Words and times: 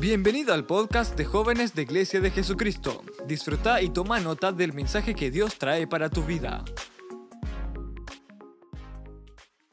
Bienvenido 0.00 0.52
al 0.52 0.66
podcast 0.66 1.16
de 1.16 1.24
jóvenes 1.24 1.74
de 1.74 1.82
Iglesia 1.82 2.20
de 2.20 2.30
Jesucristo. 2.30 3.02
Disfruta 3.26 3.80
y 3.80 3.90
toma 3.90 4.20
nota 4.20 4.52
del 4.52 4.72
mensaje 4.72 5.14
que 5.14 5.30
Dios 5.30 5.56
trae 5.58 5.86
para 5.86 6.10
tu 6.10 6.22
vida. 6.22 6.64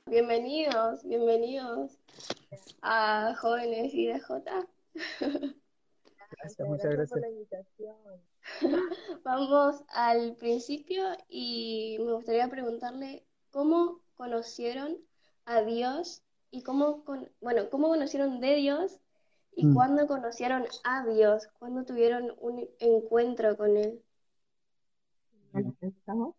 Bienvenidos, 0.05 1.03
bienvenidos 1.03 1.97
a 2.81 3.33
Jóvenes 3.39 3.93
IDJ. 3.93 4.27
Gracias, 5.19 6.67
muchas 6.67 6.91
gracias. 6.91 7.09
por 7.09 7.21
la 7.21 7.29
invitación. 7.29 7.95
Vamos 9.23 9.83
al 9.89 10.35
principio 10.37 11.03
y 11.29 11.97
me 11.99 12.13
gustaría 12.13 12.49
preguntarle 12.49 13.25
cómo 13.51 13.99
conocieron 14.15 14.97
a 15.45 15.61
Dios 15.61 16.21
y 16.51 16.63
cómo, 16.63 17.03
con- 17.03 17.29
bueno, 17.41 17.69
cómo 17.69 17.87
conocieron 17.89 18.39
de 18.39 18.55
Dios 18.55 18.97
y 19.55 19.67
Mm. 19.67 19.73
cuándo 19.73 20.07
conocieron 20.07 20.63
a 20.83 21.05
Dios, 21.05 21.47
cuándo 21.59 21.83
tuvieron 21.83 22.31
un 22.39 22.67
encuentro 22.79 23.55
con 23.57 23.77
Él. 23.77 24.01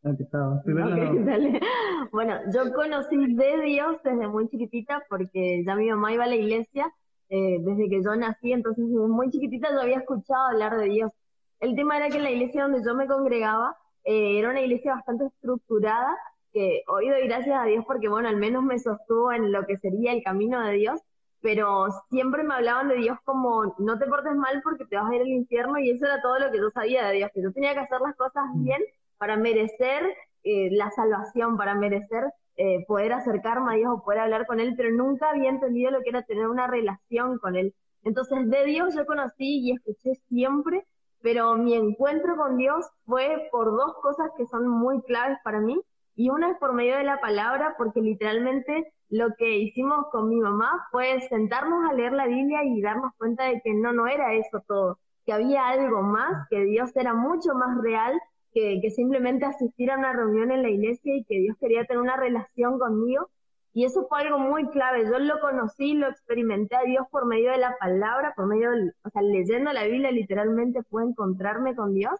Bueno, 2.12 2.34
yo 2.52 2.72
conocí 2.72 3.34
de 3.34 3.60
Dios 3.62 3.96
desde 4.02 4.28
muy 4.28 4.48
chiquitita 4.48 5.04
porque 5.08 5.62
ya 5.66 5.74
mi 5.76 5.90
mamá 5.90 6.12
iba 6.12 6.24
a 6.24 6.28
la 6.28 6.36
iglesia 6.36 6.92
eh, 7.28 7.58
desde 7.60 7.88
que 7.88 8.02
yo 8.02 8.14
nací, 8.16 8.52
entonces 8.52 8.84
desde 8.86 9.06
muy 9.08 9.30
chiquitita 9.30 9.70
yo 9.72 9.80
había 9.80 9.98
escuchado 9.98 10.48
hablar 10.48 10.76
de 10.78 10.86
Dios. 10.86 11.12
El 11.60 11.74
tema 11.76 11.96
era 11.96 12.08
que 12.08 12.16
en 12.18 12.24
la 12.24 12.30
iglesia 12.30 12.62
donde 12.64 12.82
yo 12.84 12.94
me 12.94 13.06
congregaba 13.06 13.76
eh, 14.04 14.38
era 14.38 14.50
una 14.50 14.60
iglesia 14.60 14.94
bastante 14.94 15.26
estructurada, 15.26 16.14
que 16.52 16.82
hoy 16.88 17.08
doy 17.08 17.26
gracias 17.26 17.58
a 17.58 17.64
Dios 17.64 17.84
porque, 17.86 18.08
bueno, 18.08 18.28
al 18.28 18.36
menos 18.36 18.62
me 18.64 18.78
sostuvo 18.78 19.32
en 19.32 19.52
lo 19.52 19.64
que 19.66 19.76
sería 19.78 20.12
el 20.12 20.22
camino 20.22 20.60
de 20.62 20.72
Dios, 20.72 21.00
pero 21.42 21.88
siempre 22.08 22.44
me 22.44 22.54
hablaban 22.54 22.88
de 22.88 22.96
Dios 22.96 23.18
como 23.24 23.74
no 23.78 23.98
te 23.98 24.06
portes 24.06 24.34
mal 24.34 24.62
porque 24.62 24.86
te 24.86 24.96
vas 24.96 25.10
a 25.10 25.14
ir 25.14 25.22
al 25.22 25.28
infierno 25.28 25.78
y 25.78 25.90
eso 25.90 26.06
era 26.06 26.22
todo 26.22 26.38
lo 26.38 26.50
que 26.50 26.58
yo 26.58 26.70
sabía 26.70 27.06
de 27.08 27.16
Dios, 27.16 27.30
que 27.34 27.42
yo 27.42 27.52
tenía 27.52 27.74
que 27.74 27.80
hacer 27.80 28.00
las 28.00 28.16
cosas 28.16 28.44
bien 28.54 28.80
para 29.18 29.36
merecer 29.36 30.04
eh, 30.44 30.70
la 30.72 30.90
salvación, 30.92 31.56
para 31.56 31.74
merecer 31.74 32.24
eh, 32.56 32.84
poder 32.86 33.12
acercarme 33.12 33.72
a 33.72 33.76
Dios 33.76 33.92
o 33.92 34.04
poder 34.04 34.20
hablar 34.20 34.46
con 34.46 34.60
Él, 34.60 34.74
pero 34.76 34.90
nunca 34.90 35.30
había 35.30 35.50
entendido 35.50 35.90
lo 35.90 36.02
que 36.02 36.10
era 36.10 36.22
tener 36.22 36.48
una 36.48 36.66
relación 36.66 37.38
con 37.38 37.56
Él. 37.56 37.74
Entonces, 38.04 38.50
de 38.50 38.64
Dios 38.64 38.94
yo 38.94 39.06
conocí 39.06 39.60
y 39.60 39.72
escuché 39.72 40.14
siempre, 40.28 40.86
pero 41.22 41.54
mi 41.54 41.74
encuentro 41.74 42.36
con 42.36 42.56
Dios 42.56 42.86
fue 43.06 43.48
por 43.50 43.70
dos 43.70 43.94
cosas 44.02 44.30
que 44.36 44.46
son 44.46 44.68
muy 44.68 45.00
claves 45.02 45.38
para 45.44 45.60
mí. 45.60 45.80
Y 46.14 46.30
una 46.30 46.50
es 46.50 46.58
por 46.58 46.72
medio 46.74 46.96
de 46.96 47.04
la 47.04 47.20
palabra, 47.20 47.74
porque 47.78 48.00
literalmente 48.00 48.92
lo 49.08 49.34
que 49.36 49.58
hicimos 49.58 50.06
con 50.10 50.28
mi 50.28 50.40
mamá 50.40 50.86
fue 50.90 51.20
sentarnos 51.28 51.88
a 51.90 51.94
leer 51.94 52.12
la 52.12 52.26
Biblia 52.26 52.64
y 52.64 52.80
darnos 52.80 53.12
cuenta 53.18 53.44
de 53.44 53.60
que 53.62 53.74
no, 53.74 53.92
no 53.92 54.06
era 54.06 54.34
eso 54.34 54.62
todo, 54.66 54.98
que 55.26 55.32
había 55.32 55.68
algo 55.68 56.02
más, 56.02 56.46
que 56.50 56.64
Dios 56.64 56.94
era 56.96 57.14
mucho 57.14 57.54
más 57.54 57.76
real 57.82 58.18
que, 58.52 58.80
que 58.82 58.90
simplemente 58.90 59.44
asistir 59.46 59.90
a 59.90 59.98
una 59.98 60.12
reunión 60.12 60.50
en 60.50 60.62
la 60.62 60.70
iglesia 60.70 61.14
y 61.16 61.24
que 61.24 61.38
Dios 61.38 61.56
quería 61.60 61.84
tener 61.86 62.02
una 62.02 62.16
relación 62.16 62.78
conmigo. 62.78 63.28
Y 63.74 63.86
eso 63.86 64.06
fue 64.08 64.20
algo 64.20 64.38
muy 64.38 64.68
clave. 64.68 65.04
Yo 65.06 65.18
lo 65.18 65.40
conocí, 65.40 65.94
lo 65.94 66.08
experimenté 66.08 66.76
a 66.76 66.82
Dios 66.82 67.06
por 67.10 67.24
medio 67.26 67.50
de 67.52 67.56
la 67.58 67.76
palabra, 67.78 68.34
por 68.36 68.46
medio, 68.46 68.70
del- 68.70 68.94
o 69.02 69.08
sea, 69.10 69.22
leyendo 69.22 69.72
la 69.72 69.84
Biblia 69.84 70.10
literalmente 70.10 70.82
pude 70.82 71.04
encontrarme 71.04 71.74
con 71.74 71.94
Dios. 71.94 72.12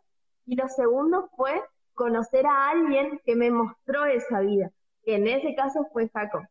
Y 0.46 0.56
lo 0.56 0.66
segundo 0.68 1.28
fue 1.36 1.62
conocer 1.94 2.46
a 2.46 2.70
alguien 2.70 3.20
que 3.24 3.36
me 3.36 3.50
mostró 3.50 4.04
esa 4.04 4.40
vida, 4.40 4.70
que 5.04 5.16
en 5.16 5.26
ese 5.28 5.54
caso 5.54 5.86
fue 5.92 6.08
Jacob. 6.08 6.42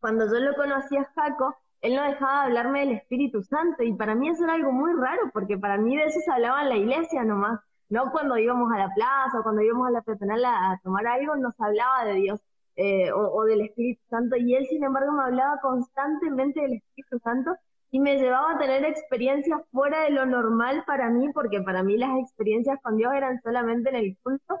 Cuando 0.00 0.26
yo 0.26 0.40
lo 0.40 0.54
conocí 0.54 0.96
a 0.96 1.04
Jaco, 1.14 1.56
él 1.80 1.94
no 1.94 2.02
dejaba 2.02 2.42
de 2.42 2.46
hablarme 2.46 2.80
del 2.80 2.92
Espíritu 2.92 3.42
Santo 3.42 3.82
y 3.82 3.92
para 3.94 4.14
mí 4.14 4.28
eso 4.28 4.44
era 4.44 4.54
algo 4.54 4.72
muy 4.72 4.92
raro 4.94 5.30
porque 5.32 5.58
para 5.58 5.78
mí 5.78 5.96
de 5.96 6.04
eso 6.04 6.20
se 6.24 6.32
hablaba 6.32 6.62
en 6.62 6.68
la 6.70 6.76
iglesia 6.76 7.24
nomás, 7.24 7.60
no 7.88 8.10
cuando 8.10 8.36
íbamos 8.36 8.72
a 8.72 8.78
la 8.78 8.90
plaza 8.94 9.40
o 9.40 9.42
cuando 9.42 9.62
íbamos 9.62 9.88
a 9.88 9.90
la 9.92 10.02
peatonal 10.02 10.44
a, 10.44 10.72
a 10.72 10.80
tomar 10.82 11.06
algo, 11.06 11.36
nos 11.36 11.54
hablaba 11.60 12.04
de 12.04 12.14
Dios 12.14 12.40
eh, 12.76 13.12
o, 13.12 13.18
o 13.32 13.44
del 13.44 13.62
Espíritu 13.62 14.02
Santo 14.08 14.36
y 14.36 14.54
él 14.54 14.66
sin 14.68 14.84
embargo 14.84 15.12
me 15.12 15.24
hablaba 15.24 15.60
constantemente 15.60 16.60
del 16.60 16.74
Espíritu 16.74 17.18
Santo 17.20 17.56
y 17.90 18.00
me 18.00 18.18
llevaba 18.18 18.52
a 18.52 18.58
tener 18.58 18.84
experiencias 18.84 19.60
fuera 19.72 20.02
de 20.02 20.10
lo 20.10 20.26
normal 20.26 20.84
para 20.86 21.08
mí 21.10 21.30
porque 21.32 21.62
para 21.62 21.82
mí 21.82 21.96
las 21.96 22.18
experiencias 22.18 22.78
con 22.82 22.96
Dios 22.96 23.12
eran 23.14 23.40
solamente 23.42 23.90
en 23.90 23.96
el 23.96 24.16
culto 24.22 24.58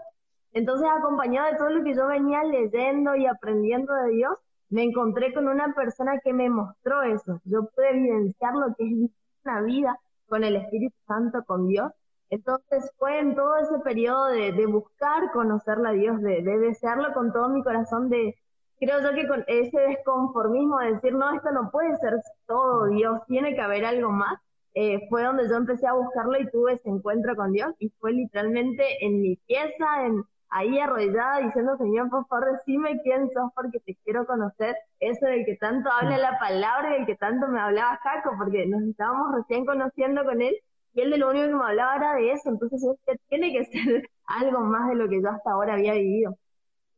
entonces, 0.52 0.88
acompañado 0.90 1.52
de 1.52 1.58
todo 1.58 1.70
lo 1.70 1.84
que 1.84 1.94
yo 1.94 2.06
venía 2.06 2.42
leyendo 2.42 3.14
y 3.16 3.26
aprendiendo 3.26 3.94
de 3.94 4.10
Dios, 4.10 4.32
me 4.70 4.82
encontré 4.82 5.32
con 5.32 5.48
una 5.48 5.72
persona 5.74 6.18
que 6.22 6.32
me 6.32 6.50
mostró 6.50 7.02
eso. 7.02 7.40
Yo 7.44 7.66
pude 7.74 7.90
evidenciar 7.90 8.54
lo 8.54 8.74
que 8.74 8.84
es 8.84 9.10
una 9.44 9.60
vida 9.62 9.98
con 10.26 10.44
el 10.44 10.56
Espíritu 10.56 10.96
Santo, 11.06 11.44
con 11.46 11.68
Dios. 11.68 11.92
Entonces 12.30 12.90
fue 12.98 13.20
en 13.20 13.34
todo 13.34 13.56
ese 13.56 13.78
periodo 13.84 14.26
de, 14.26 14.66
buscar 14.66 15.30
conocerle 15.32 15.88
a 15.88 15.92
Dios, 15.92 16.20
de, 16.22 16.42
de 16.42 16.58
desearlo 16.58 17.12
con 17.14 17.32
todo 17.32 17.48
mi 17.48 17.62
corazón, 17.62 18.10
de 18.10 18.34
creo 18.78 19.00
yo 19.02 19.14
que 19.14 19.26
con 19.26 19.44
ese 19.46 19.78
desconformismo 19.78 20.78
de 20.78 20.94
decir, 20.94 21.12
no, 21.14 21.34
esto 21.34 21.50
no 21.52 21.70
puede 21.70 21.96
ser 21.98 22.14
todo 22.46 22.86
Dios, 22.86 23.20
tiene 23.26 23.54
que 23.54 23.60
haber 23.60 23.84
algo 23.84 24.10
más, 24.10 24.38
eh, 24.74 25.06
fue 25.08 25.24
donde 25.24 25.48
yo 25.48 25.56
empecé 25.56 25.86
a 25.86 25.94
buscarlo 25.94 26.38
y 26.38 26.50
tuve 26.50 26.74
ese 26.74 26.88
encuentro 26.88 27.34
con 27.36 27.52
Dios 27.52 27.74
y 27.78 27.90
fue 27.98 28.12
literalmente 28.12 29.04
en 29.04 29.20
mi 29.20 29.36
pieza, 29.36 30.06
en, 30.06 30.22
ahí 30.50 30.78
arrodillada 30.78 31.40
diciendo, 31.40 31.76
Señor, 31.76 32.08
por 32.10 32.26
favor, 32.26 32.52
decime 32.52 33.00
quién 33.02 33.30
sos 33.32 33.50
porque 33.54 33.80
te 33.80 33.96
quiero 34.04 34.26
conocer, 34.26 34.76
eso 35.00 35.26
del 35.26 35.44
que 35.44 35.56
tanto 35.56 35.90
habla 35.90 36.18
la 36.18 36.38
palabra 36.38 36.90
y 36.90 36.98
del 36.98 37.06
que 37.06 37.16
tanto 37.16 37.48
me 37.48 37.60
hablaba 37.60 37.98
Jaco, 38.02 38.30
porque 38.38 38.66
nos 38.66 38.82
estábamos 38.82 39.34
recién 39.34 39.66
conociendo 39.66 40.24
con 40.24 40.40
él 40.40 40.56
y 40.94 41.00
él 41.02 41.10
de 41.10 41.18
lo 41.18 41.30
único 41.30 41.46
que 41.46 41.54
me 41.54 41.64
hablaba 41.64 41.96
era 41.96 42.14
de 42.14 42.32
eso, 42.32 42.48
entonces 42.50 42.80
decía, 42.82 43.20
tiene 43.28 43.52
que 43.52 43.64
ser 43.72 44.10
algo 44.26 44.60
más 44.60 44.88
de 44.88 44.96
lo 44.96 45.08
que 45.08 45.22
yo 45.22 45.28
hasta 45.30 45.50
ahora 45.50 45.74
había 45.74 45.94
vivido. 45.94 46.36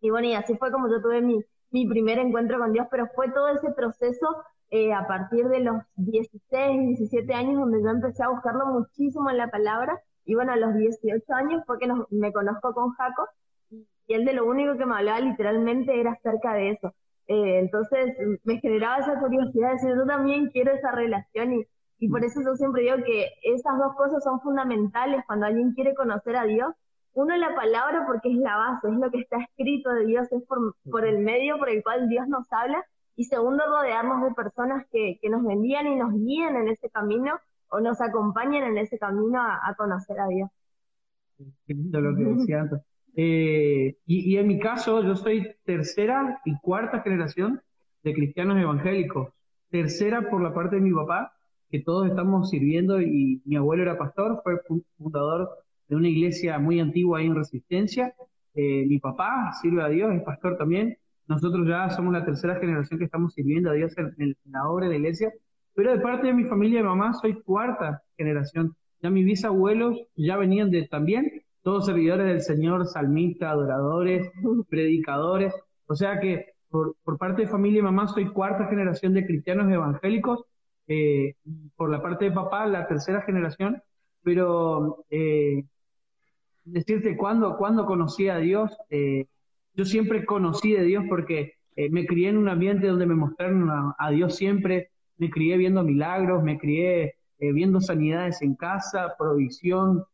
Y 0.01 0.11
bueno, 0.11 0.29
y 0.29 0.35
así 0.35 0.57
fue 0.57 0.73
como 0.73 0.89
yo 0.91 1.03
tuve 1.03 1.21
mi, 1.21 1.43
mi 1.71 1.87
primer 1.87 2.19
encuentro 2.19 2.59
con 2.59 2.73
Dios, 2.73 2.87
pero 2.91 3.07
fue 3.15 3.31
todo 3.31 3.49
ese 3.49 3.71
proceso 3.73 4.45
eh, 4.71 4.93
a 4.93 5.07
partir 5.07 5.49
de 5.49 5.61
los 5.61 5.83
16, 5.97 6.99
17 6.99 7.35
años 7.35 7.61
donde 7.61 7.83
yo 7.83 7.91
empecé 7.91 8.23
a 8.23 8.29
buscarlo 8.29 8.67
muchísimo 8.67 9.31
en 9.31 9.39
la 9.39 9.49
palabra. 9.49 10.01
Y 10.25 10.35
bueno, 10.35 10.53
a 10.53 10.57
los 10.57 10.75
18 10.75 11.33
años 11.35 11.63
fue 11.67 11.79
que 11.79 11.89
me 12.11 12.33
conozco 12.33 12.73
con 12.75 12.91
Jaco 12.93 13.27
y 14.11 14.15
él 14.15 14.25
de 14.25 14.33
lo 14.33 14.45
único 14.45 14.77
que 14.77 14.87
me 14.87 14.97
hablaba 14.97 15.21
literalmente 15.21 15.99
era 16.01 16.13
acerca 16.13 16.55
de 16.55 16.71
eso. 16.71 16.93
Eh, 17.29 17.61
entonces 17.61 18.17
me 18.43 18.59
generaba 18.59 18.99
esa 18.99 19.21
curiosidad 19.21 19.69
de 19.69 19.75
decir, 19.75 19.91
yo 19.97 20.05
también 20.05 20.51
quiero 20.51 20.73
esa 20.73 20.91
relación 20.91 21.53
y, 21.53 21.67
y 22.01 22.09
por 22.09 22.25
eso 22.25 22.41
yo 22.45 22.57
siempre 22.57 22.83
digo 22.83 22.97
que 23.05 23.29
esas 23.45 23.79
dos 23.79 23.95
cosas 23.95 24.25
son 24.25 24.41
fundamentales 24.41 25.23
cuando 25.29 25.47
alguien 25.47 25.75
quiere 25.75 25.95
conocer 25.95 26.35
a 26.37 26.45
Dios. 26.45 26.75
Uno, 27.15 27.37
la 27.37 27.55
palabra 27.55 28.05
porque 28.07 28.31
es 28.31 28.39
la 28.39 28.57
base, 28.57 28.89
es 28.89 28.95
lo 28.95 29.11
que 29.11 29.21
está 29.21 29.39
escrito 29.43 29.91
de 29.93 30.07
Dios, 30.07 30.31
es 30.33 30.43
por, 30.45 30.75
por 30.91 31.05
el 31.07 31.19
medio 31.21 31.59
por 31.59 31.69
el 31.71 31.83
cual 31.83 32.09
Dios 32.09 32.27
nos 32.29 32.47
habla. 32.53 32.85
Y 33.17 33.25
segundo, 33.25 33.63
rodearnos 33.67 34.23
de 34.23 34.35
personas 34.35 34.87
que, 34.91 35.19
que 35.21 35.29
nos 35.29 35.45
bendigan 35.45 35.87
y 35.87 35.97
nos 35.97 36.13
guíen 36.15 36.57
en 36.57 36.69
ese 36.69 36.89
camino 36.91 37.39
o 37.69 37.81
nos 37.81 38.01
acompañen 38.01 38.65
en 38.65 38.79
ese 38.79 38.99
camino 38.99 39.41
a, 39.43 39.61
a 39.69 39.75
conocer 39.75 40.19
a 40.21 40.27
Dios. 40.29 40.49
Qué 41.67 41.75
lindo 41.75 42.01
lo 42.01 42.17
que 42.17 42.25
decía 42.25 42.61
antes. 42.63 42.81
Eh, 43.17 43.97
y, 44.07 44.35
y 44.35 44.37
en 44.39 44.47
mi 44.47 44.59
caso, 44.59 45.03
yo 45.03 45.17
soy 45.17 45.55
tercera 45.65 46.41
y 46.45 46.59
cuarta 46.61 47.01
generación 47.03 47.61
de 48.03 48.15
cristianos 48.15 48.59
evangélicos. 48.59 49.29
Tercera 49.71 50.29
por 50.31 50.43
la 50.43 50.55
parte 50.55 50.77
de 50.77 50.83
mi 50.83 50.93
papá, 50.93 51.33
que 51.71 51.81
todos 51.81 52.09
estamos 52.09 52.51
sirviendo 52.51 53.01
y 53.01 53.43
mi 53.45 53.57
abuelo 53.57 53.83
era 53.83 53.99
pastor, 53.99 54.41
fue 54.43 54.59
fu- 54.67 54.85
fundador 54.99 55.49
de 55.91 55.97
una 55.97 56.09
iglesia 56.09 56.59
muy 56.59 56.81
antigua 56.81 57.19
ahí 57.19 57.27
en 57.27 57.35
Resistencia. 57.35 58.15
Eh, 58.55 58.87
mi 58.87 58.99
papá 59.01 59.53
sirve 59.61 59.83
a 59.83 59.89
Dios, 59.89 60.15
es 60.15 60.23
pastor 60.23 60.57
también. 60.57 60.97
Nosotros 61.27 61.67
ya 61.69 61.91
somos 61.91 62.13
la 62.13 62.25
tercera 62.25 62.57
generación 62.61 62.99
que 62.99 63.07
estamos 63.07 63.35
sirviendo 63.35 63.71
a 63.71 63.75
Dios 63.75 63.93
en, 63.99 64.15
en 64.19 64.37
la 64.47 64.69
obra 64.69 64.87
de 64.87 64.93
la 64.93 64.99
iglesia. 64.99 65.33
Pero 65.75 65.93
de 65.93 65.99
parte 65.99 66.29
de 66.29 66.33
mi 66.35 66.45
familia 66.45 66.79
de 66.79 66.85
mamá 66.85 67.13
soy 67.15 67.43
cuarta 67.43 68.03
generación. 68.17 68.75
Ya 69.03 69.11
mis 69.11 69.25
bisabuelos 69.25 69.99
ya 70.15 70.37
venían 70.37 70.71
de 70.71 70.87
también, 70.87 71.43
todos 71.63 71.87
servidores 71.87 72.27
del 72.27 72.41
Señor, 72.41 72.87
salmistas, 72.87 73.51
adoradores, 73.51 74.31
predicadores. 74.69 75.53
O 75.87 75.97
sea 75.97 76.21
que 76.21 76.55
por, 76.69 76.95
por 77.03 77.19
parte 77.19 77.43
de 77.43 77.49
familia 77.49 77.79
de 77.79 77.85
mamá 77.85 78.07
soy 78.07 78.31
cuarta 78.31 78.69
generación 78.69 79.13
de 79.13 79.27
cristianos 79.27 79.71
evangélicos. 79.73 80.45
eh, 80.87 81.35
por 81.77 81.91
la 81.91 82.01
parte 82.03 82.27
de 82.27 82.33
papá, 82.33 82.67
la 82.67 82.87
tercera 82.87 83.23
generación. 83.23 83.83
Pero 84.23 85.05
eh, 85.11 85.65
decirte 86.65 87.17
cuándo, 87.17 87.57
cuándo 87.57 87.87
conocí 87.87 88.29
a 88.29 88.39
Dios, 88.39 88.77
eh, 88.91 89.27
yo 89.75 89.85
siempre 89.85 90.25
conocí 90.25 90.73
de 90.73 90.83
Dios 90.85 91.05
porque 91.09 91.55
eh, 91.77 91.91
me 91.91 92.07
crié 92.07 92.29
en 92.29 92.39
un 92.39 92.49
ambiente 92.49 92.87
donde 92.87 93.07
me 93.07 93.15
mostraron 93.15 93.71
a, 93.71 94.11
Dios 94.11 94.37
siempre, 94.37 94.91
me 95.17 95.31
crié 95.31 95.57
viendo 95.57 95.83
milagros, 95.83 96.43
me 96.43 96.59
crié 96.59 97.15
eh, 97.39 97.53
viendo 97.53 97.81
sanidades 97.81 98.43
en 98.43 98.55
casa, 98.55 99.15
provisión 99.19 100.05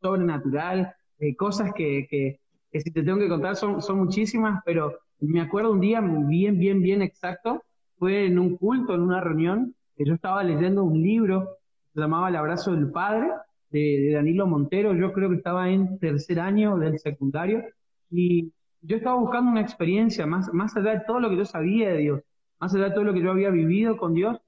sobrenatural, 0.00 0.94
cosas 1.38 1.72
que, 1.74 2.06
que, 2.10 2.38
que 2.70 2.80
si 2.80 2.90
te 2.90 3.02
tengo 3.02 3.18
que 3.18 3.28
contar 3.28 3.56
son, 3.56 3.80
son 3.80 3.98
muchísimas, 3.98 4.60
pero 4.66 4.98
me 5.20 5.40
acuerdo 5.40 5.72
un 5.72 5.80
día 5.80 6.02
bien, 6.02 6.58
bien, 6.58 6.82
bien 6.82 7.00
exacto, 7.00 7.62
fue 7.98 8.26
en 8.26 8.38
un 8.38 8.56
culto, 8.56 8.94
en 8.94 9.00
una 9.00 9.20
reunión, 9.20 9.74
que 9.96 10.04
yo 10.04 10.14
estaba 10.14 10.42
leyendo 10.42 10.84
un 10.84 11.00
libro 11.00 11.58
se 11.94 12.00
llamaba 12.00 12.28
El 12.28 12.36
abrazo 12.36 12.72
del 12.72 12.90
padre, 12.90 13.30
de, 13.74 14.12
Danilo 14.12 14.46
Montero, 14.46 14.94
yo 14.94 15.12
creo 15.12 15.28
que 15.28 15.36
estaba 15.36 15.68
en 15.68 15.98
tercer 15.98 16.38
año 16.40 16.78
del 16.78 16.98
secundario, 16.98 17.64
y 18.10 18.52
yo 18.80 18.96
estaba 18.96 19.16
buscando 19.16 19.50
una 19.50 19.60
experiencia 19.60 20.26
más, 20.26 20.52
más 20.52 20.76
allá 20.76 20.92
de 20.92 21.00
todo 21.06 21.20
lo 21.20 21.28
que 21.30 21.36
yo 21.36 21.44
sabía 21.44 21.90
de 21.90 21.98
Dios, 21.98 22.22
más 22.60 22.74
allá 22.74 22.84
de 22.84 22.90
todo 22.92 23.04
lo 23.04 23.12
que 23.12 23.22
yo 23.22 23.32
había 23.32 23.50
vivido 23.50 23.96
con 23.96 24.14
Dios, 24.14 24.38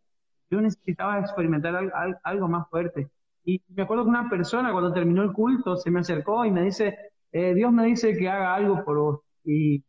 yo 0.49 0.61
necesitaba 0.61 1.19
experimentar 1.19 1.75
algo, 2.23 2.49
más 2.49 2.69
fuerte. 2.71 3.09
Y 3.45 3.61
me 3.75 3.83
acuerdo 3.83 4.05
que 4.05 4.11
una 4.11 4.31
persona 4.31 4.73
cuando 4.73 4.93
terminó 4.93 5.23
el 5.23 5.33
culto 5.33 5.77
se 5.77 5.91
me 5.91 6.01
acercó 6.01 6.45
y 6.45 6.53
me 6.53 6.63
dice, 6.63 6.97
eh, 7.33 7.53
Dios 7.55 7.73
me 7.73 7.85
dice 7.85 8.17
que 8.17 8.29
haga 8.29 8.55
algo 8.55 8.85
por 8.85 8.99
vos. 8.99 9.21
Y 9.45 9.83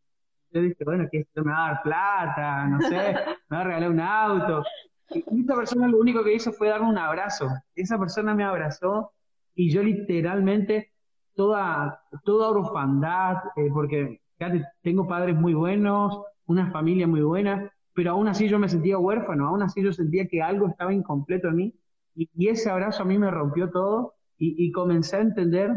yo 0.52 0.62
dije, 0.62 0.84
bueno, 0.84 1.08
que 1.12 1.20
esto 1.20 1.44
me 1.44 1.52
va 1.52 1.66
a 1.66 1.74
dar 1.74 1.84
plata, 1.84 2.68
no 2.68 2.82
sé, 2.82 3.16
me 3.50 3.58
va 3.58 3.62
a 3.62 3.64
regalar 3.64 3.92
un 3.92 4.00
auto. 4.00 4.64
Y 5.10 5.42
esa 5.44 5.56
persona 5.56 5.88
lo 5.88 6.00
único 6.00 6.24
que 6.24 6.34
hizo 6.34 6.52
fue 6.52 6.70
darme 6.70 6.90
un 6.90 6.98
abrazo. 6.98 7.50
Esa 7.76 8.00
persona 8.00 8.34
me 8.34 8.44
abrazó 8.44 9.12
y 9.58 9.72
yo 9.72 9.82
literalmente 9.82 10.92
toda, 11.36 12.00
toda 12.24 12.50
orfandad, 12.50 13.38
eh, 13.56 13.70
porque 13.74 14.22
fíjate, 14.38 14.64
tengo 14.84 15.08
padres 15.08 15.36
muy 15.36 15.56
buenos, 15.56 16.22
una 16.46 16.70
familia 16.72 17.08
muy 17.08 17.22
buena, 17.22 17.72
pero 17.94 18.12
aún 18.12 18.28
así 18.28 18.48
yo 18.48 18.60
me 18.60 18.70
sentía 18.70 19.00
huérfano, 19.00 19.48
aún 19.48 19.64
así 19.64 19.82
yo 19.82 19.92
sentía 19.92 20.28
que 20.28 20.44
algo 20.44 20.68
estaba 20.68 20.94
incompleto 20.94 21.48
en 21.48 21.56
mí. 21.56 21.74
Y, 22.16 22.48
ese 22.48 22.70
abrazo 22.70 23.02
a 23.02 23.06
mí 23.06 23.18
me 23.18 23.32
rompió 23.32 23.72
todo 23.72 24.14
y, 24.38 24.72
comencé 24.72 25.18
a 25.18 25.22
entender 25.22 25.72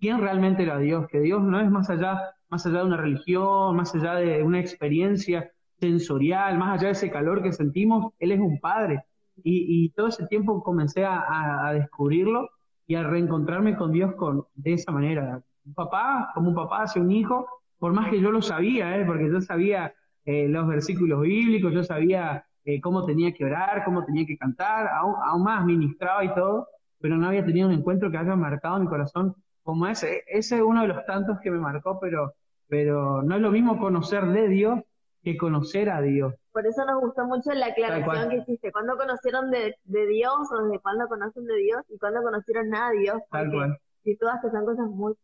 quién 0.00 0.20
realmente 0.20 0.64
era 0.64 0.78
Dios, 0.78 1.06
que 1.08 1.20
Dios 1.20 1.42
no 1.42 1.60
es 1.60 1.70
más 1.70 1.90
allá, 1.90 2.34
más 2.48 2.66
allá 2.66 2.78
de 2.78 2.86
una 2.86 2.96
religión, 2.96 3.76
más 3.76 3.94
allá 3.94 4.14
de 4.14 4.42
una 4.42 4.58
experiencia 4.58 5.52
sensorial, 5.78 6.58
más 6.58 6.78
allá 6.78 6.86
de 6.88 6.92
ese 6.92 7.10
calor 7.10 7.40
que 7.42 7.52
sentimos, 7.52 8.12
Él 8.18 8.32
es 8.32 8.40
un 8.40 8.58
Padre. 8.58 9.04
Y, 9.42 9.90
todo 9.90 10.08
ese 10.08 10.26
tiempo 10.26 10.62
comencé 10.62 11.04
a, 11.04 11.72
descubrirlo 11.72 12.48
y 12.90 12.96
a 12.96 13.04
reencontrarme 13.04 13.76
con 13.76 13.92
Dios 13.92 14.16
con, 14.16 14.46
de 14.56 14.72
esa 14.72 14.90
manera. 14.90 15.40
Un 15.64 15.74
papá, 15.74 16.32
como 16.34 16.48
un 16.48 16.56
papá 16.56 16.82
hace 16.82 16.98
un 16.98 17.12
hijo, 17.12 17.46
por 17.78 17.92
más 17.92 18.10
que 18.10 18.20
yo 18.20 18.32
lo 18.32 18.42
sabía, 18.42 18.98
¿eh? 18.98 19.04
porque 19.04 19.30
yo 19.30 19.40
sabía 19.40 19.94
eh, 20.24 20.48
los 20.48 20.66
versículos 20.66 21.20
bíblicos, 21.20 21.72
yo 21.72 21.84
sabía 21.84 22.44
eh, 22.64 22.80
cómo 22.80 23.06
tenía 23.06 23.32
que 23.32 23.44
orar, 23.44 23.84
cómo 23.84 24.04
tenía 24.04 24.26
que 24.26 24.36
cantar, 24.36 24.88
aún, 24.88 25.44
más 25.44 25.64
ministraba 25.64 26.24
y 26.24 26.34
todo, 26.34 26.66
pero 26.98 27.16
no 27.16 27.28
había 27.28 27.44
tenido 27.44 27.68
un 27.68 27.74
encuentro 27.74 28.10
que 28.10 28.18
haya 28.18 28.34
marcado 28.34 28.80
mi 28.80 28.88
corazón 28.88 29.36
como 29.62 29.86
ese. 29.86 30.24
Ese 30.26 30.56
es 30.56 30.62
uno 30.62 30.82
de 30.82 30.88
los 30.88 31.06
tantos 31.06 31.38
que 31.44 31.52
me 31.52 31.60
marcó, 31.60 32.00
pero, 32.00 32.34
pero 32.66 33.22
no 33.22 33.36
es 33.36 33.40
lo 33.40 33.52
mismo 33.52 33.78
conocer 33.78 34.26
de 34.26 34.48
Dios 34.48 34.80
que 35.22 35.36
conocer 35.36 35.90
a 35.90 36.00
Dios. 36.00 36.34
Por 36.52 36.66
eso 36.66 36.84
nos 36.84 37.00
gustó 37.00 37.24
mucho 37.26 37.52
la 37.52 37.66
aclaración 37.66 38.30
que 38.30 38.36
hiciste. 38.38 38.72
¿Cuándo 38.72 38.96
conocieron 38.96 39.50
de, 39.50 39.74
Dios 39.84 40.52
o 40.52 40.64
desde 40.64 40.80
cuándo 40.80 41.08
conocen 41.08 41.46
de 41.46 41.56
Dios 41.56 41.82
y 41.88 41.98
cuándo 41.98 42.22
conocieron 42.22 42.74
a 42.74 42.90
Dios? 42.90 43.20
Tal 43.30 43.50
cual. 43.50 43.78
Si 44.02 44.16
todas 44.16 44.40
que 44.42 44.50
son 44.50 44.64
cosas 44.64 44.86
muy 44.88 45.14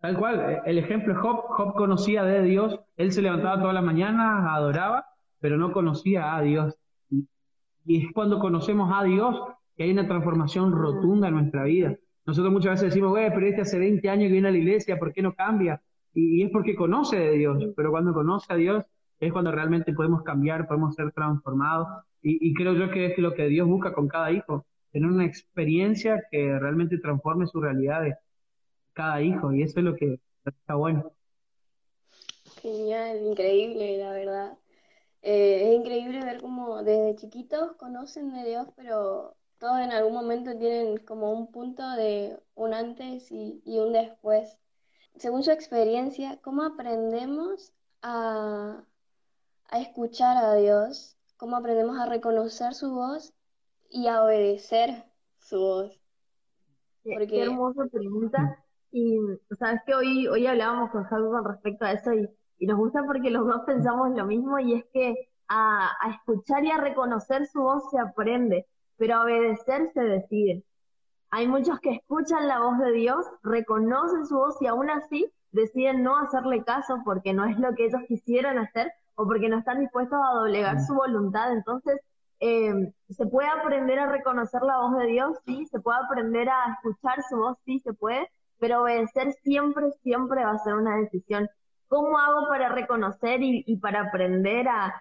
Tal 0.00 0.18
cual, 0.18 0.40
eh, 0.40 0.62
el 0.64 0.78
ejemplo 0.78 1.12
es 1.12 1.18
Job, 1.18 1.42
Job 1.48 1.74
conocía 1.74 2.24
de 2.24 2.42
Dios, 2.42 2.80
él 2.96 3.12
se 3.12 3.20
levantaba 3.20 3.60
todas 3.60 3.74
las 3.74 3.84
mañanas, 3.84 4.46
adoraba, 4.48 5.04
pero 5.40 5.58
no 5.58 5.72
conocía 5.72 6.34
a 6.34 6.40
Dios. 6.40 6.74
Y 7.84 8.06
es 8.06 8.12
cuando 8.12 8.38
conocemos 8.38 8.90
a 8.94 9.04
Dios 9.04 9.36
que 9.76 9.84
hay 9.84 9.92
una 9.92 10.06
transformación 10.06 10.72
rotunda 10.72 11.28
en 11.28 11.34
nuestra 11.34 11.64
vida. 11.64 11.96
Nosotros 12.24 12.52
muchas 12.52 12.72
veces 12.72 12.88
decimos, 12.90 13.10
güey, 13.10 13.28
pero 13.30 13.46
este 13.46 13.62
hace 13.62 13.78
20 13.78 14.08
años 14.08 14.26
que 14.28 14.32
viene 14.32 14.48
a 14.48 14.52
la 14.52 14.58
iglesia, 14.58 14.98
¿por 14.98 15.12
qué 15.12 15.22
no 15.22 15.34
cambia? 15.34 15.82
Y, 16.14 16.42
es 16.42 16.50
porque 16.50 16.74
conoce 16.74 17.18
de 17.18 17.32
Dios, 17.32 17.64
pero 17.76 17.90
cuando 17.90 18.12
conoce 18.12 18.52
a 18.52 18.56
Dios 18.56 18.84
es 19.20 19.32
cuando 19.32 19.52
realmente 19.52 19.92
podemos 19.92 20.22
cambiar, 20.22 20.66
podemos 20.66 20.94
ser 20.94 21.12
transformados. 21.12 21.88
Y, 22.22 22.52
creo 22.54 22.74
yo 22.74 22.90
que 22.90 23.06
es 23.06 23.18
lo 23.18 23.34
que 23.34 23.46
Dios 23.46 23.66
busca 23.66 23.94
con 23.94 24.08
cada 24.08 24.30
hijo, 24.30 24.66
tener 24.92 25.08
una 25.08 25.24
experiencia 25.24 26.22
que 26.30 26.58
realmente 26.58 26.98
transforme 26.98 27.46
su 27.46 27.60
realidad 27.60 28.02
cada 28.92 29.22
hijo 29.22 29.52
y 29.52 29.62
eso 29.62 29.78
es 29.78 29.84
lo 29.84 29.96
que 29.96 30.20
está 30.44 30.74
bueno. 30.74 31.12
Genial, 32.60 33.22
increíble, 33.24 33.98
la 33.98 34.10
verdad. 34.10 34.58
Eh, 35.22 35.68
es 35.68 35.80
increíble 35.80 36.24
ver 36.24 36.40
cómo 36.40 36.82
desde 36.82 37.16
chiquitos 37.16 37.72
conocen 37.76 38.32
de 38.32 38.48
Dios, 38.48 38.68
pero 38.76 39.36
todos 39.58 39.80
en 39.80 39.92
algún 39.92 40.14
momento 40.14 40.56
tienen 40.56 40.98
como 40.98 41.32
un 41.32 41.50
punto 41.52 41.88
de 41.92 42.38
un 42.54 42.74
antes 42.74 43.30
y, 43.30 43.62
un 43.66 43.92
después. 43.92 44.58
Según 45.16 45.42
su 45.42 45.50
experiencia, 45.50 46.38
¿cómo 46.42 46.62
aprendemos 46.62 47.72
a, 48.02 48.82
a 49.70 49.80
escuchar 49.80 50.36
a 50.36 50.54
Dios? 50.54 51.16
¿Cómo 51.36 51.56
aprendemos 51.56 51.98
a 51.98 52.06
reconocer 52.06 52.74
su 52.74 52.92
voz 52.92 53.32
y 53.88 54.08
a 54.08 54.22
obedecer 54.22 55.04
su 55.38 55.58
voz? 55.58 56.00
Porque... 57.04 57.26
Qué 57.26 57.42
hermosa 57.42 57.86
pregunta. 57.90 58.62
Y 58.92 59.18
sabes 59.58 59.80
que 59.86 59.94
hoy, 59.94 60.26
hoy 60.26 60.46
hablábamos 60.46 60.90
con 60.90 61.04
Javi 61.04 61.24
con 61.24 61.44
respecto 61.44 61.84
a 61.84 61.92
eso 61.92 62.12
y, 62.12 62.28
y, 62.58 62.66
nos 62.66 62.76
gusta 62.76 63.04
porque 63.04 63.30
los 63.30 63.46
dos 63.46 63.62
pensamos 63.64 64.10
lo 64.16 64.26
mismo 64.26 64.58
y 64.58 64.74
es 64.74 64.84
que 64.92 65.30
a, 65.46 65.90
a, 66.00 66.10
escuchar 66.10 66.64
y 66.64 66.72
a 66.72 66.78
reconocer 66.78 67.46
su 67.46 67.62
voz 67.62 67.88
se 67.90 68.00
aprende, 68.00 68.66
pero 68.96 69.14
a 69.14 69.22
obedecer 69.22 69.92
se 69.94 70.02
decide. 70.02 70.64
Hay 71.30 71.46
muchos 71.46 71.78
que 71.78 71.92
escuchan 71.92 72.48
la 72.48 72.58
voz 72.58 72.78
de 72.78 72.90
Dios, 72.90 73.24
reconocen 73.44 74.26
su 74.26 74.34
voz 74.34 74.60
y 74.60 74.66
aún 74.66 74.90
así 74.90 75.32
deciden 75.52 76.02
no 76.02 76.16
hacerle 76.16 76.64
caso 76.64 77.00
porque 77.04 77.32
no 77.32 77.44
es 77.44 77.56
lo 77.58 77.72
que 77.76 77.86
ellos 77.86 78.02
quisieran 78.08 78.58
hacer 78.58 78.92
o 79.20 79.26
porque 79.26 79.48
no 79.48 79.58
están 79.58 79.80
dispuestos 79.80 80.18
a 80.18 80.34
doblegar 80.34 80.76
mm. 80.76 80.86
su 80.86 80.94
voluntad. 80.94 81.52
Entonces, 81.52 82.00
eh, 82.40 82.72
¿se 83.10 83.26
puede 83.26 83.48
aprender 83.48 83.98
a 83.98 84.06
reconocer 84.06 84.62
la 84.62 84.78
voz 84.78 84.96
de 84.96 85.06
Dios? 85.06 85.36
Sí, 85.44 85.66
se 85.66 85.78
puede 85.80 85.98
aprender 86.02 86.48
a 86.48 86.72
escuchar 86.74 87.22
su 87.28 87.36
voz, 87.36 87.58
sí, 87.66 87.80
se 87.80 87.92
puede, 87.92 88.30
pero 88.58 88.82
obedecer 88.82 89.32
siempre, 89.42 89.90
siempre 90.02 90.44
va 90.44 90.52
a 90.52 90.58
ser 90.58 90.74
una 90.74 90.96
decisión. 90.96 91.48
¿Cómo 91.88 92.18
hago 92.18 92.48
para 92.48 92.70
reconocer 92.70 93.40
y, 93.42 93.76
para 93.76 94.02
aprender 94.02 94.68
a, 94.68 94.94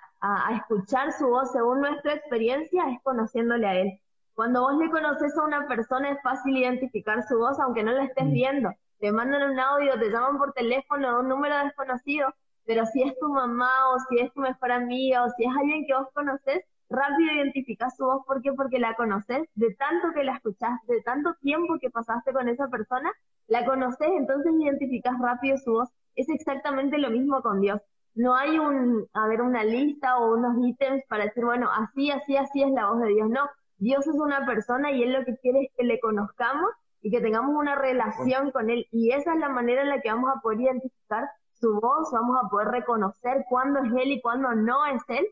escuchar 0.53 1.13
su 1.13 1.27
voz 1.27 1.51
según 1.51 1.79
nuestra 1.79 2.13
experiencia? 2.13 2.89
Es 2.89 2.99
conociéndole 3.03 3.67
a 3.67 3.75
Él. 3.75 4.01
Cuando 4.33 4.61
vos 4.61 4.75
le 4.77 4.89
conoces 4.89 5.37
a 5.37 5.43
una 5.43 5.67
persona 5.67 6.09
es 6.09 6.21
fácil 6.21 6.57
identificar 6.57 7.23
su 7.27 7.37
voz 7.37 7.59
aunque 7.59 7.83
no 7.83 7.91
la 7.91 8.03
estés 8.03 8.25
mm. 8.25 8.33
viendo. 8.33 8.69
Te 8.99 9.13
mandan 9.13 9.51
un 9.51 9.59
audio, 9.59 9.97
te 9.97 10.09
llaman 10.09 10.37
por 10.37 10.51
teléfono 10.51 11.21
un 11.21 11.29
número 11.29 11.57
desconocido, 11.63 12.33
pero 12.69 12.85
si 12.85 13.01
es 13.01 13.17
tu 13.17 13.27
mamá 13.29 13.71
o 13.89 13.97
si 14.07 14.19
es 14.19 14.31
tu 14.31 14.41
mejor 14.41 14.71
amiga 14.71 15.23
o 15.23 15.29
si 15.31 15.43
es 15.43 15.49
alguien 15.57 15.87
que 15.87 15.95
vos 15.95 16.07
conoces, 16.13 16.63
rápido 16.87 17.33
identificas 17.33 17.97
su 17.97 18.05
voz. 18.05 18.23
¿Por 18.27 18.43
qué? 18.43 18.53
Porque 18.53 18.77
la 18.77 18.93
conoces, 18.93 19.47
de 19.55 19.73
tanto 19.73 20.09
que 20.13 20.23
la 20.23 20.35
escuchaste, 20.35 20.93
de 20.93 21.01
tanto 21.01 21.33
tiempo 21.41 21.79
que 21.81 21.89
pasaste 21.89 22.31
con 22.31 22.47
esa 22.47 22.67
persona, 22.67 23.11
la 23.47 23.65
conoces, 23.65 24.09
entonces 24.15 24.53
identificas 24.55 25.17
rápido 25.19 25.57
su 25.57 25.71
voz. 25.71 25.89
Es 26.13 26.29
exactamente 26.29 26.99
lo 26.99 27.09
mismo 27.09 27.41
con 27.41 27.59
Dios. 27.59 27.81
No 28.13 28.35
hay 28.35 28.59
un, 28.59 29.07
a 29.13 29.27
ver, 29.27 29.41
una 29.41 29.63
lista 29.63 30.19
o 30.19 30.35
unos 30.35 30.55
ítems 30.63 31.01
para 31.09 31.23
decir, 31.23 31.43
bueno, 31.43 31.71
así, 31.75 32.11
así, 32.11 32.37
así 32.37 32.61
es 32.61 32.69
la 32.69 32.91
voz 32.91 32.99
de 33.01 33.07
Dios. 33.07 33.31
No, 33.31 33.49
Dios 33.79 34.05
es 34.05 34.13
una 34.13 34.45
persona 34.45 34.91
y 34.91 35.01
Él 35.01 35.13
lo 35.13 35.25
que 35.25 35.37
quiere 35.37 35.61
es 35.61 35.71
que 35.75 35.85
le 35.85 35.99
conozcamos 35.99 36.69
y 37.01 37.09
que 37.09 37.19
tengamos 37.19 37.55
una 37.55 37.73
relación 37.73 38.51
con 38.51 38.69
Él. 38.69 38.85
Y 38.91 39.09
esa 39.09 39.33
es 39.33 39.39
la 39.39 39.49
manera 39.49 39.81
en 39.81 39.89
la 39.89 40.01
que 40.01 40.11
vamos 40.11 40.31
a 40.35 40.39
poder 40.41 40.61
identificar 40.61 41.27
su 41.59 41.79
voz, 41.79 42.11
vamos 42.11 42.37
a 42.43 42.49
poder 42.49 42.69
reconocer 42.69 43.45
cuándo 43.49 43.79
es 43.79 43.91
Él 43.93 44.11
y 44.11 44.21
cuándo 44.21 44.53
no 44.53 44.85
es 44.85 45.01
Él. 45.07 45.25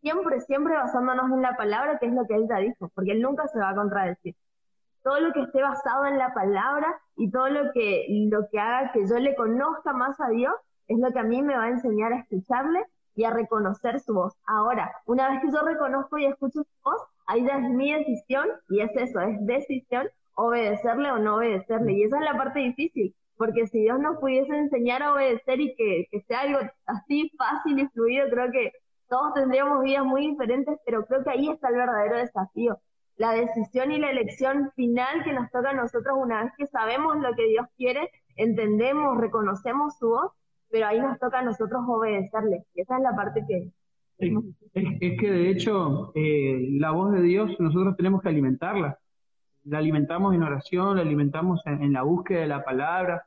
Siempre, 0.00 0.40
siempre 0.40 0.74
basándonos 0.74 1.30
en 1.30 1.42
la 1.42 1.56
palabra, 1.56 1.98
que 1.98 2.06
es 2.06 2.12
lo 2.12 2.26
que 2.26 2.34
Él 2.34 2.46
ya 2.48 2.56
dijo, 2.56 2.90
porque 2.94 3.12
Él 3.12 3.22
nunca 3.22 3.46
se 3.48 3.58
va 3.58 3.70
a 3.70 3.74
contradecir 3.74 4.34
todo 5.02 5.20
lo 5.20 5.32
que 5.32 5.40
esté 5.40 5.62
basado 5.62 6.06
en 6.06 6.18
la 6.18 6.32
palabra 6.32 7.00
y 7.16 7.30
todo 7.30 7.48
lo 7.48 7.72
que, 7.72 8.06
lo 8.30 8.48
que 8.50 8.58
haga 8.58 8.92
que 8.92 9.06
yo 9.06 9.18
le 9.18 9.34
conozca 9.34 9.92
más 9.92 10.20
a 10.20 10.28
Dios 10.28 10.54
es 10.88 10.98
lo 10.98 11.10
que 11.12 11.18
a 11.18 11.24
mí 11.24 11.42
me 11.42 11.56
va 11.56 11.64
a 11.64 11.70
enseñar 11.70 12.12
a 12.12 12.18
escucharle 12.18 12.84
y 13.14 13.24
a 13.24 13.30
reconocer 13.30 14.00
su 14.00 14.14
voz. 14.14 14.34
Ahora, 14.46 14.92
una 15.06 15.30
vez 15.30 15.40
que 15.42 15.50
yo 15.50 15.62
reconozco 15.62 16.18
y 16.18 16.26
escucho 16.26 16.62
su 16.62 16.82
voz, 16.84 17.02
ahí 17.26 17.44
ya 17.44 17.58
es 17.58 17.70
mi 17.70 17.92
decisión 17.92 18.48
y 18.68 18.80
es 18.80 18.90
eso, 18.94 19.20
es 19.20 19.44
decisión 19.44 20.08
obedecerle 20.34 21.10
o 21.10 21.18
no 21.18 21.36
obedecerle. 21.36 21.92
Y 21.92 22.04
esa 22.04 22.18
es 22.18 22.24
la 22.24 22.36
parte 22.36 22.60
difícil, 22.60 23.14
porque 23.36 23.66
si 23.66 23.80
Dios 23.80 23.98
nos 23.98 24.18
pudiese 24.18 24.56
enseñar 24.56 25.02
a 25.02 25.14
obedecer 25.14 25.60
y 25.60 25.74
que, 25.74 26.06
que 26.10 26.20
sea 26.22 26.40
algo 26.40 26.60
así 26.86 27.30
fácil 27.36 27.78
y 27.78 27.88
fluido, 27.88 28.28
creo 28.30 28.50
que 28.50 28.72
todos 29.08 29.34
tendríamos 29.34 29.82
vidas 29.82 30.04
muy 30.04 30.28
diferentes, 30.28 30.78
pero 30.86 31.04
creo 31.06 31.24
que 31.24 31.30
ahí 31.30 31.48
está 31.48 31.68
el 31.68 31.76
verdadero 31.76 32.16
desafío 32.18 32.80
la 33.16 33.32
decisión 33.32 33.92
y 33.92 33.98
la 33.98 34.10
elección 34.10 34.70
final 34.74 35.22
que 35.24 35.32
nos 35.32 35.50
toca 35.50 35.70
a 35.70 35.74
nosotros 35.74 36.16
una 36.20 36.44
vez 36.44 36.52
que 36.56 36.66
sabemos 36.66 37.16
lo 37.18 37.34
que 37.34 37.46
Dios 37.46 37.66
quiere, 37.76 38.10
entendemos, 38.36 39.18
reconocemos 39.18 39.96
su 39.98 40.08
voz, 40.08 40.32
pero 40.70 40.86
ahí 40.86 41.00
nos 41.00 41.18
toca 41.18 41.40
a 41.40 41.44
nosotros 41.44 41.82
obedecerle. 41.86 42.64
Y 42.74 42.80
esa 42.80 42.96
es 42.96 43.02
la 43.02 43.14
parte 43.14 43.44
que... 43.46 43.70
Es, 44.18 45.20
que 45.20 45.30
de 45.30 45.50
hecho 45.50 46.12
eh, 46.14 46.68
la 46.72 46.92
voz 46.92 47.12
de 47.12 47.22
Dios 47.22 47.50
nosotros 47.58 47.96
tenemos 47.96 48.22
que 48.22 48.28
alimentarla. 48.28 48.98
La 49.64 49.78
alimentamos 49.78 50.34
en 50.34 50.42
oración, 50.42 50.96
la 50.96 51.02
alimentamos 51.02 51.60
en, 51.66 51.92
la 51.92 52.02
búsqueda 52.02 52.40
de 52.40 52.46
la 52.48 52.64
palabra. 52.64 53.26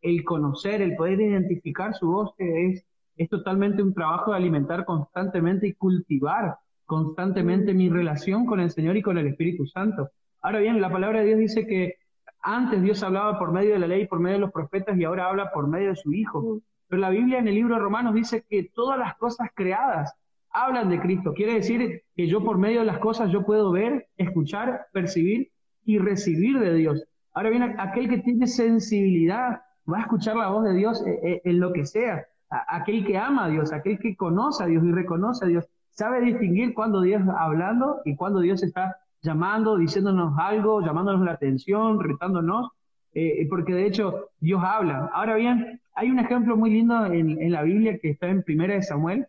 El 0.00 0.24
conocer, 0.24 0.80
el 0.80 0.96
poder 0.96 1.20
identificar 1.20 1.94
su 1.94 2.06
voz 2.06 2.34
es, 2.38 2.84
es 3.16 3.28
totalmente 3.28 3.82
un 3.82 3.92
trabajo 3.92 4.30
de 4.30 4.38
alimentar 4.38 4.84
constantemente 4.84 5.68
y 5.68 5.74
cultivar 5.74 6.56
constantemente 6.86 7.74
mi 7.74 7.88
relación 7.88 8.46
con 8.46 8.60
el 8.60 8.70
Señor 8.70 8.96
y 8.96 9.02
con 9.02 9.18
el 9.18 9.26
Espíritu 9.26 9.66
Santo. 9.66 10.10
Ahora 10.40 10.58
bien, 10.58 10.80
la 10.80 10.90
palabra 10.90 11.20
de 11.20 11.26
Dios 11.26 11.38
dice 11.38 11.66
que 11.66 11.96
antes 12.40 12.82
Dios 12.82 13.02
hablaba 13.02 13.38
por 13.38 13.52
medio 13.52 13.72
de 13.72 13.78
la 13.78 13.86
ley, 13.86 14.06
por 14.06 14.20
medio 14.20 14.36
de 14.36 14.40
los 14.40 14.52
profetas 14.52 14.96
y 14.98 15.04
ahora 15.04 15.28
habla 15.28 15.50
por 15.52 15.66
medio 15.66 15.90
de 15.90 15.96
su 15.96 16.12
Hijo. 16.12 16.60
Pero 16.88 17.00
la 17.00 17.10
Biblia 17.10 17.38
en 17.38 17.48
el 17.48 17.54
libro 17.54 17.74
de 17.74 17.80
Romanos 17.80 18.14
dice 18.14 18.44
que 18.48 18.70
todas 18.74 18.98
las 18.98 19.16
cosas 19.16 19.48
creadas 19.54 20.14
hablan 20.50 20.88
de 20.88 21.00
Cristo. 21.00 21.32
Quiere 21.34 21.54
decir 21.54 22.02
que 22.14 22.26
yo 22.26 22.44
por 22.44 22.58
medio 22.58 22.80
de 22.80 22.86
las 22.86 22.98
cosas 22.98 23.30
yo 23.32 23.44
puedo 23.44 23.72
ver, 23.72 24.08
escuchar, 24.16 24.86
percibir 24.92 25.50
y 25.84 25.98
recibir 25.98 26.58
de 26.58 26.74
Dios. 26.74 27.04
Ahora 27.32 27.50
bien, 27.50 27.62
aquel 27.78 28.08
que 28.08 28.18
tiene 28.18 28.46
sensibilidad 28.46 29.62
va 29.90 29.98
a 29.98 30.02
escuchar 30.02 30.36
la 30.36 30.48
voz 30.48 30.64
de 30.64 30.74
Dios 30.74 31.04
eh, 31.06 31.20
eh, 31.22 31.42
en 31.44 31.60
lo 31.60 31.72
que 31.72 31.84
sea. 31.84 32.26
Aquel 32.68 33.04
que 33.04 33.18
ama 33.18 33.46
a 33.46 33.48
Dios, 33.48 33.72
aquel 33.72 33.98
que 33.98 34.16
conoce 34.16 34.62
a 34.62 34.66
Dios 34.66 34.84
y 34.84 34.92
reconoce 34.92 35.44
a 35.44 35.48
Dios, 35.48 35.66
sabe 35.90 36.20
distinguir 36.20 36.74
cuando 36.74 37.00
Dios 37.00 37.20
está 37.20 37.42
hablando 37.42 38.00
y 38.04 38.14
cuando 38.14 38.40
Dios 38.40 38.62
está 38.62 38.96
llamando, 39.22 39.76
diciéndonos 39.76 40.34
algo, 40.38 40.80
llamándonos 40.80 41.24
la 41.24 41.32
atención, 41.32 41.98
retándonos, 41.98 42.70
eh, 43.14 43.46
porque 43.48 43.72
de 43.72 43.86
hecho 43.86 44.28
Dios 44.38 44.62
habla. 44.64 45.10
Ahora 45.12 45.34
bien, 45.36 45.80
hay 45.94 46.10
un 46.10 46.18
ejemplo 46.18 46.56
muy 46.56 46.70
lindo 46.70 47.06
en, 47.06 47.50
la 47.50 47.62
Biblia 47.62 47.98
que 47.98 48.10
está 48.10 48.28
en 48.28 48.42
Primera 48.42 48.74
de 48.74 48.82
Samuel. 48.82 49.26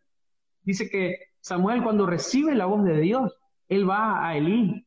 Dice 0.63 0.89
que 0.89 1.19
Samuel 1.39 1.83
cuando 1.83 2.05
recibe 2.05 2.55
la 2.55 2.65
voz 2.65 2.83
de 2.83 2.99
Dios, 2.99 3.37
él 3.69 3.87
va 3.89 4.27
a 4.27 4.35
Elí. 4.35 4.85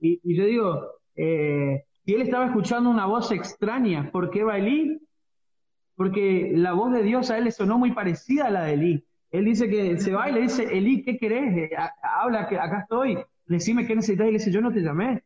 Y, 0.00 0.36
yo 0.36 0.44
digo, 0.44 0.90
eh, 1.16 1.84
si 2.04 2.14
él 2.14 2.22
estaba 2.22 2.46
escuchando 2.46 2.90
una 2.90 3.06
voz 3.06 3.30
extraña, 3.32 4.10
¿por 4.10 4.30
qué 4.30 4.44
va 4.44 4.58
Elí? 4.58 5.00
Porque 5.96 6.52
la 6.54 6.72
voz 6.72 6.92
de 6.92 7.02
Dios 7.02 7.30
a 7.30 7.38
él 7.38 7.44
le 7.44 7.52
sonó 7.52 7.78
muy 7.78 7.92
parecida 7.92 8.46
a 8.46 8.50
la 8.50 8.64
de 8.64 8.74
Elí. 8.74 9.04
Él 9.30 9.44
dice 9.44 9.68
que 9.68 9.98
se 9.98 10.12
va 10.12 10.28
y 10.28 10.32
le 10.32 10.42
dice, 10.42 10.64
Elí, 10.64 11.02
¿qué 11.02 11.16
querés? 11.16 11.56
Eh, 11.56 11.70
habla, 12.02 12.48
que 12.48 12.58
acá 12.58 12.80
estoy 12.80 13.18
decime 13.46 13.86
qué 13.86 13.94
necesitas, 13.94 14.26
y 14.26 14.30
le 14.30 14.38
dice, 14.38 14.50
yo 14.50 14.60
no 14.60 14.72
te 14.72 14.80
llamé. 14.80 15.22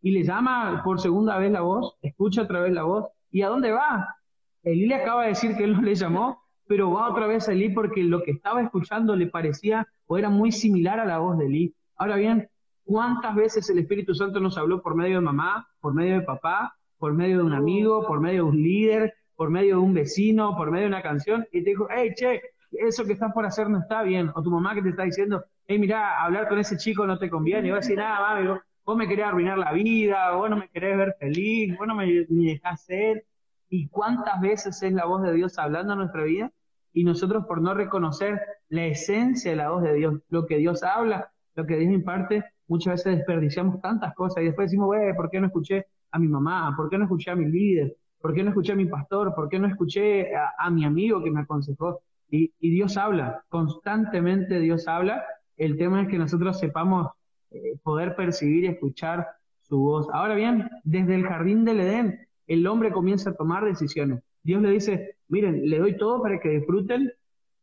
Y 0.00 0.10
le 0.10 0.24
llama 0.24 0.82
por 0.84 1.00
segunda 1.00 1.38
vez 1.38 1.52
la 1.52 1.60
voz, 1.60 1.96
escucha 2.02 2.42
otra 2.42 2.60
vez 2.60 2.72
la 2.72 2.82
voz, 2.82 3.06
¿y 3.30 3.42
a 3.42 3.48
dónde 3.48 3.70
va? 3.70 4.16
Elí 4.62 4.86
le 4.86 4.96
acaba 4.96 5.22
de 5.22 5.28
decir 5.28 5.56
que 5.56 5.64
él 5.64 5.74
no 5.74 5.82
le 5.82 5.94
llamó, 5.94 6.42
pero 6.66 6.90
va 6.90 7.10
otra 7.10 7.26
vez 7.26 7.48
a 7.48 7.52
Elí 7.52 7.70
porque 7.70 8.02
lo 8.02 8.22
que 8.22 8.32
estaba 8.32 8.62
escuchando 8.62 9.14
le 9.14 9.26
parecía 9.26 9.86
o 10.06 10.18
era 10.18 10.28
muy 10.28 10.52
similar 10.52 10.98
a 10.98 11.04
la 11.04 11.18
voz 11.18 11.38
de 11.38 11.46
Elí. 11.46 11.74
Ahora 11.96 12.16
bien, 12.16 12.48
¿cuántas 12.84 13.34
veces 13.34 13.68
el 13.70 13.78
Espíritu 13.78 14.14
Santo 14.14 14.40
nos 14.40 14.58
habló 14.58 14.82
por 14.82 14.94
medio 14.94 15.16
de 15.16 15.22
mamá, 15.22 15.68
por 15.80 15.94
medio 15.94 16.14
de 16.14 16.22
papá, 16.22 16.76
por 16.98 17.12
medio 17.12 17.38
de 17.38 17.44
un 17.44 17.52
amigo, 17.52 18.06
por 18.06 18.20
medio 18.20 18.44
de 18.44 18.50
un 18.50 18.62
líder, 18.62 19.14
por 19.34 19.50
medio 19.50 19.76
de 19.76 19.82
un 19.82 19.94
vecino, 19.94 20.56
por 20.56 20.70
medio 20.70 20.84
de 20.84 20.88
una 20.88 21.02
canción? 21.02 21.46
Y 21.52 21.62
te 21.62 21.70
dijo, 21.70 21.88
hey, 21.90 22.12
che, 22.14 22.40
eso 22.72 23.04
que 23.04 23.12
estás 23.12 23.32
por 23.32 23.44
hacer 23.44 23.68
no 23.68 23.78
está 23.78 24.02
bien. 24.02 24.30
O 24.34 24.42
tu 24.42 24.50
mamá 24.50 24.74
que 24.74 24.82
te 24.82 24.90
está 24.90 25.04
diciendo, 25.04 25.44
hey, 25.66 25.78
mira, 25.78 26.22
hablar 26.22 26.48
con 26.48 26.58
ese 26.58 26.76
chico 26.76 27.06
no 27.06 27.18
te 27.18 27.30
conviene. 27.30 27.68
Y 27.68 27.70
voy 27.70 27.78
a 27.78 27.80
decir, 27.80 27.96
nada, 27.96 28.20
mami, 28.20 28.48
vos, 28.84 28.96
me 28.96 29.08
querés 29.08 29.26
arruinar 29.26 29.58
la 29.58 29.72
vida, 29.72 30.32
vos 30.32 30.50
no 30.50 30.56
me 30.56 30.68
querés 30.68 30.96
ver 30.96 31.16
feliz, 31.18 31.76
vos 31.78 31.86
no 31.86 31.94
me, 31.94 32.06
dejás 32.28 32.84
ser. 32.84 33.24
¿Y 33.68 33.88
cuántas 33.88 34.40
veces 34.40 34.82
es 34.82 34.92
la 34.92 35.06
voz 35.06 35.22
de 35.22 35.32
Dios 35.32 35.58
hablando 35.58 35.94
en 35.94 36.00
nuestra 36.00 36.24
vida? 36.24 36.52
Y 36.92 37.04
nosotros 37.04 37.46
por 37.46 37.62
no 37.62 37.72
reconocer 37.74 38.40
la 38.68 38.84
esencia 38.84 39.52
de 39.52 39.56
la 39.56 39.70
voz 39.70 39.82
de 39.82 39.94
Dios, 39.94 40.20
lo 40.28 40.46
que 40.46 40.58
Dios 40.58 40.82
habla, 40.82 41.32
lo 41.54 41.66
que 41.66 41.76
Dios 41.76 41.92
imparte, 41.92 42.44
muchas 42.72 42.94
veces 42.94 43.18
desperdiciamos 43.18 43.80
tantas 43.80 44.14
cosas 44.14 44.42
y 44.42 44.46
después 44.46 44.66
decimos, 44.70 44.86
güey, 44.86 45.14
¿por 45.14 45.28
qué 45.30 45.40
no 45.40 45.46
escuché 45.48 45.86
a 46.10 46.18
mi 46.18 46.28
mamá? 46.28 46.74
¿Por 46.76 46.88
qué 46.88 46.96
no 46.96 47.04
escuché 47.04 47.30
a 47.30 47.36
mi 47.36 47.46
líder? 47.46 47.96
¿Por 48.20 48.32
qué 48.32 48.42
no 48.42 48.50
escuché 48.50 48.72
a 48.72 48.76
mi 48.76 48.86
pastor? 48.86 49.34
¿Por 49.34 49.48
qué 49.48 49.58
no 49.58 49.68
escuché 49.68 50.30
a 50.34 50.70
mi 50.70 50.84
amigo 50.84 51.22
que 51.22 51.30
me 51.30 51.40
aconsejó? 51.40 52.00
Y, 52.34 52.50
Dios 52.58 52.96
habla, 52.96 53.44
constantemente 53.50 54.58
Dios 54.58 54.88
habla. 54.88 55.22
El 55.58 55.76
tema 55.76 56.02
es 56.02 56.08
que 56.08 56.16
nosotros 56.16 56.58
sepamos 56.58 57.08
eh, 57.50 57.76
poder 57.82 58.16
percibir 58.16 58.64
y 58.64 58.68
escuchar 58.68 59.28
su 59.60 59.78
voz. 59.78 60.08
Ahora 60.14 60.34
bien, 60.34 60.70
desde 60.82 61.14
el 61.14 61.26
jardín 61.26 61.66
del 61.66 61.80
Edén, 61.80 62.26
el 62.46 62.66
hombre 62.66 62.90
comienza 62.90 63.30
a 63.30 63.34
tomar 63.34 63.66
decisiones. 63.66 64.22
Dios 64.42 64.62
le 64.62 64.70
dice, 64.70 65.16
miren, 65.28 65.68
le 65.68 65.78
doy 65.78 65.98
todo 65.98 66.22
para 66.22 66.40
que 66.40 66.48
disfruten, 66.48 67.12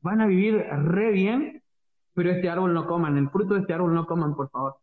van 0.02 0.22
a 0.22 0.28
vivir 0.28 0.58
re 0.58 1.12
bien, 1.12 1.64
pero 2.14 2.30
este 2.30 2.48
árbol 2.48 2.74
no 2.76 2.86
coman, 2.86 3.18
el 3.18 3.30
fruto 3.30 3.56
de 3.56 3.62
este 3.62 3.74
árbol 3.74 3.96
no 3.96 4.06
coman, 4.06 4.36
por 4.36 4.52
favor. 4.52 4.76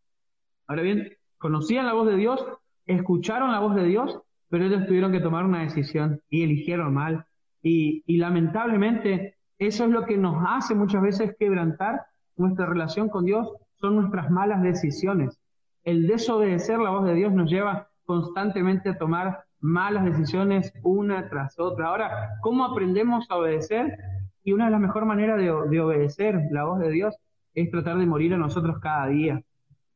Ahora 0.67 0.81
bien, 0.81 1.13
conocían 1.37 1.85
la 1.85 1.93
voz 1.93 2.07
de 2.07 2.17
Dios, 2.17 2.45
escucharon 2.85 3.51
la 3.51 3.59
voz 3.59 3.75
de 3.75 3.85
Dios, 3.85 4.19
pero 4.49 4.65
ellos 4.65 4.85
tuvieron 4.85 5.11
que 5.11 5.19
tomar 5.19 5.45
una 5.45 5.61
decisión 5.61 6.21
y 6.29 6.43
eligieron 6.43 6.93
mal. 6.93 7.25
Y, 7.61 8.03
lamentablemente 8.17 9.35
eso 9.59 9.85
es 9.85 9.89
lo 9.89 10.05
que 10.05 10.17
nos 10.17 10.43
hace 10.47 10.75
muchas 10.75 11.01
veces 11.01 11.35
quebrantar 11.39 12.05
nuestra 12.35 12.67
relación 12.67 13.09
con 13.09 13.25
Dios, 13.25 13.51
son 13.75 13.95
nuestras 13.95 14.29
malas 14.29 14.61
decisiones. 14.61 15.39
El 15.83 16.05
desobedecer 16.05 16.79
la 16.79 16.91
voz 16.91 17.05
de 17.05 17.15
Dios 17.15 17.33
nos 17.33 17.49
lleva 17.49 17.89
constantemente 18.05 18.89
a 18.89 18.97
tomar 18.97 19.45
malas 19.59 20.05
decisiones 20.05 20.71
una 20.83 21.27
tras 21.29 21.57
otra. 21.59 21.87
Ahora, 21.87 22.29
¿cómo 22.41 22.65
aprendemos 22.65 23.25
a 23.29 23.37
obedecer? 23.37 23.97
Y 24.43 24.53
una 24.53 24.65
de 24.65 24.71
las 24.71 24.79
mejores 24.79 25.07
maneras 25.07 25.37
de 25.39 25.79
obedecer 25.79 26.39
la 26.51 26.65
voz 26.65 26.79
de 26.79 26.91
Dios 26.91 27.15
es 27.55 27.71
tratar 27.71 27.97
de 27.97 28.05
morir 28.05 28.33
a 28.35 28.37
nosotros 28.37 28.77
cada 28.79 29.07
día. 29.07 29.41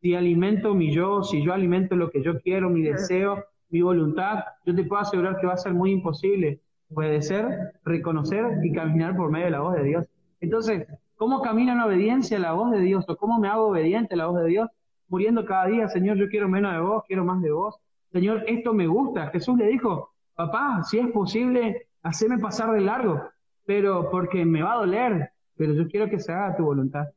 Si 0.02 0.16
alimento 0.16 0.74
mi 0.74 0.92
yo, 0.92 1.24
si 1.24 1.44
yo 1.44 1.54
alimento 1.54 1.96
lo 1.96 2.10
que 2.10 2.24
yo 2.24 2.40
quiero, 2.42 2.70
mi 2.70 2.82
deseo, 2.82 3.46
mi 3.70 3.82
voluntad, 3.82 4.44
yo 4.66 4.76
te 4.76 4.84
puedo 4.84 5.02
asegurar 5.02 5.40
que 5.40 5.48
va 5.48 5.54
a 5.54 5.58
ser 5.58 5.74
muy 5.74 5.92
imposible 5.92 6.60
puede 6.94 7.22
ser 7.22 7.74
reconocer 7.84 8.60
y 8.64 8.72
caminar 8.72 9.16
por 9.16 9.32
medio 9.32 9.46
de 9.46 9.52
la 9.52 9.62
voz 9.62 9.76
de 9.76 9.84
Dios. 9.84 10.06
Entonces, 10.40 10.88
¿cómo 11.16 11.42
camino 11.42 11.72
en 11.74 11.80
obediencia 11.80 12.38
a 12.38 12.42
la 12.42 12.54
voz 12.54 12.72
de 12.72 12.80
Dios? 12.80 13.06
¿O 13.08 13.16
cómo 13.16 13.40
me 13.40 13.48
hago 13.48 13.68
obediente 13.68 14.16
a 14.16 14.18
la 14.18 14.28
voz 14.28 14.42
de 14.42 14.48
Dios? 14.48 14.70
Muriendo 15.08 15.46
cada 15.46 15.66
día, 15.66 15.88
Señor, 15.88 16.18
yo 16.18 16.30
quiero 16.30 16.48
menos 16.48 16.74
de 16.74 16.80
vos, 16.80 17.04
quiero 17.08 17.26
más 17.26 17.42
de 17.42 17.52
vos. 17.52 17.76
Señor, 18.12 18.44
esto 18.48 18.74
me 18.74 18.88
gusta. 18.88 19.28
Jesús 19.28 19.58
le 19.58 19.68
dijo, 19.68 20.12
papá, 20.36 20.84
si 20.84 21.00
es 21.00 21.08
posible, 21.12 21.88
haceme 22.04 22.40
pasar 22.40 22.72
de 22.72 22.82
largo, 22.82 23.22
pero 23.66 24.10
porque 24.10 24.46
me 24.46 24.64
va 24.64 24.74
a 24.74 24.78
doler, 24.78 25.32
pero 25.56 25.74
yo 25.74 25.88
quiero 25.88 26.10
que 26.10 26.20
se 26.20 26.32
haga 26.32 26.56
tu 26.56 26.64
voluntad. 26.64 27.08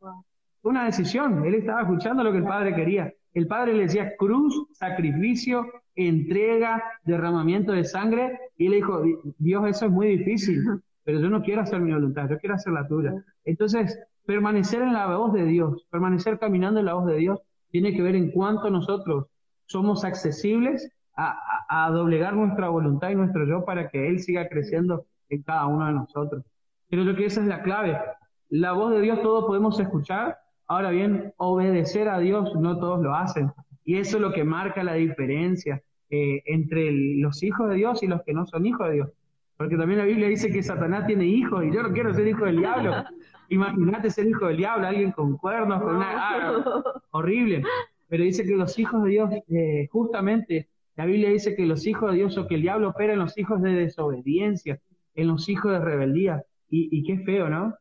Una 0.64 0.86
decisión, 0.86 1.44
él 1.44 1.56
estaba 1.56 1.82
escuchando 1.82 2.24
lo 2.24 2.32
que 2.32 2.38
el 2.38 2.44
Padre 2.44 2.74
quería. 2.74 3.12
El 3.34 3.46
Padre 3.46 3.74
le 3.74 3.82
decía 3.82 4.16
cruz, 4.16 4.66
sacrificio, 4.72 5.66
entrega, 5.94 6.82
derramamiento 7.04 7.72
de 7.72 7.84
sangre, 7.84 8.38
y 8.56 8.68
le 8.68 8.76
dijo, 8.76 9.02
Dios, 9.36 9.68
eso 9.68 9.84
es 9.84 9.90
muy 9.90 10.16
difícil, 10.16 10.64
pero 11.04 11.20
yo 11.20 11.28
no 11.28 11.42
quiero 11.42 11.60
hacer 11.60 11.80
mi 11.80 11.92
voluntad, 11.92 12.30
yo 12.30 12.38
quiero 12.38 12.54
hacer 12.54 12.72
la 12.72 12.88
tuya. 12.88 13.12
Entonces, 13.44 13.98
permanecer 14.24 14.80
en 14.80 14.94
la 14.94 15.14
voz 15.14 15.34
de 15.34 15.44
Dios, 15.44 15.86
permanecer 15.90 16.38
caminando 16.38 16.80
en 16.80 16.86
la 16.86 16.94
voz 16.94 17.04
de 17.06 17.16
Dios, 17.16 17.40
tiene 17.70 17.94
que 17.94 18.00
ver 18.00 18.16
en 18.16 18.30
cuánto 18.30 18.70
nosotros 18.70 19.26
somos 19.66 20.02
accesibles 20.02 20.90
a, 21.14 21.36
a, 21.68 21.90
doblegar 21.90 22.34
nuestra 22.36 22.70
voluntad 22.70 23.10
y 23.10 23.16
nuestro 23.16 23.46
yo 23.46 23.66
para 23.66 23.90
que 23.90 24.08
Él 24.08 24.20
siga 24.20 24.48
creciendo 24.48 25.04
en 25.28 25.42
cada 25.42 25.66
uno 25.66 25.86
de 25.86 25.92
nosotros. 25.92 26.42
Creo 26.88 27.14
que 27.14 27.26
esa 27.26 27.42
es 27.42 27.48
la 27.48 27.62
clave. 27.62 27.98
La 28.48 28.72
voz 28.72 28.92
de 28.92 29.02
Dios 29.02 29.20
todos 29.20 29.44
podemos 29.44 29.78
escuchar, 29.78 30.38
ahora 30.66 30.90
bien, 30.90 31.32
obedecer 31.36 32.08
a 32.08 32.18
Dios 32.18 32.54
no 32.56 32.78
todos 32.78 33.02
lo 33.02 33.14
hacen. 33.14 33.50
Y 33.84 33.96
eso 33.96 34.16
es 34.16 34.22
lo 34.22 34.32
que 34.32 34.44
marca 34.44 34.82
la 34.82 34.94
diferencia 34.94 35.82
eh, 36.10 36.42
entre 36.46 36.90
los 36.92 37.42
hijos 37.42 37.68
de 37.68 37.76
Dios 37.76 38.02
y 38.02 38.06
los 38.06 38.22
que 38.22 38.32
no 38.32 38.46
son 38.46 38.66
hijos 38.66 38.88
de 38.88 38.94
Dios. 38.94 39.10
Porque 39.56 39.76
también 39.76 39.98
la 39.98 40.06
Biblia 40.06 40.28
dice 40.28 40.50
que 40.50 40.62
Satanás 40.62 41.06
tiene 41.06 41.26
hijos 41.26 41.64
y 41.64 41.72
yo 41.72 41.82
no 41.82 41.92
quiero 41.92 42.12
ser 42.12 42.26
hijo 42.26 42.44
del 42.44 42.58
diablo. 42.58 42.92
Imagínate 43.50 44.10
ser 44.10 44.26
hijo 44.26 44.46
del 44.46 44.56
diablo, 44.56 44.86
alguien 44.86 45.12
con 45.12 45.36
cuernos, 45.36 45.82
con 45.82 45.96
una... 45.96 46.06
Ah, 46.10 46.82
horrible. 47.10 47.62
Pero 48.08 48.24
dice 48.24 48.44
que 48.44 48.56
los 48.56 48.78
hijos 48.78 49.04
de 49.04 49.10
Dios, 49.10 49.30
eh, 49.48 49.88
justamente, 49.90 50.68
la 50.96 51.06
Biblia 51.06 51.30
dice 51.30 51.54
que 51.54 51.66
los 51.66 51.86
hijos 51.86 52.10
de 52.10 52.16
Dios 52.18 52.36
o 52.38 52.46
que 52.46 52.56
el 52.56 52.62
diablo 52.62 52.88
opera 52.88 53.12
en 53.12 53.18
los 53.18 53.36
hijos 53.38 53.60
de 53.62 53.72
desobediencia, 53.72 54.80
en 55.14 55.28
los 55.28 55.48
hijos 55.48 55.72
de 55.72 55.78
rebeldía. 55.78 56.42
Y, 56.68 56.88
y 56.90 57.04
qué 57.04 57.18
feo, 57.24 57.48
¿no? 57.48 57.74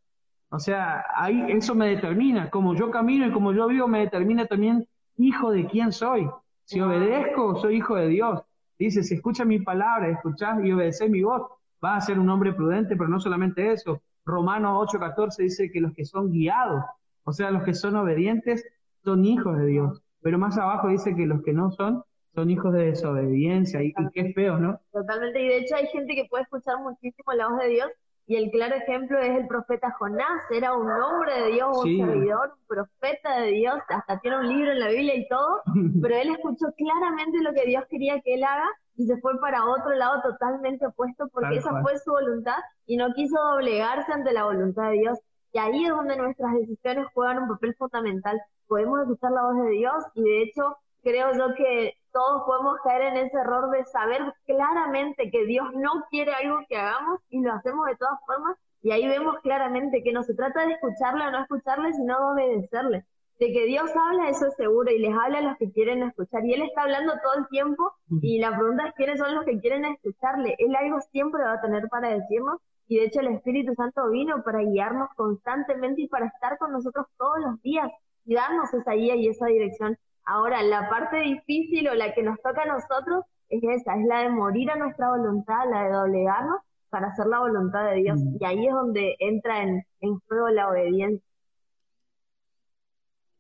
O 0.54 0.60
sea, 0.60 1.04
ahí 1.16 1.46
eso 1.50 1.74
me 1.74 1.88
determina. 1.88 2.52
Como 2.52 2.76
yo 2.76 2.92
camino 2.92 3.26
y 3.26 3.32
como 3.32 3.54
yo 3.54 3.68
vivo, 3.68 3.88
me 3.88 4.02
determina 4.02 4.46
también 4.46 4.88
hijo 5.18 5.50
de 5.50 5.66
quién 5.66 5.92
soy. 5.92 6.30
Si 6.66 6.80
obedezco, 6.80 7.56
soy 7.56 7.78
hijo 7.78 7.96
de 7.96 8.08
Dios. 8.10 8.40
Dice, 8.78 9.02
si 9.02 9.16
escucha 9.16 9.46
mi 9.46 9.58
palabra, 9.58 10.10
escuchás 10.10 10.64
y 10.64 10.72
obedeces 10.72 11.10
mi 11.10 11.24
voz, 11.24 11.42
vas 11.82 12.04
a 12.04 12.06
ser 12.06 12.20
un 12.20 12.30
hombre 12.30 12.54
prudente, 12.54 12.96
pero 12.96 13.10
no 13.10 13.20
solamente 13.20 13.72
eso. 13.72 14.04
Romanos 14.26 14.94
8:14 14.94 15.38
dice 15.38 15.72
que 15.72 15.82
los 15.82 15.92
que 15.96 16.06
son 16.06 16.32
guiados, 16.32 16.84
o 17.24 17.34
sea, 17.34 17.50
los 17.50 17.64
que 17.64 17.74
son 17.74 17.96
obedientes, 17.96 18.64
son 19.04 19.26
hijos 19.26 19.58
de 19.58 19.66
Dios. 19.66 20.04
Pero 20.22 20.38
más 20.38 20.56
abajo 20.60 20.90
dice 20.90 21.16
que 21.16 21.26
los 21.26 21.42
que 21.42 21.54
no 21.54 21.72
son, 21.72 22.04
son 22.36 22.52
hijos 22.52 22.72
de 22.74 22.86
desobediencia. 22.92 23.82
Y, 23.82 23.88
y 23.88 24.10
qué 24.14 24.34
feo, 24.34 24.60
¿no? 24.60 24.80
Totalmente. 24.92 25.42
Y 25.42 25.48
de 25.48 25.58
hecho 25.58 25.76
hay 25.78 25.88
gente 25.88 26.14
que 26.14 26.26
puede 26.30 26.44
escuchar 26.44 26.78
muchísimo 26.80 27.34
la 27.34 27.48
voz 27.48 27.58
de 27.58 27.70
Dios 27.70 27.90
y 28.26 28.38
el 28.38 28.52
claro 28.52 28.76
ejemplo 28.76 29.20
es 29.20 29.38
el 29.38 29.48
profeta 29.48 29.92
Jonás, 30.00 30.44
era 30.50 30.74
un 30.74 30.90
hombre 30.90 31.44
de 31.44 31.52
Dios, 31.52 31.78
un 31.78 31.98
servidor, 31.98 32.54
un 32.58 32.68
profeta 32.68 33.42
de 33.42 33.52
Dios, 33.52 33.76
hasta 33.90 34.20
tiene 34.20 34.40
un 34.40 34.48
libro 34.48 34.72
en 34.72 34.80
la 34.80 34.88
Biblia 34.88 35.16
y 35.16 35.28
todo, 35.28 35.62
pero 36.02 36.16
él 36.16 36.30
escuchó 36.30 36.68
claramente 36.78 37.42
lo 37.42 37.54
que 37.54 37.66
Dios 37.66 37.84
quería 37.90 38.22
que 38.22 38.36
él 38.36 38.44
haga 38.44 38.68
y 38.96 39.06
se 39.06 39.18
fue 39.18 39.40
para 39.40 39.66
otro 39.66 39.94
lado 39.96 40.22
totalmente 40.22 40.86
opuesto 40.86 41.28
porque 41.34 41.58
esa 41.58 41.82
fue 41.82 41.98
su 41.98 42.12
voluntad 42.12 42.58
y 42.86 42.96
no 42.96 43.14
quiso 43.14 43.36
doblegarse 43.42 44.12
ante 44.12 44.34
la 44.34 44.46
voluntad 44.46 44.90
de 44.92 45.00
Dios. 45.00 45.20
Y 45.52 45.58
ahí 45.58 45.84
es 45.84 45.90
donde 45.90 46.16
nuestras 46.16 46.54
decisiones 46.54 47.08
juegan 47.14 47.40
un 47.40 47.50
papel 47.50 47.76
fundamental. 47.76 48.40
Podemos 48.68 49.02
escuchar 49.02 49.32
la 49.32 49.44
voz 49.44 49.66
de 49.66 49.70
Dios 49.72 50.04
y 50.14 50.22
de 50.22 50.44
hecho 50.44 50.78
creo 51.02 51.34
yo 51.34 51.56
que 51.56 51.98
todos 52.14 52.44
podemos 52.46 52.78
caer 52.84 53.02
en 53.02 53.26
ese 53.26 53.38
error 53.38 53.70
de 53.72 53.84
saber 53.86 54.22
claramente 54.46 55.32
que 55.32 55.46
Dios 55.46 55.66
no 55.74 56.06
quiere 56.10 56.34
algo 56.34 56.60
que 56.70 56.78
hagamos 56.78 57.20
y 57.30 57.42
lo 57.42 57.52
hacemos 57.54 57.88
de 57.88 57.98
todas 57.98 58.20
formas. 58.26 58.56
Y 58.84 58.92
ahí 58.92 59.08
vemos 59.08 59.36
claramente 59.42 60.04
que 60.04 60.14
no 60.14 60.24
se 60.24 60.36
trata 60.36 60.66
de 60.66 60.74
escucharle 60.74 61.26
o 61.26 61.32
no 61.32 61.42
escucharle, 61.42 61.92
sino 61.94 62.18
de 62.18 62.34
obedecerle. 62.34 63.06
De 63.40 63.52
que 63.52 63.66
Dios 63.66 63.90
habla, 63.96 64.30
eso 64.30 64.46
es 64.48 64.56
seguro, 64.56 64.92
y 64.92 65.00
les 65.00 65.14
habla 65.14 65.40
a 65.40 65.42
los 65.42 65.58
que 65.58 65.72
quieren 65.72 66.04
escuchar. 66.04 66.46
Y 66.46 66.54
Él 66.54 66.62
está 66.62 66.84
hablando 66.84 67.14
todo 67.24 67.34
el 67.40 67.48
tiempo, 67.48 67.94
y 68.22 68.40
la 68.40 68.56
pregunta 68.56 68.88
es 68.88 68.94
quiénes 68.94 69.20
son 69.20 69.34
los 69.34 69.46
que 69.46 69.60
quieren 69.60 69.86
escucharle. 69.86 70.56
Él 70.60 70.76
algo 70.76 71.00
siempre 71.12 71.44
va 71.44 71.54
a 71.54 71.62
tener 71.62 71.88
para 71.90 72.10
decirnos, 72.10 72.60
y 72.88 72.98
de 72.98 73.06
hecho 73.06 73.22
el 73.22 73.28
Espíritu 73.28 73.74
Santo 73.74 74.10
vino 74.10 74.44
para 74.44 74.60
guiarnos 74.60 75.10
constantemente 75.16 76.02
y 76.02 76.08
para 76.08 76.28
estar 76.28 76.58
con 76.58 76.72
nosotros 76.72 77.08
todos 77.18 77.40
los 77.40 77.62
días 77.62 77.90
y 78.26 78.36
darnos 78.36 78.74
esa 78.74 78.92
guía 78.92 79.16
y 79.16 79.28
esa 79.30 79.48
dirección. 79.48 79.98
Ahora, 80.26 80.64
la 80.64 80.90
parte 80.90 81.18
difícil 81.18 81.88
o 81.90 81.94
la 81.94 82.14
que 82.14 82.24
nos 82.24 82.42
toca 82.42 82.64
a 82.64 82.66
nosotros 82.66 83.26
es 83.50 83.64
esa, 83.64 83.96
es 83.96 84.06
la 84.06 84.20
de 84.20 84.30
morir 84.30 84.72
a 84.72 84.76
nuestra 84.76 85.10
voluntad, 85.10 85.70
la 85.70 85.84
de 85.84 85.92
doblegarnos 85.92 86.62
para 86.90 87.08
hacer 87.08 87.28
la 87.28 87.40
voluntad 87.40 87.90
de 87.90 87.96
Dios. 87.96 88.20
Mm. 88.20 88.38
Y 88.40 88.46
ahí 88.46 88.68
es 88.68 88.74
donde 88.74 89.16
entra 89.20 89.64
en, 89.64 89.86
en 90.02 90.20
juego 90.28 90.50
la 90.50 90.70
obediencia. 90.70 91.28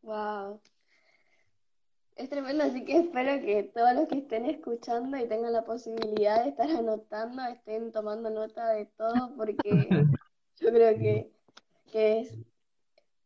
Wow. 0.02 0.60
Es 2.16 2.30
tremendo, 2.30 2.64
así 2.64 2.86
que 2.86 2.98
espero 2.98 3.44
que 3.44 3.64
todos 3.64 3.96
los 3.96 4.08
que 4.08 4.20
estén 4.20 4.46
escuchando 4.46 5.18
y 5.18 5.28
tengan 5.28 5.52
la 5.52 5.64
posibilidad 5.64 6.44
de 6.44 6.50
estar 6.50 6.70
anotando, 6.70 7.42
estén 7.46 7.92
tomando 7.92 8.30
nota 8.30 8.70
de 8.70 8.86
todo, 8.86 9.34
porque 9.36 9.58
yo 10.58 10.70
creo 10.70 10.98
que, 10.98 11.32
es 11.94 12.36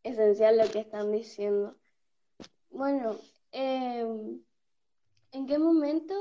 esencial 0.03 0.57
lo 0.57 0.69
que 0.69 0.79
están 0.79 1.11
diciendo. 1.11 1.75
Bueno, 2.69 3.15
em, 3.51 4.41
¿en 5.31 5.47
qué 5.47 5.57
momento, 5.59 6.13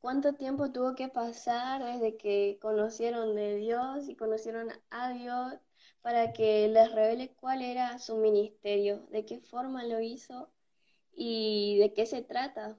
cuánto 0.00 0.34
tiempo 0.34 0.72
tuvo 0.72 0.94
que 0.94 1.08
pasar 1.08 1.82
desde 1.84 2.16
que 2.16 2.58
conocieron 2.60 3.34
de 3.34 3.56
Dios 3.56 4.08
y 4.08 4.16
conocieron 4.16 4.68
a 4.90 5.10
Dios 5.12 5.54
para 6.02 6.32
que 6.32 6.68
les 6.68 6.92
revele 6.94 7.34
cuál 7.34 7.62
era 7.62 7.98
su 7.98 8.16
ministerio, 8.16 9.06
de 9.10 9.24
qué 9.26 9.40
forma 9.40 9.84
lo 9.84 10.00
hizo 10.00 10.50
y 11.12 11.78
de 11.78 11.92
qué 11.92 12.06
se 12.06 12.22
trata. 12.22 12.76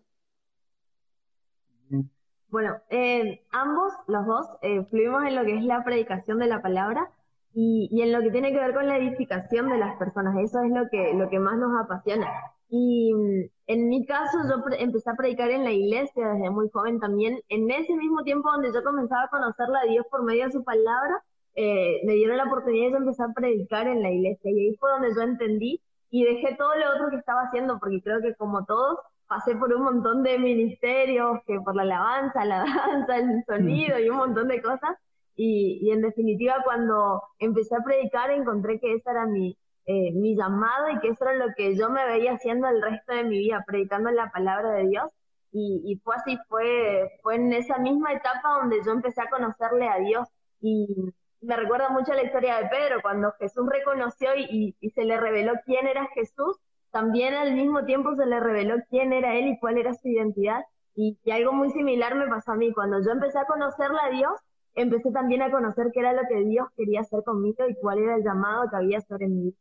Bueno, 2.49 2.81
eh, 2.89 3.45
ambos, 3.51 3.93
los 4.07 4.25
dos, 4.25 4.45
eh, 4.61 4.83
fluimos 4.89 5.23
en 5.25 5.35
lo 5.35 5.45
que 5.45 5.55
es 5.55 5.63
la 5.63 5.83
predicación 5.85 6.37
de 6.39 6.47
la 6.47 6.61
palabra 6.61 7.09
y, 7.53 7.87
y, 7.91 8.01
en 8.01 8.11
lo 8.11 8.21
que 8.21 8.31
tiene 8.31 8.51
que 8.51 8.59
ver 8.59 8.73
con 8.73 8.87
la 8.87 8.97
edificación 8.97 9.69
de 9.69 9.77
las 9.77 9.97
personas. 9.97 10.35
Eso 10.37 10.61
es 10.61 10.71
lo 10.71 10.89
que, 10.89 11.13
lo 11.13 11.29
que 11.29 11.39
más 11.39 11.57
nos 11.57 11.79
apasiona. 11.81 12.27
Y 12.71 13.13
mm, 13.13 13.49
en 13.67 13.89
mi 13.89 14.05
caso, 14.05 14.37
yo 14.49 14.63
empecé 14.79 15.09
a 15.11 15.15
predicar 15.15 15.51
en 15.51 15.65
la 15.65 15.73
iglesia 15.73 16.29
desde 16.29 16.49
muy 16.49 16.69
joven 16.69 16.99
también. 16.99 17.39
En 17.49 17.69
ese 17.69 17.93
mismo 17.95 18.23
tiempo 18.23 18.49
donde 18.49 18.71
yo 18.73 18.81
comenzaba 18.83 19.23
a 19.23 19.29
conocerla 19.29 19.81
a 19.81 19.87
Dios 19.87 20.05
por 20.09 20.23
medio 20.23 20.45
de 20.45 20.51
su 20.53 20.63
palabra, 20.63 21.21
eh, 21.55 21.99
me 22.05 22.13
dieron 22.13 22.37
la 22.37 22.45
oportunidad 22.45 22.91
de 22.91 22.97
empezar 22.97 23.29
a 23.29 23.33
predicar 23.33 23.87
en 23.87 24.01
la 24.01 24.09
iglesia. 24.09 24.51
Y 24.51 24.67
ahí 24.69 24.75
fue 24.77 24.89
donde 24.89 25.13
yo 25.13 25.21
entendí 25.21 25.81
y 26.09 26.23
dejé 26.23 26.55
todo 26.55 26.73
lo 26.75 26.95
otro 26.95 27.09
que 27.09 27.17
estaba 27.17 27.41
haciendo, 27.41 27.77
porque 27.77 28.01
creo 28.01 28.21
que 28.21 28.35
como 28.35 28.65
todos, 28.65 28.99
pasé 29.27 29.55
por 29.57 29.73
un 29.73 29.83
montón 29.83 30.23
de 30.23 30.39
ministerios, 30.39 31.39
que 31.45 31.59
por 31.59 31.75
la 31.75 31.83
alabanza, 31.83 32.45
la 32.45 32.63
danza, 32.65 33.17
el 33.17 33.43
sonido 33.45 33.99
y 33.99 34.09
un 34.09 34.17
montón 34.17 34.47
de 34.47 34.61
cosas. 34.61 34.97
Y, 35.35 35.79
y 35.81 35.91
en 35.91 36.01
definitiva, 36.01 36.55
cuando 36.63 37.21
empecé 37.39 37.75
a 37.75 37.83
predicar, 37.83 38.31
encontré 38.31 38.79
que 38.79 38.93
ese 38.93 39.09
era 39.09 39.25
mi, 39.25 39.57
eh, 39.91 40.11
mi 40.13 40.35
llamado 40.35 40.89
y 40.89 40.99
que 40.99 41.09
eso 41.09 41.25
era 41.25 41.33
lo 41.45 41.53
que 41.55 41.75
yo 41.75 41.89
me 41.89 42.05
veía 42.05 42.33
haciendo 42.33 42.67
el 42.67 42.81
resto 42.81 43.13
de 43.13 43.23
mi 43.23 43.37
vida, 43.39 43.63
predicando 43.65 44.11
la 44.11 44.31
palabra 44.31 44.71
de 44.71 44.87
Dios. 44.87 45.11
Y, 45.51 45.81
y 45.85 45.97
fue 45.97 46.15
así, 46.15 46.37
fue, 46.47 47.11
fue 47.21 47.35
en 47.35 47.51
esa 47.53 47.77
misma 47.77 48.13
etapa 48.13 48.59
donde 48.61 48.81
yo 48.85 48.91
empecé 48.91 49.21
a 49.21 49.29
conocerle 49.29 49.87
a 49.87 49.97
Dios. 49.99 50.27
Y, 50.61 51.13
me 51.41 51.55
recuerda 51.55 51.89
mucho 51.89 52.13
la 52.13 52.23
historia 52.23 52.57
de 52.57 52.69
Pedro, 52.69 53.01
cuando 53.01 53.33
Jesús 53.39 53.67
reconoció 53.67 54.29
y, 54.35 54.75
se 54.93 55.03
le 55.03 55.19
reveló 55.19 55.53
quién 55.65 55.87
era 55.87 56.07
Jesús, 56.13 56.57
también 56.91 57.33
al 57.33 57.53
mismo 57.55 57.83
tiempo 57.85 58.15
se 58.15 58.25
le 58.25 58.39
reveló 58.39 58.75
quién 58.89 59.11
era 59.13 59.35
él 59.35 59.47
y 59.47 59.59
cuál 59.59 59.77
era 59.77 59.93
su 59.93 60.07
identidad. 60.07 60.61
Y, 60.95 61.17
algo 61.31 61.53
muy 61.53 61.71
similar 61.71 62.15
me 62.15 62.27
pasó 62.27 62.51
a 62.51 62.55
mí. 62.55 62.71
Cuando 62.73 63.01
yo 63.01 63.11
empecé 63.11 63.39
a 63.39 63.45
conocerle 63.45 63.97
a 64.03 64.09
Dios, 64.11 64.33
empecé 64.75 65.11
también 65.11 65.41
a 65.41 65.51
conocer 65.51 65.87
qué 65.93 66.01
era 66.01 66.13
lo 66.13 66.21
que 66.29 66.43
Dios 66.43 66.67
quería 66.77 67.01
hacer 67.01 67.23
conmigo 67.23 67.67
y 67.67 67.75
cuál 67.75 67.99
era 67.99 68.15
el 68.15 68.23
llamado 68.23 68.69
que 68.69 68.75
había 68.75 69.01
sobre 69.01 69.27
mí. 69.27 69.55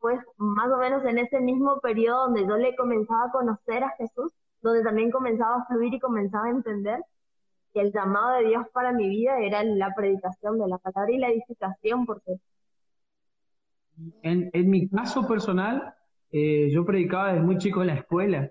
Pues 0.00 0.18
más 0.36 0.70
o 0.70 0.78
menos 0.78 1.04
en 1.04 1.18
ese 1.18 1.40
mismo 1.40 1.80
periodo 1.80 2.26
donde 2.26 2.46
yo 2.46 2.56
le 2.56 2.74
comenzaba 2.74 3.26
a 3.26 3.30
conocer 3.30 3.84
a 3.84 3.90
Jesús, 3.98 4.32
donde 4.62 4.82
también 4.82 5.10
comenzaba 5.10 5.56
a 5.56 5.66
fluir 5.66 5.94
y 5.94 6.00
comenzaba 6.00 6.46
a 6.46 6.50
entender, 6.50 7.00
que 7.72 7.80
el 7.80 7.92
llamado 7.92 8.38
de 8.38 8.48
Dios 8.48 8.66
para 8.72 8.92
mi 8.92 9.08
vida 9.08 9.38
era 9.40 9.62
la 9.62 9.94
predicación 9.94 10.58
de 10.58 10.68
la 10.68 10.78
palabra 10.78 11.12
y 11.12 11.18
la 11.18 11.28
edificación, 11.28 12.06
porque... 12.06 12.36
En, 14.22 14.50
en 14.52 14.70
mi 14.70 14.88
caso 14.88 15.28
personal, 15.28 15.94
eh, 16.32 16.70
yo 16.70 16.84
predicaba 16.84 17.32
desde 17.32 17.44
muy 17.44 17.58
chico 17.58 17.80
en 17.80 17.88
la 17.88 17.94
escuela. 17.94 18.50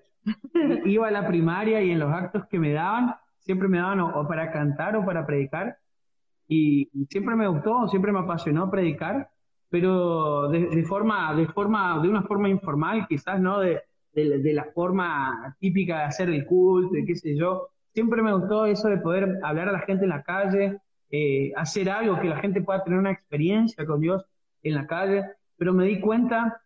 Iba 0.85 1.07
a 1.07 1.11
la 1.11 1.27
primaria 1.27 1.81
y 1.81 1.91
en 1.91 1.99
los 1.99 2.11
actos 2.11 2.45
que 2.47 2.59
me 2.59 2.73
daban, 2.73 3.15
siempre 3.39 3.67
me 3.67 3.77
daban 3.77 4.01
o, 4.01 4.27
para 4.27 4.51
cantar 4.51 4.95
o 4.95 5.05
para 5.05 5.25
predicar. 5.25 5.77
Y, 6.47 6.89
siempre 7.09 7.35
me 7.35 7.47
gustó, 7.47 7.87
siempre 7.87 8.11
me 8.11 8.19
apasionó 8.19 8.69
predicar, 8.69 9.29
pero 9.69 10.49
de, 10.49 10.83
forma, 10.83 11.33
de 11.35 11.47
forma, 11.47 11.99
de 12.01 12.09
una 12.09 12.23
forma 12.23 12.49
informal, 12.49 13.05
quizás, 13.07 13.39
¿no? 13.39 13.59
De, 13.59 13.81
de, 14.13 14.53
la 14.53 14.65
forma 14.65 15.55
típica 15.59 15.99
de 15.99 16.03
hacer 16.05 16.29
el 16.29 16.45
culto, 16.45 16.93
de 16.93 17.05
qué 17.05 17.15
sé 17.15 17.35
yo 17.35 17.69
siempre 17.93 18.21
me 18.21 18.33
gustó 18.33 18.65
eso 18.65 18.87
de 18.87 18.97
poder 18.97 19.39
hablar 19.43 19.69
a 19.69 19.73
la 19.73 19.79
gente 19.79 20.03
en 20.05 20.09
la 20.09 20.23
calle, 20.23 20.79
eh, 21.11 21.51
hacer 21.55 21.89
algo 21.89 22.19
que 22.19 22.29
la 22.29 22.37
gente 22.37 22.61
pueda 22.61 22.83
tener 22.83 22.99
una 22.99 23.11
experiencia 23.11 23.85
con 23.85 23.99
Dios 23.99 24.23
en 24.63 24.75
la 24.75 24.87
calle, 24.87 25.25
pero 25.57 25.73
me 25.73 25.85
di 25.85 25.99
cuenta, 25.99 26.61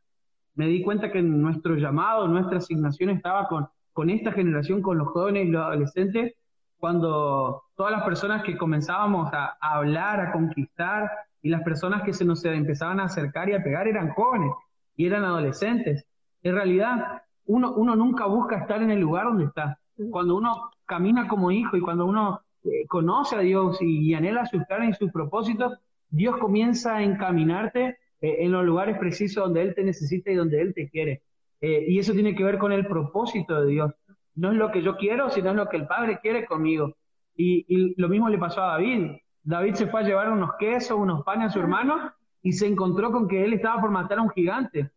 me 0.55 0.67
di 0.67 0.83
cuenta 0.83 1.11
que 1.11 1.21
nuestro 1.21 1.75
llamado, 1.75 2.27
nuestra 2.27 2.57
asignación 2.57 3.09
estaba 3.09 3.47
con, 3.47 3.67
con 3.93 4.09
esta 4.09 4.31
generación, 4.31 4.81
con 4.81 4.97
los 4.97 5.07
jóvenes 5.07 5.47
y 5.47 5.49
los 5.49 5.65
adolescentes, 5.65 6.33
cuando 6.77 7.63
todas 7.75 7.93
las 7.93 8.03
personas 8.03 8.43
que 8.43 8.57
comenzábamos 8.57 9.33
a 9.33 9.57
hablar, 9.59 10.19
a 10.19 10.31
conquistar, 10.33 11.09
y 11.43 11.49
las 11.49 11.61
personas 11.61 12.01
que 12.03 12.13
se 12.13 12.25
nos 12.25 12.43
empezaban 12.45 12.99
a 13.01 13.03
acercar 13.03 13.49
y 13.49 13.53
a 13.53 13.61
pegar 13.61 13.87
eran 13.87 14.09
jóvenes 14.11 14.51
y 14.95 15.05
eran 15.05 15.25
adolescentes. 15.25 16.07
En 16.41 16.55
realidad, 16.55 17.21
uno, 17.45 17.73
uno 17.73 17.95
nunca 17.95 18.25
busca 18.25 18.57
estar 18.57 18.81
en 18.81 18.89
el 18.89 19.01
lugar 19.01 19.25
donde 19.25 19.45
está. 19.45 19.77
Cuando 20.09 20.37
uno 20.37 20.71
camina 20.85 21.27
como 21.27 21.51
hijo 21.51 21.75
y 21.75 21.81
cuando 21.81 22.05
uno 22.05 22.41
eh, 22.63 22.87
conoce 22.87 23.35
a 23.35 23.39
Dios 23.39 23.77
y, 23.81 24.13
anhela 24.13 24.45
sus 24.45 24.63
planes 24.65 24.95
y 24.95 24.99
sus 24.99 25.11
propósitos, 25.11 25.77
Dios 26.09 26.37
comienza 26.37 26.95
a 26.95 27.03
encaminarte 27.03 27.97
eh, 28.21 28.35
en 28.39 28.51
los 28.53 28.63
lugares 28.63 28.97
precisos 28.97 29.43
donde 29.43 29.63
Él 29.63 29.75
te 29.75 29.83
necesita 29.83 30.31
y 30.31 30.35
donde 30.35 30.61
Él 30.61 30.73
te 30.73 30.89
quiere. 30.89 31.23
Eh, 31.59 31.85
y 31.89 31.99
eso 31.99 32.13
tiene 32.13 32.35
que 32.35 32.43
ver 32.43 32.57
con 32.57 32.71
el 32.71 32.87
propósito 32.87 33.61
de 33.61 33.71
Dios. 33.71 33.91
No 34.35 34.51
es 34.51 34.57
lo 34.57 34.71
que 34.71 34.81
yo 34.81 34.95
quiero, 34.95 35.29
sino 35.29 35.49
es 35.49 35.55
lo 35.57 35.67
que 35.67 35.77
el 35.77 35.87
Padre 35.87 36.19
quiere 36.21 36.45
conmigo. 36.45 36.95
Y, 37.35 37.65
y 37.67 37.99
lo 37.99 38.07
mismo 38.07 38.29
le 38.29 38.37
pasó 38.37 38.61
a 38.61 38.73
David. 38.73 39.17
David 39.43 39.73
se 39.75 39.87
fue 39.87 40.01
a 40.01 40.03
llevar 40.03 40.31
unos 40.31 40.51
quesos, 40.57 40.97
unos 40.97 41.23
panes 41.23 41.47
a 41.47 41.49
su 41.51 41.59
hermano 41.59 42.13
y 42.41 42.53
se 42.53 42.67
encontró 42.67 43.11
con 43.11 43.27
que 43.27 43.43
él 43.43 43.53
estaba 43.53 43.81
por 43.81 43.91
matar 43.91 44.19
a 44.19 44.21
un 44.21 44.29
gigante. 44.29 44.91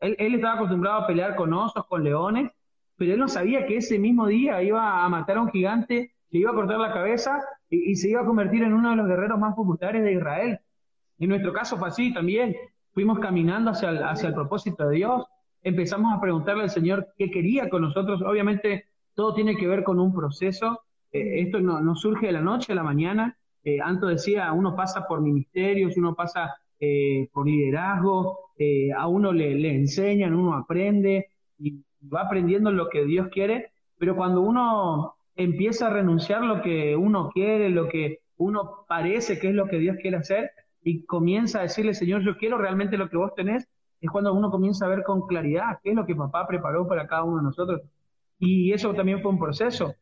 Él, 0.00 0.34
estaba 0.34 0.54
acostumbrado 0.54 1.00
a 1.00 1.06
pelear 1.06 1.34
con 1.34 1.52
osos, 1.52 1.84
con 1.86 2.04
leones, 2.04 2.52
pero 2.96 3.14
él 3.14 3.18
no 3.18 3.28
sabía 3.28 3.66
que 3.66 3.76
ese 3.76 3.98
mismo 3.98 4.26
día 4.26 4.62
iba 4.62 5.04
a 5.04 5.08
matar 5.08 5.38
a 5.38 5.42
un 5.42 5.50
gigante, 5.50 6.12
le 6.30 6.38
iba 6.38 6.50
a 6.50 6.54
cortar 6.54 6.78
la 6.78 6.92
cabeza 6.92 7.40
y, 7.70 7.94
se 7.96 8.10
iba 8.10 8.20
a 8.20 8.24
convertir 8.24 8.62
en 8.62 8.72
uno 8.72 8.90
de 8.90 8.96
los 8.96 9.06
guerreros 9.06 9.38
más 9.38 9.54
populares 9.54 10.02
de 10.02 10.12
Israel. 10.12 10.60
En 11.18 11.28
nuestro 11.28 11.52
caso 11.52 11.76
fue 11.76 11.88
así 11.88 12.12
también. 12.12 12.54
Fuimos 12.92 13.18
caminando 13.18 13.70
hacia 13.70 13.90
el, 13.90 14.34
propósito 14.34 14.88
de 14.88 14.96
Dios, 14.96 15.26
empezamos 15.62 16.16
a 16.16 16.20
preguntarle 16.20 16.64
al 16.64 16.70
Señor 16.70 17.08
qué 17.16 17.30
quería 17.30 17.68
con 17.68 17.82
nosotros. 17.82 18.22
Obviamente 18.22 18.86
todo 19.14 19.34
tiene 19.34 19.56
que 19.56 19.66
ver 19.66 19.82
con 19.82 19.98
un 19.98 20.14
proceso. 20.14 20.82
Eh, 21.12 21.42
esto 21.42 21.60
no, 21.60 21.94
surge 21.96 22.26
de 22.26 22.32
la 22.32 22.40
noche 22.40 22.72
a 22.72 22.76
la 22.76 22.82
mañana. 22.82 23.36
Eh, 23.64 23.80
Anto 23.80 24.06
decía, 24.06 24.52
uno 24.52 24.74
pasa 24.74 25.06
por 25.06 25.20
ministerios, 25.20 25.96
uno 25.96 26.14
pasa 26.14 26.54
eh, 26.80 27.28
por 27.32 27.46
liderazgo, 27.46 28.50
eh, 28.58 28.92
a 28.92 29.08
uno 29.08 29.32
le, 29.32 29.54
le 29.54 29.74
enseñan, 29.74 30.34
uno 30.34 30.54
aprende 30.54 31.28
y 31.58 31.82
va 32.12 32.22
aprendiendo 32.22 32.70
lo 32.70 32.88
que 32.88 33.04
Dios 33.04 33.28
quiere, 33.28 33.72
pero 33.98 34.16
cuando 34.16 34.40
uno 34.40 35.16
empieza 35.34 35.88
a 35.88 35.90
renunciar 35.90 36.42
lo 36.42 36.62
que 36.62 36.96
uno 36.96 37.30
quiere, 37.30 37.70
lo 37.70 37.88
que 37.88 38.20
uno 38.36 38.84
parece 38.88 39.38
que 39.38 39.48
es 39.48 39.54
lo 39.54 39.66
que 39.66 39.78
Dios 39.78 39.96
quiere 40.00 40.16
hacer, 40.16 40.50
y 40.82 41.04
comienza 41.04 41.58
a 41.58 41.62
decirle, 41.62 41.94
Señor, 41.94 42.22
yo 42.22 42.36
quiero 42.36 42.58
realmente 42.58 42.96
lo 42.96 43.08
que 43.08 43.16
vos 43.16 43.34
tenés, 43.34 43.68
es 44.00 44.10
cuando 44.10 44.32
uno 44.32 44.50
comienza 44.50 44.86
a 44.86 44.88
ver 44.88 45.02
con 45.02 45.26
claridad 45.26 45.80
qué 45.82 45.90
es 45.90 45.96
lo 45.96 46.06
que 46.06 46.14
papá 46.14 46.46
preparó 46.46 46.86
para 46.86 47.06
cada 47.06 47.24
uno 47.24 47.38
de 47.38 47.42
nosotros. 47.42 47.82
Y 48.38 48.72
eso 48.72 48.94
también 48.94 49.20
fue 49.20 49.32
un 49.32 49.38
proceso, 49.38 49.94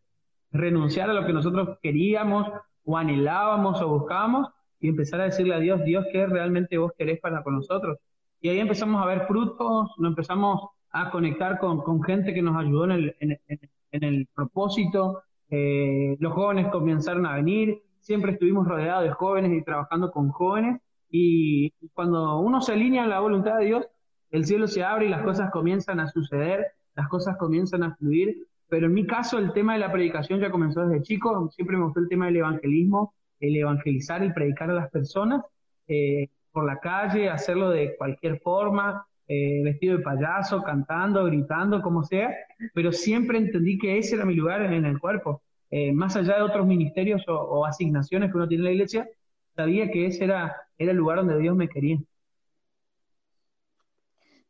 renunciar 0.53 1.09
a 1.11 1.15
lo 1.15 1.27
que 1.27 1.33
nosotros 1.33 1.79
queríamos 1.83 2.49
o 2.87 2.97
anhelábamos 2.97 3.83
o 3.83 3.89
buscábamos 3.89 4.49
y 4.81 4.89
empezar 4.89 5.21
a 5.21 5.25
decirle 5.25 5.55
a 5.55 5.59
Dios, 5.59 5.85
Dios, 5.85 6.07
¿qué 6.11 6.27
realmente 6.27 6.79
vos 6.79 6.93
querés 6.97 7.21
para 7.21 7.43
con 7.43 7.57
nosotros? 7.57 7.99
y 8.41 8.49
ahí 8.49 8.61
empezamos 8.61 9.03
a 9.03 9.07
ver 9.07 9.27
frutos, 9.27 9.91
nos 9.99 10.11
empezamos 10.11 10.71
a 10.91 11.11
conectar 11.11 11.59
con, 11.59 11.83
con 11.83 12.03
gente 12.03 12.33
que 12.33 12.43
nos 12.43 12.57
ayudó 12.57 12.85
en 12.85 12.91
el, 12.93 13.17
en, 13.19 14.05
el 14.05 14.29
propósito, 14.35 15.23
eh, 15.51 16.17
los 16.21 16.33
jóvenes 16.33 16.69
comenzaron 16.71 17.27
a 17.27 17.35
venir, 17.35 17.83
siempre 17.99 18.33
estuvimos 18.33 18.69
rodeados 18.69 19.05
de 19.05 19.11
jóvenes 19.11 19.53
y 19.53 19.65
trabajando 19.65 20.11
con 20.11 20.31
jóvenes, 20.31 20.81
y 21.11 21.73
cuando 21.93 22.39
uno 22.39 22.61
se 22.61 22.73
alinea 22.73 23.05
a 23.05 23.09
la 23.09 23.21
voluntad 23.21 23.59
de 23.59 23.67
Dios, 23.67 23.87
el 24.31 24.45
cielo 24.45 24.67
se 24.69 24.85
abre 24.85 25.07
y 25.07 25.09
las 25.09 25.23
cosas 25.23 25.51
comienzan 25.51 26.01
a 26.01 26.09
suceder, 26.09 26.67
las 26.95 27.09
cosas 27.09 27.37
comienzan 27.39 27.83
a 27.83 27.97
fluir, 27.97 28.47
pero 28.69 28.87
en 28.87 28.95
mi 28.95 29.07
caso 29.07 29.39
el 29.39 29.53
tema 29.53 29.75
de 29.75 29.81
la 29.81 29.93
predicación 29.93 30.41
ya 30.41 30.51
comenzó 30.51 30.87
desde 30.87 31.03
chico, 31.03 31.49
siempre 31.51 31.77
me 31.77 31.85
gustó 31.85 32.01
el 32.01 32.09
tema 32.09 32.27
del 32.27 32.37
evangelismo, 32.37 33.15
el 33.41 33.57
evangelizar, 33.57 34.25
y 34.25 34.33
predicar 34.33 34.71
a 34.71 34.75
las 34.75 34.91
personas 34.91 35.43
eh, 35.89 36.29
por 36.51 36.67
la 36.67 36.79
calle, 36.81 37.29
hacerlo 37.29 37.71
de 37.71 37.97
cualquier 37.97 38.41
forma, 38.41 39.07
eh, 39.29 39.61
vestido 39.65 39.99
de 39.99 40.03
payaso, 40.03 40.63
cantando, 40.63 41.25
gritando, 41.25 41.83
como 41.83 42.05
sea, 42.05 42.35
pero 42.75 42.93
siempre 42.93 43.39
entendí 43.39 43.79
que 43.79 43.99
ese 43.99 44.17
era 44.17 44.25
mi 44.25 44.35
lugar 44.35 44.63
en 44.63 44.85
el 44.85 44.99
cuerpo. 44.99 45.43
Eh, 45.71 45.93
más 45.93 46.17
allá 46.17 46.37
de 46.37 46.43
otros 46.43 46.67
ministerios 46.67 47.25
o, 47.29 47.67
asignaciones 47.67 48.31
que 48.31 48.37
uno 48.37 48.47
tiene 48.47 48.63
en 48.63 48.65
la 48.65 48.73
iglesia, 48.73 49.09
sabía 49.55 49.91
que 49.91 50.07
ese 50.07 50.25
era, 50.25 50.57
era 50.79 50.93
el 50.93 50.97
lugar 50.97 51.19
donde 51.19 51.39
Dios 51.39 51.57
me 51.57 51.69
quería. 51.69 51.99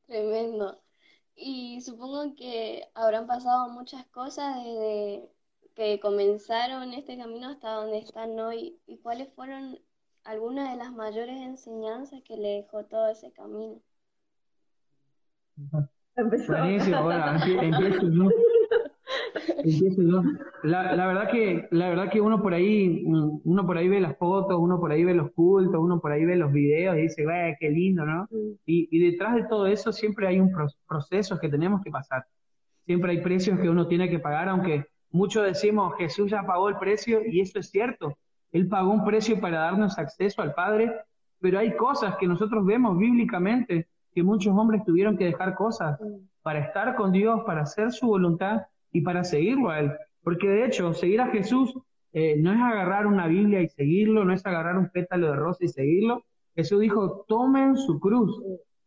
Tremendo. 0.06 0.78
Y 1.36 1.82
supongo 1.82 2.34
que 2.34 2.88
habrán 2.94 3.26
pasado 3.26 3.68
muchas 3.68 4.06
cosas 4.06 4.56
desde 4.56 5.30
que 5.74 6.00
comenzaron 6.00 6.94
este 6.94 7.18
camino 7.18 7.50
hasta 7.50 7.72
donde 7.72 7.98
están 7.98 8.38
hoy. 8.40 8.80
¿Y 8.86 8.96
cuáles 8.98 9.32
fueron 9.34 9.78
algunas 10.24 10.70
de 10.70 10.76
las 10.76 10.92
mayores 10.92 11.36
enseñanzas 11.42 12.22
que 12.24 12.38
le 12.38 12.48
dejó 12.62 12.84
todo 12.86 13.08
ese 13.10 13.32
camino? 13.32 13.80
Buenísimo, 16.16 17.02
bueno, 17.04 17.36
empiezo 17.44 18.08
yo. 18.08 18.30
Empiezo 19.66 20.02
yo. 20.02 20.22
La, 20.62 20.94
la, 20.94 21.06
verdad 21.06 21.28
que, 21.30 21.66
la 21.72 21.88
verdad 21.88 22.10
que 22.10 22.20
uno 22.20 22.40
por 22.40 22.54
ahí, 22.54 23.02
uno 23.04 23.66
por 23.66 23.76
ahí 23.76 23.88
ve 23.88 24.00
las 24.00 24.16
fotos, 24.16 24.56
uno 24.58 24.78
por 24.78 24.92
ahí 24.92 25.04
ve 25.04 25.14
los 25.14 25.32
cultos, 25.32 25.80
uno 25.80 26.00
por 26.00 26.12
ahí 26.12 26.24
ve 26.24 26.36
los 26.36 26.52
videos 26.52 26.96
y 26.96 27.02
dice, 27.02 27.24
qué 27.58 27.70
lindo, 27.70 28.04
¿no? 28.04 28.28
Y, 28.64 28.88
y, 28.90 29.10
detrás 29.10 29.34
de 29.34 29.44
todo 29.44 29.66
eso 29.66 29.92
siempre 29.92 30.28
hay 30.28 30.38
un 30.38 30.52
proceso 30.86 31.38
que 31.40 31.48
tenemos 31.48 31.82
que 31.82 31.90
pasar. 31.90 32.24
Siempre 32.84 33.12
hay 33.12 33.20
precios 33.22 33.58
que 33.58 33.68
uno 33.68 33.88
tiene 33.88 34.08
que 34.08 34.20
pagar, 34.20 34.48
aunque 34.48 34.86
muchos 35.10 35.44
decimos, 35.44 35.94
Jesús 35.98 36.30
ya 36.30 36.44
pagó 36.44 36.68
el 36.68 36.78
precio, 36.78 37.20
y 37.26 37.40
eso 37.40 37.58
es 37.58 37.70
cierto. 37.70 38.16
Él 38.52 38.68
pagó 38.68 38.92
un 38.92 39.04
precio 39.04 39.40
para 39.40 39.58
darnos 39.58 39.98
acceso 39.98 40.42
al 40.42 40.54
Padre, 40.54 40.92
pero 41.40 41.58
hay 41.58 41.76
cosas 41.76 42.16
que 42.18 42.28
nosotros 42.28 42.64
vemos 42.64 42.96
bíblicamente 42.96 43.88
que 44.14 44.22
muchos 44.22 44.56
hombres 44.56 44.84
tuvieron 44.84 45.16
que 45.18 45.24
dejar 45.24 45.54
cosas 45.56 45.98
para 46.42 46.60
estar 46.60 46.94
con 46.94 47.10
Dios, 47.10 47.42
para 47.44 47.62
hacer 47.62 47.92
su 47.92 48.06
voluntad 48.06 48.62
y 48.92 49.00
para 49.02 49.24
seguirlo 49.24 49.70
a 49.70 49.80
Él. 49.80 49.92
Porque 50.22 50.48
de 50.48 50.64
hecho, 50.64 50.92
seguir 50.92 51.20
a 51.20 51.30
Jesús 51.30 51.74
eh, 52.12 52.36
no 52.38 52.52
es 52.52 52.60
agarrar 52.60 53.06
una 53.06 53.26
Biblia 53.26 53.62
y 53.62 53.68
seguirlo, 53.68 54.24
no 54.24 54.32
es 54.32 54.44
agarrar 54.44 54.78
un 54.78 54.88
pétalo 54.90 55.28
de 55.28 55.36
rosa 55.36 55.64
y 55.64 55.68
seguirlo. 55.68 56.24
Jesús 56.54 56.80
dijo, 56.80 57.24
tomen 57.28 57.76
su 57.76 58.00
cruz 58.00 58.42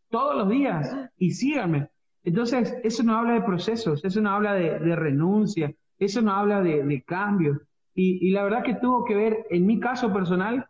todos 0.10 0.36
los 0.36 0.50
días 0.50 0.96
y 1.18 1.32
síganme. 1.32 1.90
Entonces, 2.24 2.76
eso 2.84 3.04
no 3.04 3.16
habla 3.16 3.34
de 3.34 3.42
procesos, 3.42 4.04
eso 4.04 4.22
no 4.22 4.32
habla 4.32 4.54
de, 4.54 4.96
renuncia, 4.96 5.74
eso 5.98 6.22
no 6.22 6.34
habla 6.34 6.62
de, 6.62 6.84
de 6.84 7.02
cambio. 7.04 7.62
Y, 7.94 8.28
y, 8.28 8.32
la 8.32 8.44
verdad 8.44 8.64
que 8.64 8.76
tuvo 8.76 9.06
que 9.06 9.16
ver, 9.16 9.46
en 9.50 9.66
mi 9.66 9.80
caso 9.80 10.12
personal, 10.12 10.68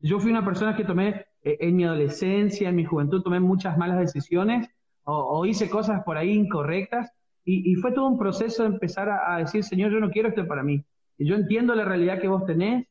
yo 0.00 0.18
fui 0.18 0.30
una 0.30 0.44
persona 0.44 0.74
que 0.76 0.84
tomé 0.84 1.26
eh, 1.44 1.58
en 1.60 1.76
mi 1.76 1.84
adolescencia, 1.84 2.68
en 2.68 2.76
mi 2.76 2.84
juventud, 2.84 3.22
tomé 3.22 3.40
muchas 3.40 3.76
malas 3.78 3.98
decisiones 3.98 4.68
o, 5.04 5.44
hice 5.46 5.68
cosas 5.68 6.02
por 6.04 6.16
ahí 6.16 6.30
incorrectas 6.30 7.10
y, 7.44 7.74
fue 7.76 7.92
todo 7.92 8.06
un 8.06 8.18
proceso 8.18 8.62
de 8.62 8.68
empezar 8.68 9.08
a, 9.10 9.38
decir, 9.38 9.64
Señor, 9.64 9.90
yo 9.90 9.98
no 9.98 10.10
quiero 10.10 10.28
esto 10.28 10.46
para 10.46 10.62
mí. 10.62 10.84
Yo 11.18 11.34
entiendo 11.34 11.74
la 11.74 11.84
realidad 11.84 12.20
que 12.20 12.28
vos 12.28 12.46
tenés, 12.46 12.86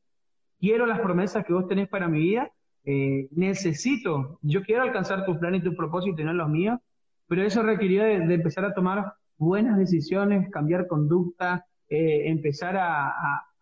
quiero 0.59 0.85
las 0.85 0.99
promesas 0.99 1.45
que 1.45 1.53
vos 1.53 1.67
tenés 1.67 1.87
para 1.87 2.07
mi 2.07 2.19
vida, 2.19 2.51
eh, 2.83 3.27
necesito, 3.31 4.39
yo 4.41 4.63
quiero 4.63 4.83
alcanzar 4.83 5.25
tu 5.25 5.39
plan 5.39 5.55
y 5.55 5.61
tu 5.61 5.75
propósito 5.75 6.21
y 6.21 6.25
no 6.25 6.33
los 6.33 6.49
míos, 6.49 6.79
pero 7.27 7.43
eso 7.43 7.63
requirió 7.63 8.03
de, 8.03 8.15
empezar 8.33 8.65
a 8.65 8.73
tomar 8.73 9.13
buenas 9.37 9.77
decisiones, 9.77 10.49
cambiar 10.51 10.87
conducta, 10.87 11.65
eh, 11.87 12.29
empezar 12.29 12.75
a, 12.77 13.09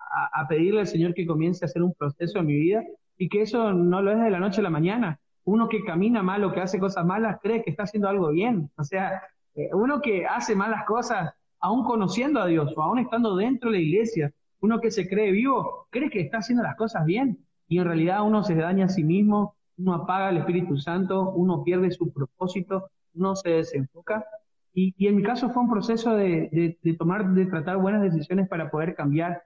a, 0.09 0.47
pedirle 0.47 0.81
al 0.81 0.87
Señor 0.87 1.13
que 1.13 1.25
comience 1.25 1.63
a 1.63 1.67
hacer 1.67 1.83
un 1.83 1.93
proceso 1.93 2.39
en 2.39 2.45
mi 2.47 2.55
vida 2.55 2.83
y 3.17 3.29
que 3.29 3.41
eso 3.41 3.73
no 3.73 4.01
lo 4.01 4.11
es 4.11 4.19
de 4.19 4.29
la 4.29 4.39
noche 4.39 4.61
a 4.61 4.63
la 4.63 4.69
mañana. 4.69 5.19
Uno 5.43 5.69
que 5.69 5.83
camina 5.83 6.23
mal 6.23 6.43
o 6.43 6.51
que 6.51 6.61
hace 6.61 6.79
cosas 6.79 7.05
malas 7.05 7.37
cree 7.41 7.63
que 7.63 7.69
está 7.69 7.83
haciendo 7.83 8.09
algo 8.09 8.29
bien. 8.29 8.69
O 8.77 8.83
sea, 8.83 9.21
eh, 9.55 9.69
uno 9.73 10.01
que 10.01 10.25
hace 10.25 10.55
malas 10.55 10.85
cosas, 10.85 11.33
aún 11.59 11.83
conociendo 11.83 12.41
a 12.41 12.47
Dios 12.47 12.73
o 12.75 12.81
aún 12.81 12.99
estando 12.99 13.35
dentro 13.35 13.71
de 13.71 13.77
la 13.77 13.83
iglesia, 13.83 14.31
uno 14.61 14.79
que 14.79 14.91
se 14.91 15.07
cree 15.07 15.31
vivo, 15.31 15.87
cree 15.89 16.09
que 16.09 16.21
está 16.21 16.37
haciendo 16.37 16.63
las 16.63 16.75
cosas 16.75 17.05
bien. 17.05 17.39
Y 17.67 17.79
en 17.79 17.85
realidad 17.85 18.23
uno 18.23 18.43
se 18.43 18.55
daña 18.55 18.85
a 18.85 18.89
sí 18.89 19.03
mismo, 19.03 19.55
uno 19.77 19.93
apaga 19.93 20.29
el 20.29 20.37
Espíritu 20.37 20.77
Santo, 20.77 21.31
uno 21.31 21.63
pierde 21.63 21.91
su 21.91 22.11
propósito, 22.11 22.89
uno 23.13 23.35
se 23.35 23.49
desenfoca. 23.49 24.25
Y, 24.73 24.93
y 24.97 25.07
en 25.07 25.15
mi 25.15 25.23
caso 25.23 25.49
fue 25.49 25.63
un 25.63 25.69
proceso 25.69 26.15
de, 26.15 26.77
de, 26.81 26.93
tomar, 26.93 27.33
de 27.33 27.45
tratar 27.45 27.77
buenas 27.77 28.01
decisiones 28.01 28.47
para 28.47 28.69
poder 28.69 28.95
cambiar 28.95 29.41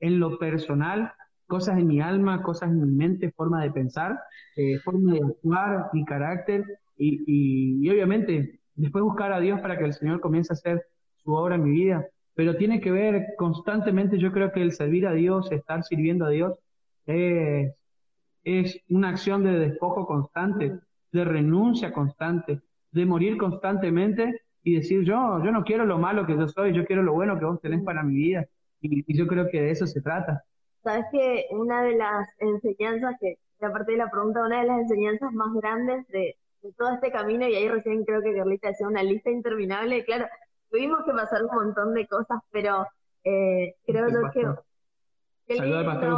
en 0.00 0.20
lo 0.20 0.38
personal 0.38 1.12
cosas 1.48 1.78
en 1.78 1.88
mi 1.88 2.00
alma, 2.00 2.42
cosas 2.42 2.70
en 2.70 2.80
mi 2.80 2.94
mente, 2.94 3.32
forma 3.32 3.62
de 3.62 3.70
pensar, 3.70 4.20
eh, 4.54 4.78
forma 4.84 5.14
de 5.14 5.20
actuar, 5.24 5.90
mi 5.92 6.04
carácter 6.04 6.64
y, 6.96 7.24
y, 7.26 7.90
obviamente 7.90 8.57
después 8.78 9.04
buscar 9.04 9.32
a 9.32 9.40
Dios 9.40 9.60
para 9.60 9.76
que 9.76 9.84
el 9.84 9.92
Señor 9.92 10.20
comience 10.20 10.52
a 10.52 10.54
hacer 10.54 10.84
su 11.16 11.32
obra 11.32 11.56
en 11.56 11.64
mi 11.64 11.70
vida. 11.70 12.06
Pero 12.34 12.56
tiene 12.56 12.80
que 12.80 12.90
ver 12.90 13.34
constantemente, 13.36 14.18
yo 14.18 14.32
creo 14.32 14.52
que 14.52 14.62
el 14.62 14.72
servir 14.72 15.06
a 15.06 15.12
Dios, 15.12 15.50
estar 15.50 15.82
sirviendo 15.82 16.24
a 16.24 16.30
Dios, 16.30 16.58
es, 17.06 17.74
una 18.88 19.10
acción 19.10 19.44
de 19.44 19.58
despojo 19.58 20.06
constante, 20.06 20.78
de 21.12 21.24
renuncia 21.24 21.92
constante, 21.92 22.60
de 22.92 23.06
morir 23.06 23.36
constantemente 23.36 24.42
y 24.62 24.76
decir, 24.76 25.02
yo, 25.02 25.42
yo 25.44 25.50
no 25.50 25.64
quiero 25.64 25.84
lo 25.84 25.98
malo 25.98 26.26
que 26.26 26.36
yo 26.36 26.46
soy, 26.48 26.72
yo 26.72 26.86
quiero 26.86 27.02
lo 27.02 27.12
bueno 27.12 27.38
que 27.38 27.44
vos 27.44 27.60
tenés 27.60 27.82
para 27.82 28.02
mi 28.02 28.14
vida. 28.14 28.46
y 28.80 29.16
yo 29.16 29.26
creo 29.26 29.48
que 29.50 29.60
de 29.60 29.70
eso 29.72 29.86
se 29.86 30.00
trata. 30.00 30.44
Sabes 30.82 31.06
que 31.10 31.46
una 31.50 31.82
de 31.82 31.96
las 31.96 32.28
enseñanzas, 32.38 33.16
que 33.20 33.36
aparte 33.60 33.92
de 33.92 33.98
la 33.98 34.10
pregunta, 34.10 34.46
una 34.46 34.60
de 34.60 34.68
las 34.68 34.80
enseñanzas 34.82 35.32
más 35.32 35.52
grandes 35.54 36.06
de, 36.08 36.36
todo 36.76 36.90
este 36.94 37.10
camino, 37.10 37.46
y 37.46 37.54
ahí 37.54 37.68
recién 37.68 38.04
creo 38.04 38.22
que 38.22 38.34
Carlita 38.34 38.70
hacía 38.70 38.86
una 38.86 39.02
lista 39.02 39.30
interminable, 39.30 40.04
claro, 40.04 40.26
tuvimos 40.70 41.04
que 41.04 41.12
pasar 41.12 41.44
un 41.44 41.54
montón 41.54 41.94
de 41.94 42.06
cosas, 42.06 42.40
pero 42.50 42.86
eh, 43.24 43.74
creo 43.86 44.08
yo 44.08 44.30
que... 44.32 45.56
Saludos 45.56 45.78
al 45.78 45.86
pastor 45.86 46.14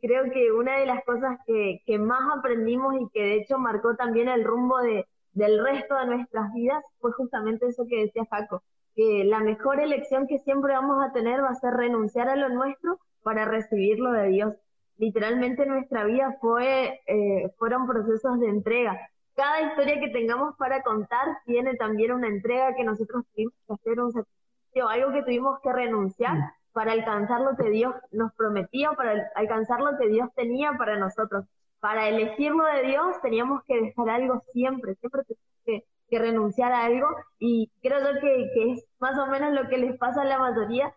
creo 0.00 0.30
que 0.30 0.52
una 0.52 0.78
de 0.78 0.86
las 0.86 1.04
cosas 1.04 1.38
que, 1.46 1.82
que 1.86 1.98
más 1.98 2.22
aprendimos 2.36 2.94
y 3.00 3.08
que 3.10 3.22
de 3.22 3.34
hecho 3.36 3.58
marcó 3.58 3.96
también 3.96 4.28
el 4.28 4.44
rumbo 4.44 4.78
de, 4.78 5.06
del 5.32 5.62
resto 5.62 5.94
de 5.96 6.06
nuestras 6.06 6.52
vidas 6.54 6.84
fue 6.98 7.12
justamente 7.12 7.66
eso 7.66 7.86
que 7.88 8.02
decía 8.02 8.26
Jaco, 8.30 8.62
que 8.94 9.24
la 9.24 9.40
mejor 9.40 9.80
elección 9.80 10.26
que 10.26 10.38
siempre 10.38 10.72
vamos 10.72 11.04
a 11.04 11.12
tener 11.12 11.42
va 11.42 11.50
a 11.50 11.54
ser 11.54 11.74
renunciar 11.74 12.28
a 12.28 12.36
lo 12.36 12.48
nuestro 12.48 12.98
para 13.22 13.44
recibir 13.44 13.98
lo 13.98 14.12
de 14.12 14.28
Dios. 14.28 14.54
Literalmente 14.98 15.66
nuestra 15.66 16.04
vida 16.04 16.36
fue, 16.40 17.00
eh, 17.06 17.50
fueron 17.58 17.86
procesos 17.86 18.40
de 18.40 18.48
entrega. 18.48 18.98
Cada 19.34 19.60
historia 19.60 20.00
que 20.00 20.08
tengamos 20.08 20.56
para 20.56 20.82
contar 20.82 21.38
tiene 21.44 21.74
también 21.76 22.12
una 22.12 22.28
entrega 22.28 22.74
que 22.74 22.84
nosotros 22.84 23.24
tuvimos 23.32 23.54
que 23.66 23.74
hacer, 23.74 24.00
un 24.00 24.12
sacrificio, 24.12 24.88
algo 24.88 25.12
que 25.12 25.22
tuvimos 25.22 25.58
que 25.60 25.72
renunciar 25.72 26.36
para 26.72 26.92
alcanzar 26.92 27.40
lo 27.40 27.56
que 27.56 27.70
Dios 27.70 27.94
nos 28.10 28.32
prometió, 28.34 28.94
para 28.96 29.30
alcanzar 29.34 29.80
lo 29.80 29.98
que 29.98 30.08
Dios 30.08 30.28
tenía 30.34 30.72
para 30.78 30.98
nosotros. 30.98 31.44
Para 31.80 32.08
elegir 32.08 32.52
lo 32.52 32.64
de 32.64 32.88
Dios 32.88 33.20
teníamos 33.22 33.62
que 33.64 33.80
dejar 33.80 34.08
algo 34.08 34.40
siempre, 34.52 34.94
siempre 34.94 35.22
que 35.64 35.84
que 36.08 36.18
renunciar 36.18 36.72
a 36.72 36.84
algo 36.84 37.08
y 37.38 37.70
creo 37.82 38.00
yo 38.00 38.20
que, 38.20 38.50
que, 38.54 38.72
es 38.72 38.84
más 38.98 39.18
o 39.18 39.26
menos 39.26 39.52
lo 39.52 39.68
que 39.68 39.78
les 39.78 39.96
pasa 39.98 40.22
a 40.22 40.24
la 40.24 40.38
mayoría, 40.38 40.94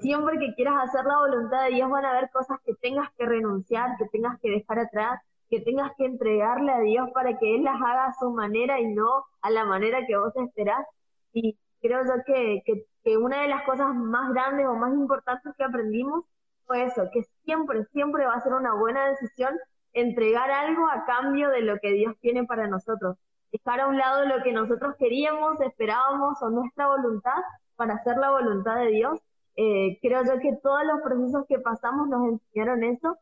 siempre 0.00 0.38
que 0.38 0.54
quieras 0.54 0.74
hacer 0.84 1.04
la 1.04 1.18
voluntad 1.18 1.64
de 1.64 1.74
Dios 1.74 1.90
van 1.90 2.04
a 2.04 2.10
haber 2.10 2.30
cosas 2.30 2.58
que 2.64 2.74
tengas 2.74 3.10
que 3.16 3.26
renunciar, 3.26 3.96
que 3.98 4.06
tengas 4.08 4.38
que 4.40 4.50
dejar 4.50 4.78
atrás, 4.78 5.20
que 5.48 5.60
tengas 5.60 5.92
que 5.96 6.04
entregarle 6.04 6.72
a 6.72 6.80
Dios 6.80 7.10
para 7.12 7.38
que 7.38 7.56
Él 7.56 7.64
las 7.64 7.76
haga 7.76 8.06
a 8.06 8.14
su 8.14 8.30
manera 8.30 8.80
y 8.80 8.94
no 8.94 9.24
a 9.42 9.50
la 9.50 9.64
manera 9.64 10.06
que 10.06 10.16
vos 10.16 10.32
esperás. 10.36 10.86
Y 11.32 11.58
creo 11.80 12.04
yo 12.04 12.22
que, 12.26 12.62
que, 12.64 12.84
que 13.04 13.16
una 13.16 13.42
de 13.42 13.48
las 13.48 13.64
cosas 13.64 13.94
más 13.94 14.32
grandes 14.32 14.66
o 14.66 14.74
más 14.74 14.92
importantes 14.92 15.52
que 15.56 15.64
aprendimos 15.64 16.24
fue 16.66 16.84
eso, 16.84 17.08
que 17.12 17.24
siempre, 17.44 17.84
siempre 17.92 18.26
va 18.26 18.34
a 18.34 18.40
ser 18.40 18.54
una 18.54 18.74
buena 18.74 19.06
decisión 19.08 19.58
entregar 19.92 20.50
algo 20.50 20.86
a 20.88 21.04
cambio 21.04 21.50
de 21.50 21.62
lo 21.62 21.78
que 21.78 21.92
Dios 21.92 22.14
tiene 22.20 22.44
para 22.44 22.68
nosotros 22.68 23.16
dejar 23.52 23.80
a 23.80 23.88
un 23.88 23.98
lado 23.98 24.24
lo 24.26 24.42
que 24.42 24.52
nosotros 24.52 24.94
queríamos, 24.98 25.60
esperábamos 25.60 26.40
o 26.42 26.50
nuestra 26.50 26.86
voluntad 26.86 27.42
para 27.76 27.94
hacer 27.94 28.16
la 28.16 28.30
voluntad 28.30 28.76
de 28.76 28.88
Dios. 28.88 29.20
Eh, 29.56 29.98
creo 30.00 30.24
yo 30.24 30.38
que 30.40 30.56
todos 30.62 30.84
los 30.84 31.00
procesos 31.02 31.44
que 31.48 31.58
pasamos 31.58 32.08
nos 32.08 32.28
enseñaron 32.28 32.84
eso. 32.84 33.18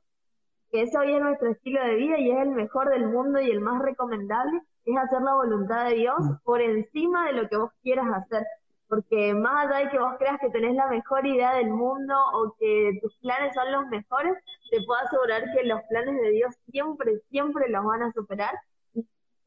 que 0.71 0.83
ese 0.83 0.99
hoy 0.99 1.15
es 1.15 1.23
nuestro 1.23 1.51
estilo 1.51 1.83
de 1.83 1.95
vida 1.97 2.19
y 2.19 2.31
es 2.31 2.39
el 2.41 2.51
mejor 2.51 2.91
del 2.91 3.07
mundo 3.07 3.41
y 3.41 3.51
el 3.51 3.61
más 3.61 3.81
recomendable, 3.83 4.61
es 4.85 4.97
hacer 4.99 5.23
la 5.23 5.35
voluntad 5.35 5.89
de 5.89 5.95
Dios 5.95 6.19
mm. 6.21 6.35
por 6.45 6.61
encima 6.61 7.27
de 7.27 7.33
lo 7.35 7.49
que 7.49 7.57
vos 7.57 7.73
quieras 7.83 8.07
hacer. 8.15 8.47
Porque 8.89 9.35
más 9.35 9.67
allá 9.67 9.85
de 9.85 9.91
que 9.91 9.99
vos 9.99 10.15
creas 10.19 10.39
que 10.41 10.51
tenés 10.51 10.75
la 10.75 10.89
mejor 10.89 11.27
idea 11.27 11.55
del 11.55 11.71
mundo 11.71 12.15
o 12.35 12.55
que 12.59 12.99
tus 13.03 13.17
planes 13.19 13.55
son 13.55 13.71
los 13.73 13.87
mejores, 13.89 14.35
te 14.71 14.83
puedo 14.83 15.01
asegurar 15.01 15.45
que 15.55 15.65
los 15.65 15.81
planes 15.89 16.21
de 16.21 16.31
Dios 16.31 16.55
siempre, 16.71 17.19
siempre 17.31 17.69
los 17.69 17.85
van 17.85 18.03
a 18.03 18.13
superar. 18.13 18.55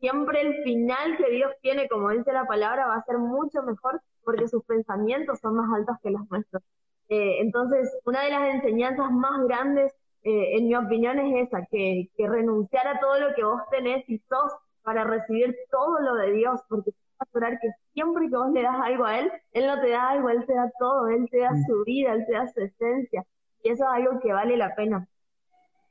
Siempre 0.02 0.42
el 0.42 0.64
final 0.64 1.16
que 1.16 1.30
Dios 1.30 1.52
tiene, 1.62 1.88
como 1.88 2.10
dice 2.10 2.34
la 2.34 2.46
palabra, 2.46 2.88
va 2.88 2.96
a 2.96 3.06
ser 3.06 3.20
mucho 3.20 3.62
mejor 3.62 4.02
porque 4.24 4.48
sus 4.48 4.66
pensamientos 4.66 5.40
son 5.40 5.56
más 5.56 5.70
altos 5.74 5.96
que 6.02 6.10
los 6.10 6.30
nuestros. 6.30 6.64
Eh, 7.08 7.40
entonces, 7.40 7.88
una 8.04 8.24
de 8.24 8.32
las 8.32 8.56
enseñanzas 8.56 9.12
más 9.12 9.40
grandes, 9.48 9.94
eh, 10.24 10.58
en 10.58 10.68
mi 10.68 10.76
opinión, 10.76 11.20
es 11.20 11.48
esa, 11.48 11.66
que, 11.68 12.10
que 12.18 12.28
renunciar 12.28 12.88
a 12.88 13.00
todo 13.00 13.20
lo 13.20 13.36
que 13.36 13.44
vos 13.44 13.62
tenés 13.70 14.04
y 14.10 14.18
sos 14.28 14.52
para 14.82 15.04
recibir 15.04 15.56
todo 15.70 16.00
lo 16.00 16.16
de 16.16 16.32
Dios, 16.32 16.60
porque 16.68 16.92
asegurar 17.20 17.60
que 17.60 17.70
siempre 17.94 18.28
que 18.28 18.36
vos 18.36 18.52
le 18.52 18.64
das 18.64 18.78
algo 18.84 19.06
a 19.06 19.20
Él, 19.20 19.32
Él 19.54 19.68
no 19.68 19.80
te 19.80 19.90
da 19.90 20.10
algo, 20.10 20.30
Él 20.30 20.44
te 20.48 20.56
da 20.56 20.72
todo, 20.80 21.08
Él 21.10 21.28
te 21.30 21.40
da 21.42 21.52
su 21.68 21.84
vida, 21.86 22.14
Él 22.14 22.26
te 22.26 22.34
da 22.34 22.48
su 22.48 22.60
esencia, 22.60 23.24
y 23.64 23.70
eso 23.70 23.84
es 23.84 23.90
algo 23.90 24.20
que 24.20 24.34
vale 24.34 24.58
la 24.58 24.74
pena. 24.76 25.08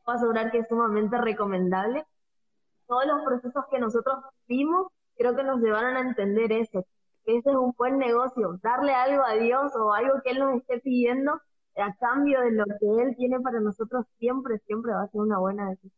Puedo 0.04 0.18
asegurar 0.18 0.50
que 0.50 0.58
es 0.58 0.68
sumamente 0.68 1.16
recomendable. 1.18 2.04
Todos 2.90 3.06
los 3.06 3.22
procesos 3.22 3.64
que 3.70 3.78
nosotros 3.78 4.16
vimos, 4.48 4.88
creo 5.16 5.36
que 5.36 5.44
nos 5.44 5.60
llevaron 5.60 5.96
a 5.96 6.00
entender 6.00 6.50
eso, 6.50 6.84
que 7.24 7.36
ese 7.36 7.50
es 7.50 7.56
un 7.56 7.72
buen 7.78 7.98
negocio, 7.98 8.58
darle 8.64 8.92
algo 8.92 9.22
a 9.24 9.34
Dios 9.34 9.70
o 9.76 9.92
algo 9.92 10.20
que 10.24 10.30
Él 10.30 10.40
nos 10.40 10.56
esté 10.56 10.80
pidiendo 10.80 11.40
a 11.76 11.94
cambio 12.00 12.40
de 12.40 12.50
lo 12.50 12.64
que 12.64 13.02
Él 13.02 13.14
tiene 13.16 13.38
para 13.38 13.60
nosotros, 13.60 14.06
siempre, 14.18 14.58
siempre 14.66 14.92
va 14.92 15.02
a 15.04 15.08
ser 15.08 15.20
una 15.20 15.38
buena 15.38 15.70
decisión. 15.70 15.92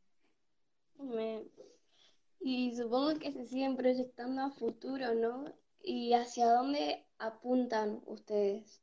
Y 2.41 2.77
supongo 2.77 3.19
que 3.19 3.33
se 3.33 3.47
siguen 3.47 3.75
proyectando 3.75 4.43
a 4.43 4.51
futuro, 4.51 5.15
¿no? 5.15 5.47
¿Y 5.83 6.13
hacia 6.13 6.53
dónde 6.53 7.07
apuntan 7.19 8.01
ustedes? 8.05 8.83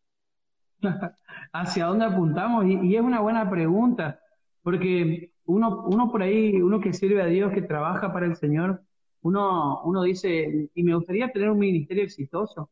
¿Hacia 1.53 1.85
dónde 1.85 2.05
apuntamos? 2.05 2.65
Y, 2.65 2.95
es 2.95 3.01
una 3.01 3.19
buena 3.19 3.47
pregunta, 3.49 4.19
porque 4.63 5.28
uno, 5.49 5.83
uno 5.85 6.11
por 6.11 6.21
ahí, 6.21 6.61
uno 6.61 6.79
que 6.79 6.93
sirve 6.93 7.21
a 7.21 7.25
Dios, 7.25 7.51
que 7.51 7.63
trabaja 7.63 8.13
para 8.13 8.27
el 8.27 8.35
Señor, 8.35 8.81
uno, 9.21 9.81
uno 9.83 10.03
dice, 10.03 10.69
y 10.73 10.83
me 10.83 10.95
gustaría 10.95 11.31
tener 11.31 11.49
un 11.49 11.57
ministerio 11.57 12.03
exitoso. 12.03 12.69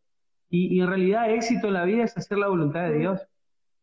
Y, 0.50 0.80
en 0.80 0.88
realidad 0.88 1.30
éxito 1.32 1.68
en 1.68 1.74
la 1.74 1.86
vida 1.86 2.04
es 2.04 2.16
hacer 2.16 2.38
la 2.38 2.48
voluntad 2.48 2.84
de 2.88 3.00
Dios. 3.00 3.22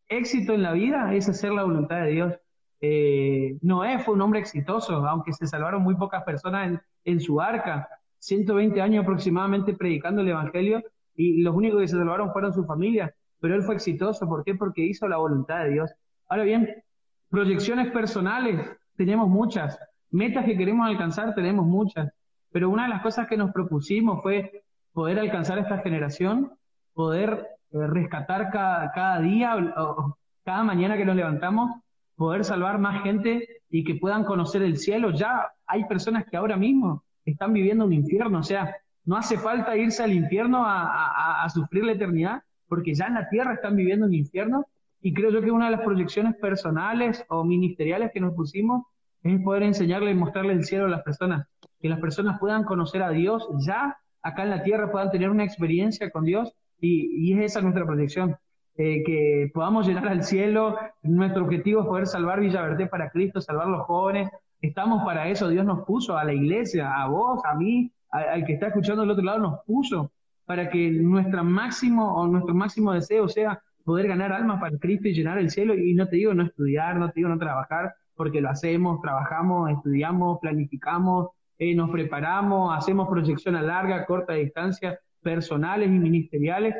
Éxito 0.07 0.53
en 0.53 0.63
la 0.63 0.71
vida 0.71 1.13
es 1.13 1.27
hacer 1.27 1.51
la 1.51 1.63
voluntad 1.63 2.03
de 2.05 2.11
Dios. 2.11 2.33
Eh, 2.81 3.57
Noé 3.61 3.99
fue 3.99 4.13
un 4.13 4.21
hombre 4.21 4.39
exitoso, 4.39 4.93
aunque 5.07 5.33
se 5.33 5.45
salvaron 5.45 5.83
muy 5.83 5.95
pocas 5.95 6.23
personas 6.23 6.67
en, 6.67 6.81
en 7.03 7.19
su 7.19 7.41
arca, 7.41 7.87
120 8.19 8.81
años 8.81 9.03
aproximadamente 9.03 9.73
predicando 9.73 10.21
el 10.21 10.29
Evangelio 10.29 10.81
y 11.15 11.41
los 11.41 11.53
únicos 11.53 11.81
que 11.81 11.87
se 11.87 11.97
salvaron 11.97 12.31
fueron 12.31 12.53
su 12.53 12.65
familia, 12.65 13.13
pero 13.39 13.55
él 13.55 13.63
fue 13.63 13.75
exitoso, 13.75 14.27
¿por 14.27 14.43
qué? 14.43 14.55
Porque 14.55 14.81
hizo 14.81 15.07
la 15.07 15.17
voluntad 15.17 15.65
de 15.65 15.71
Dios. 15.71 15.91
Ahora 16.27 16.43
bien, 16.43 16.83
proyecciones 17.29 17.91
personales, 17.91 18.59
tenemos 18.95 19.27
muchas, 19.27 19.77
metas 20.11 20.45
que 20.45 20.57
queremos 20.57 20.87
alcanzar, 20.87 21.35
tenemos 21.35 21.65
muchas, 21.65 22.11
pero 22.51 22.69
una 22.69 22.83
de 22.83 22.89
las 22.89 23.01
cosas 23.01 23.27
que 23.27 23.37
nos 23.37 23.51
propusimos 23.51 24.21
fue 24.21 24.63
poder 24.93 25.19
alcanzar 25.19 25.59
esta 25.59 25.79
generación, 25.79 26.51
poder 26.93 27.47
eh, 27.71 27.87
rescatar 27.87 28.49
cada, 28.51 29.19
día 29.19 29.55
o 29.77 30.17
cada 30.43 30.63
mañana 30.63 30.95
que 30.95 31.05
nos 31.05 31.15
levantamos, 31.15 31.81
poder 32.15 32.45
salvar 32.45 32.79
más 32.79 33.03
gente 33.03 33.61
y 33.69 33.83
que 33.83 33.95
puedan 33.95 34.23
conocer 34.23 34.61
el 34.61 34.77
cielo. 34.77 35.11
Ya 35.11 35.51
hay 35.67 35.83
personas 35.85 36.25
que 36.25 36.37
ahora 36.37 36.55
mismo 36.55 37.03
están 37.25 37.51
viviendo 37.51 37.85
un 37.85 37.93
infierno, 37.93 38.39
o 38.39 38.43
sea, 38.43 38.75
no 39.03 39.17
hace 39.17 39.37
falta 39.37 39.75
irse 39.75 40.03
al 40.03 40.13
infierno 40.13 40.63
a, 40.65 41.47
sufrir 41.53 41.83
la 41.83 41.91
eternidad, 41.91 42.41
porque 42.67 42.93
ya 42.93 43.05
en 43.07 43.15
la 43.15 43.29
tierra 43.29 43.53
están 43.53 43.75
viviendo 43.75 44.05
un 44.05 44.13
infierno. 44.13 44.65
Y 45.05 45.13
creo 45.13 45.29
yo 45.29 45.39
que 45.39 45.51
una 45.51 45.65
de 45.65 45.75
las 45.75 45.85
proyecciones 45.85 46.35
personales 46.37 47.23
o 47.29 47.43
ministeriales 47.43 48.09
que 48.11 48.19
nos 48.19 48.33
pusimos 48.33 48.87
es 49.21 49.39
poder 49.43 49.61
enseñarle 49.61 50.09
y 50.09 50.15
mostrarle 50.15 50.53
el 50.53 50.65
cielo 50.65 50.85
a 50.85 50.89
las 50.89 51.03
personas, 51.03 51.45
que 51.79 51.89
las 51.89 51.99
personas 51.99 52.39
puedan 52.39 52.63
conocer 52.63 53.03
a 53.03 53.11
Dios 53.11 53.47
ya 53.59 53.95
acá 54.23 54.41
en 54.41 54.49
la 54.49 54.63
tierra, 54.63 54.91
puedan 54.91 55.11
tener 55.11 55.29
una 55.29 55.43
experiencia 55.43 56.09
con 56.09 56.25
Dios, 56.25 56.51
y, 56.81 57.29
y 57.29 57.33
es 57.33 57.51
esa 57.51 57.61
nuestra 57.61 57.85
proyección. 57.85 58.35
Eh, 58.77 59.03
que 59.05 59.51
podamos 59.53 59.85
llegar 59.85 60.07
al 60.07 60.23
cielo. 60.23 60.75
Nuestro 61.03 61.43
objetivo 61.43 61.81
es 61.81 61.87
poder 61.87 62.07
salvar 62.07 62.39
Villaverde 62.39 62.87
para 62.87 63.11
Cristo, 63.11 63.41
salvar 63.41 63.67
los 63.67 63.85
jóvenes. 63.85 64.31
Estamos 64.59 65.03
para 65.05 65.29
eso. 65.29 65.49
Dios 65.49 65.67
nos 65.67 65.85
puso 65.85 66.17
a 66.17 66.23
la 66.23 66.33
iglesia, 66.33 66.91
a 66.99 67.07
vos, 67.07 67.45
a 67.45 67.53
mí, 67.53 67.91
al 68.09 68.43
que 68.43 68.53
está 68.53 68.69
escuchando 68.69 69.03
del 69.03 69.11
otro 69.11 69.23
lado, 69.23 69.37
nos 69.37 69.59
puso 69.65 70.11
para 70.45 70.67
que 70.67 70.89
nuestro 70.89 71.43
máximo 71.43 72.11
o 72.15 72.25
nuestro 72.25 72.55
máximo 72.55 72.91
deseo 72.91 73.27
sea 73.29 73.61
poder 73.85 74.07
ganar 74.07 74.33
almas 74.33 74.59
para 74.59 74.77
Cristo 74.77 75.07
y 75.07 75.13
llenar 75.13 75.37
el 75.37 75.49
cielo. 75.49 75.75
Y 75.75 75.93
no 75.93 76.07
te 76.09 76.17
digo 76.17 76.33
no 76.33 76.43
estudiar, 76.43 76.97
no 76.97 77.07
te 77.07 77.13
digo 77.17 77.29
no 77.29 77.37
trabajar, 77.37 77.93
porque 78.15 78.41
lo 78.41 78.49
hacemos, 78.49 78.99
trabajamos, 79.01 79.71
estudiamos, 79.71 80.39
planificamos, 80.41 81.29
eh, 81.57 81.73
nos 81.75 81.89
preparamos, 81.91 82.75
hacemos 82.75 83.07
proyección 83.07 83.55
a 83.55 83.61
larga, 83.61 84.05
corta 84.05 84.33
distancia, 84.33 84.99
personales 85.21 85.87
y 85.87 85.91
ministeriales, 85.91 86.75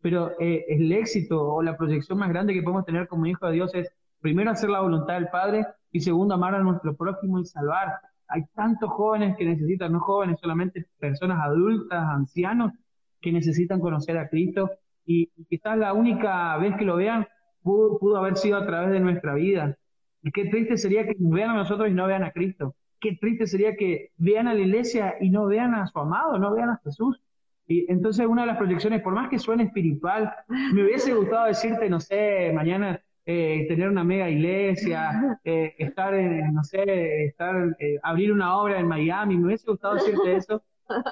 pero 0.00 0.32
eh, 0.40 0.64
el 0.68 0.90
éxito 0.92 1.40
o 1.42 1.62
la 1.62 1.76
proyección 1.76 2.18
más 2.18 2.28
grande 2.30 2.54
que 2.54 2.62
podemos 2.62 2.84
tener 2.84 3.06
como 3.06 3.26
hijo 3.26 3.46
de 3.46 3.52
Dios 3.52 3.74
es 3.74 3.92
primero 4.20 4.50
hacer 4.50 4.70
la 4.70 4.80
voluntad 4.80 5.14
del 5.14 5.28
Padre 5.28 5.66
y 5.92 6.00
segundo 6.00 6.34
amar 6.34 6.54
a 6.54 6.62
nuestro 6.62 6.96
prójimo 6.96 7.38
y 7.38 7.44
salvar. 7.44 7.92
Hay 8.28 8.44
tantos 8.54 8.90
jóvenes 8.90 9.36
que 9.36 9.44
necesitan, 9.44 9.92
no 9.92 10.00
jóvenes, 10.00 10.40
solamente 10.40 10.86
personas 10.98 11.38
adultas, 11.40 12.02
ancianos, 12.02 12.72
que 13.20 13.30
necesitan 13.30 13.80
conocer 13.80 14.18
a 14.18 14.28
Cristo 14.28 14.70
y, 15.06 15.30
quizás 15.48 15.78
la 15.78 15.92
única 15.92 16.56
vez 16.58 16.76
que 16.76 16.84
lo 16.84 16.96
vean 16.96 17.26
pudo, 17.62 18.16
haber 18.16 18.36
sido 18.36 18.58
a 18.58 18.66
través 18.66 18.90
de 18.90 19.00
nuestra 19.00 19.34
vida. 19.34 19.76
Y 20.22 20.30
qué 20.30 20.46
triste 20.46 20.76
sería 20.76 21.06
que 21.06 21.14
nos 21.18 21.32
vean 21.32 21.50
a 21.50 21.54
nosotros 21.56 21.88
y 21.88 21.92
no 21.92 22.06
vean 22.06 22.24
a 22.24 22.32
Cristo. 22.32 22.74
Qué 23.00 23.16
triste 23.20 23.46
sería 23.46 23.76
que 23.76 24.10
vean 24.16 24.48
a 24.48 24.54
la 24.54 24.60
iglesia 24.60 25.14
y 25.20 25.30
no 25.30 25.46
vean 25.46 25.74
a 25.74 25.86
su 25.86 25.98
amado, 25.98 26.38
no 26.38 26.54
vean 26.54 26.70
a 26.70 26.80
Jesús. 26.84 27.20
Y 27.68 27.90
entonces 27.90 28.26
una 28.26 28.42
de 28.42 28.48
las 28.48 28.58
proyecciones, 28.58 29.02
por 29.02 29.14
más 29.14 29.28
que 29.28 29.38
suene 29.38 29.64
espiritual, 29.64 30.32
me 30.72 30.84
hubiese 30.84 31.12
gustado 31.14 31.46
decirte, 31.46 31.90
no 31.90 31.98
sé, 32.00 32.52
mañana 32.54 33.00
eh, 33.24 33.66
tener 33.68 33.88
una 33.88 34.04
mega 34.04 34.30
iglesia, 34.30 35.40
eh, 35.42 35.74
estar 35.78 36.14
en, 36.14 36.54
no 36.54 36.62
sé, 36.62 37.24
estar, 37.24 37.76
eh, 37.80 37.98
abrir 38.04 38.32
una 38.32 38.56
obra 38.56 38.78
en 38.78 38.86
Miami, 38.86 39.36
me 39.36 39.46
hubiese 39.46 39.68
gustado 39.68 39.94
decirte 39.94 40.36
eso, 40.36 40.62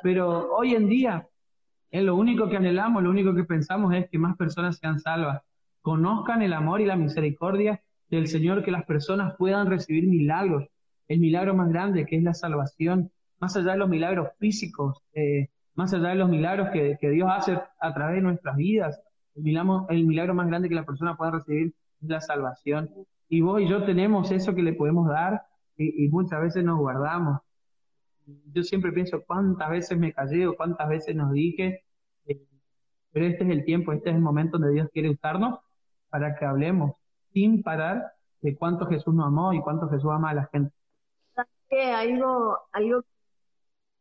pero 0.03 0.55
hoy 0.55 0.77
en 0.77 0.89
día 0.89 1.27
es 1.95 2.03
lo 2.03 2.17
único 2.17 2.49
que 2.49 2.57
anhelamos, 2.57 3.03
lo 3.03 3.11
único 3.11 3.35
que 3.35 3.45
pensamos 3.45 3.95
es 3.95 4.09
que 4.11 4.19
más 4.19 4.37
personas 4.37 4.79
sean 4.79 4.99
salvas, 4.99 5.43
conozcan 5.81 6.43
el 6.43 6.53
amor 6.53 6.81
y 6.81 6.87
la 6.87 6.97
misericordia 6.97 7.81
del 8.11 8.27
Señor, 8.27 8.65
que 8.65 8.71
las 8.71 8.85
personas 8.85 9.35
puedan 9.37 9.69
recibir 9.69 10.07
milagros, 10.09 10.65
el 11.09 11.21
milagro 11.21 11.55
más 11.55 11.69
grande 11.69 12.05
que 12.05 12.17
es 12.17 12.23
la 12.23 12.35
salvación, 12.35 13.11
más 13.39 13.57
allá 13.57 13.73
de 13.73 13.79
los 13.79 13.89
milagros 13.89 14.29
físicos. 14.39 14.99
Eh, 15.15 15.49
más 15.75 15.93
allá 15.93 16.09
de 16.09 16.15
los 16.17 16.29
milagros 16.29 16.69
que, 16.71 16.97
Dios 17.11 17.29
hace 17.31 17.59
a 17.81 17.95
través 17.95 18.17
de 18.17 18.23
nuestras 18.23 18.57
vidas, 18.57 19.01
el 19.35 19.43
milagro, 20.05 20.35
más 20.35 20.47
grande 20.47 20.69
que 20.69 20.75
la 20.75 20.85
persona 20.85 21.17
pueda 21.17 21.33
recibir 21.33 21.75
es 22.01 22.09
la 22.09 22.21
salvación. 22.21 22.91
Y 23.29 23.41
vos 23.41 23.61
y 23.61 23.69
yo 23.69 23.85
tenemos 23.85 24.31
eso 24.31 24.55
que 24.55 24.63
le 24.63 24.73
podemos 24.73 25.09
dar 25.09 25.43
y, 25.77 26.09
muchas 26.09 26.41
veces 26.41 26.65
nos 26.65 26.79
guardamos. 26.79 27.41
Yo 28.27 28.63
siempre 28.63 28.93
pienso 28.93 29.23
cuántas 29.27 29.71
veces 29.71 29.99
me 29.99 30.13
callé 30.13 30.47
o 30.47 30.57
cuántas 30.57 30.89
veces 30.89 31.15
nos 31.15 31.33
dije, 31.33 31.85
eh, 32.27 32.41
pero 33.13 33.27
este 33.27 33.45
es 33.45 33.51
el 33.51 33.65
tiempo, 33.65 33.93
este 33.93 34.11
es 34.11 34.17
el 34.17 34.23
momento 34.23 34.59
donde 34.59 34.75
Dios 34.75 34.89
quiere 34.93 35.11
usarnos 35.11 35.59
para 36.09 36.37
que 36.37 36.45
hablemos 36.45 36.93
sin 37.33 37.63
parar 37.63 38.13
de 38.41 38.57
cuánto 38.57 38.87
Jesús 38.87 39.15
nos 39.15 39.27
amó 39.27 39.53
y 39.53 39.61
cuánto 39.61 39.89
Jesús 39.89 40.11
ama 40.13 40.31
a 40.31 40.35
la 40.35 40.47
gente. 40.53 40.73
Algo, 41.71 42.57
algo 42.71 43.03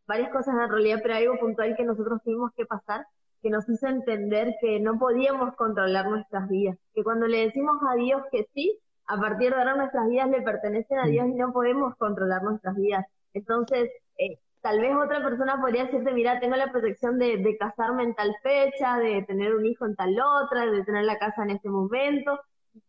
varias 0.08 0.30
cosas 0.30 0.56
en 0.56 0.70
realidad, 0.70 1.00
pero 1.02 1.16
algo 1.16 1.40
puntual 1.40 1.76
que 1.76 1.84
nosotros 1.84 2.22
tuvimos 2.24 2.52
que 2.56 2.66
pasar, 2.66 3.06
que 3.42 3.50
nos 3.50 3.68
hizo 3.68 3.88
entender 3.88 4.54
que 4.62 4.80
no 4.80 5.00
podíamos 5.00 5.56
controlar 5.56 6.08
nuestras 6.08 6.48
vidas, 6.50 6.78
que 6.94 7.04
cuando 7.04 7.28
le 7.28 7.46
decimos 7.46 7.78
a 7.90 7.96
Dios 7.96 8.22
que 8.32 8.48
sí, 8.54 8.80
a 9.08 9.18
partir 9.20 9.52
de 9.52 9.58
ahora 9.58 9.76
nuestras 9.76 10.08
vidas 10.08 10.30
le 10.30 10.42
pertenecen 10.42 11.00
a 11.00 11.08
Dios 11.08 11.28
y 11.28 11.34
no 11.34 11.52
podemos 11.52 11.96
controlar 11.98 12.44
nuestras 12.44 12.76
vidas. 12.76 13.06
Entonces, 13.34 13.90
eh, 14.18 14.40
tal 14.62 14.80
vez 14.80 14.96
otra 14.96 15.24
persona 15.24 15.60
podría 15.60 15.86
decirte, 15.86 16.14
mira, 16.14 16.40
tengo 16.40 16.56
la 16.56 16.72
protección 16.72 17.20
de, 17.20 17.38
de 17.38 17.58
casarme 17.58 18.04
en 18.04 18.16
tal 18.16 18.36
fecha, 18.42 18.98
de 18.98 19.24
tener 19.24 19.56
un 19.56 19.66
hijo 19.66 19.86
en 19.86 19.96
tal 19.96 20.16
otra, 20.20 20.66
de 20.66 20.84
tener 20.84 21.04
la 21.06 21.18
casa 21.18 21.44
en 21.44 21.52
este 21.52 21.70
momento, 21.70 22.40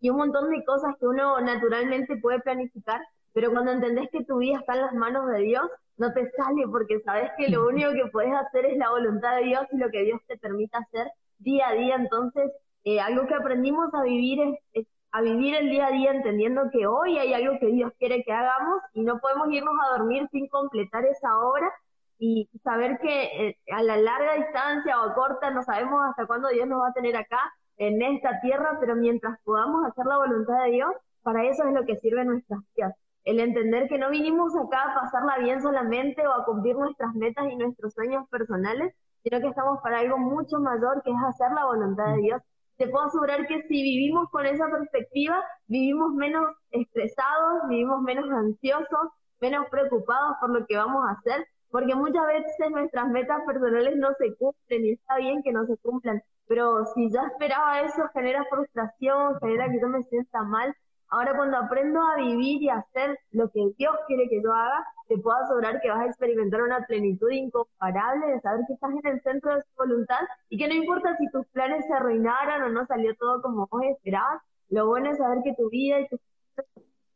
y 0.01 0.11
un 0.11 0.17
montón 0.17 0.51
de 0.51 0.65
cosas 0.65 0.95
que 0.99 1.07
uno 1.07 1.41
naturalmente 1.41 2.17
puede 2.17 2.41
planificar, 2.41 3.01
pero 3.33 3.51
cuando 3.51 3.73
entendés 3.73 4.09
que 4.11 4.25
tu 4.25 4.39
vida 4.39 4.59
está 4.59 4.75
en 4.75 4.83
las 4.83 4.95
manos 4.95 5.29
de 5.29 5.41
Dios, 5.41 5.69
no 5.97 6.13
te 6.13 6.31
sale 6.33 6.67
porque 6.71 7.01
sabes 7.01 7.31
que 7.37 7.49
lo 7.49 7.67
único 7.67 7.93
que 7.93 8.11
puedes 8.11 8.33
hacer 8.33 8.67
es 8.67 8.77
la 8.77 8.91
voluntad 8.91 9.37
de 9.37 9.45
Dios 9.45 9.63
y 9.73 9.77
lo 9.77 9.91
que 9.91 10.05
Dios 10.05 10.21
te 10.27 10.39
permite 10.39 10.77
hacer 10.77 11.09
día 11.39 11.69
a 11.69 11.75
día. 11.75 11.97
Entonces, 11.97 12.51
eh, 12.85 13.01
algo 13.01 13.27
que 13.27 13.35
aprendimos 13.35 13.93
a 13.95 14.03
vivir 14.03 14.41
es, 14.73 14.87
a 15.15 15.21
vivir 15.21 15.55
el 15.55 15.71
día 15.71 15.87
a 15.87 15.91
día 15.93 16.11
entendiendo 16.11 16.71
que 16.73 16.89
hoy 16.89 17.17
hay 17.19 17.33
algo 17.33 17.57
que 17.61 17.69
Dios 17.69 17.93
quiere 18.01 18.25
que 18.25 18.33
hagamos 18.33 18.83
y 18.95 19.05
no 19.05 19.21
podemos 19.21 19.49
irnos 19.49 19.75
a 19.81 19.97
dormir 19.97 20.27
sin 20.33 20.49
completar 20.49 21.05
esa 21.05 21.39
obra 21.39 21.73
y 22.19 22.51
saber 22.65 22.99
que 22.99 23.49
eh, 23.49 23.59
a 23.73 23.85
la 23.85 23.97
larga 23.97 24.35
distancia 24.35 25.01
o 25.01 25.05
a 25.05 25.15
corta 25.15 25.53
no 25.53 25.63
sabemos 25.63 26.01
hasta 26.05 26.27
cuándo 26.27 26.49
Dios 26.49 26.67
nos 26.67 26.81
va 26.81 26.89
a 26.89 26.93
tener 26.93 27.17
acá 27.17 27.39
en 27.77 28.03
esta 28.03 28.41
tierra, 28.41 28.77
pero 28.81 28.97
mientras 28.97 29.39
podamos 29.45 29.87
hacer 29.87 30.05
la 30.05 30.19
voluntad 30.19 30.65
de 30.65 30.73
Dios, 30.73 30.91
para 31.23 31.45
eso 31.45 31.63
es 31.63 31.73
lo 31.73 31.85
que 31.85 31.95
sirve 31.95 32.25
nuestras 32.25 32.59
vidas. 32.75 32.97
El 33.23 33.39
entender 33.39 33.89
que 33.89 33.99
no 33.99 34.11
vinimos 34.11 34.53
acá 34.57 34.83
a 34.83 35.01
pasarla 35.01 35.39
bien 35.39 35.63
solamente 35.63 36.27
o 36.27 36.33
a 36.33 36.45
cumplir 36.45 36.75
nuestras 36.75 37.15
metas 37.15 37.45
y 37.53 37.55
nuestros 37.55 37.95
sueños 37.95 38.29
personales, 38.31 38.93
sino 39.23 39.39
que 39.41 39.47
estamos 39.47 39.81
para 39.81 40.01
algo 40.01 40.19
mucho 40.19 40.59
mayor 40.59 41.03
que 41.05 41.11
es 41.11 41.17
hacer 41.25 41.53
la 41.53 41.67
voluntad 41.67 42.17
de 42.17 42.21
Dios. 42.21 42.43
Te 42.77 42.89
puedo 42.89 43.05
asegurar 43.07 43.47
que 43.47 43.63
si 43.63 43.83
vivimos 43.83 44.29
con 44.31 44.47
esa 44.47 44.69
perspectiva, 44.69 45.43
vivimos 45.67 46.13
menos 46.15 46.57
estresados, 46.71 47.69
vivimos 47.69 48.03
menos 48.03 48.29
ansiosos, 48.31 49.11
menos 49.41 49.67
preocupados 49.71 50.37
por 50.41 50.51
lo 50.51 50.67
que 50.67 50.77
vamos 50.77 51.05
a 51.07 51.13
hacer, 51.13 51.47
porque 51.71 51.95
muchas 51.95 52.27
veces 52.27 52.71
nuestras 52.71 53.09
metas 53.09 53.41
personales 53.47 53.97
no 53.97 54.09
se 54.19 54.35
cumplen 54.37 54.85
y 54.85 54.93
está 54.93 55.17
bien 55.19 55.43
que 55.43 55.53
no 55.53 55.67
se 55.67 55.77
cumplan, 55.79 56.23
pero 56.47 56.85
si 56.95 57.11
ya 57.11 57.23
esperaba 57.27 57.81
eso 57.81 58.09
genera 58.13 58.45
frustración, 58.51 59.39
genera 59.41 59.71
que 59.71 59.81
yo 59.81 59.89
me 59.89 60.03
sienta 60.03 60.43
mal, 60.43 60.75
Ahora 61.15 61.37
cuando 61.37 61.57
aprendo 61.59 62.01
a 62.01 62.17
vivir 62.17 62.61
y 62.61 62.69
hacer 62.69 63.21
lo 63.31 63.49
que 63.51 63.61
Dios 63.79 63.95
quiere 64.09 64.29
que 64.29 64.43
yo 64.43 64.53
haga, 64.53 64.85
te 65.07 65.17
puedo 65.17 65.37
asegurar 65.37 65.81
que 65.81 65.89
vas 65.89 66.01
a 66.01 66.07
experimentar 66.07 66.61
una 66.61 66.85
plenitud 66.89 67.31
incomparable 67.31 68.27
de 68.33 68.41
saber 68.41 68.63
que 68.67 68.73
estás 68.73 68.91
en 68.91 69.07
el 69.07 69.23
centro 69.23 69.55
de 69.55 69.63
su 69.63 69.69
voluntad 69.79 70.19
y 70.49 70.59
que 70.59 70.67
no 70.67 70.75
importa 70.75 71.17
si 71.17 71.31
tus 71.31 71.47
planes 71.53 71.87
se 71.87 71.95
arruinaran 71.95 72.63
o 72.63 72.69
no 72.71 72.85
salió 72.87 73.15
todo 73.15 73.43
como 73.43 73.69
vos 73.71 73.83
esperabas, 73.85 74.43
lo 74.71 74.89
bueno 74.89 75.13
es 75.13 75.19
saber 75.19 75.39
que 75.45 75.55
tu 75.55 75.71
vida 75.71 76.01
y 76.01 76.09
tus 76.09 76.19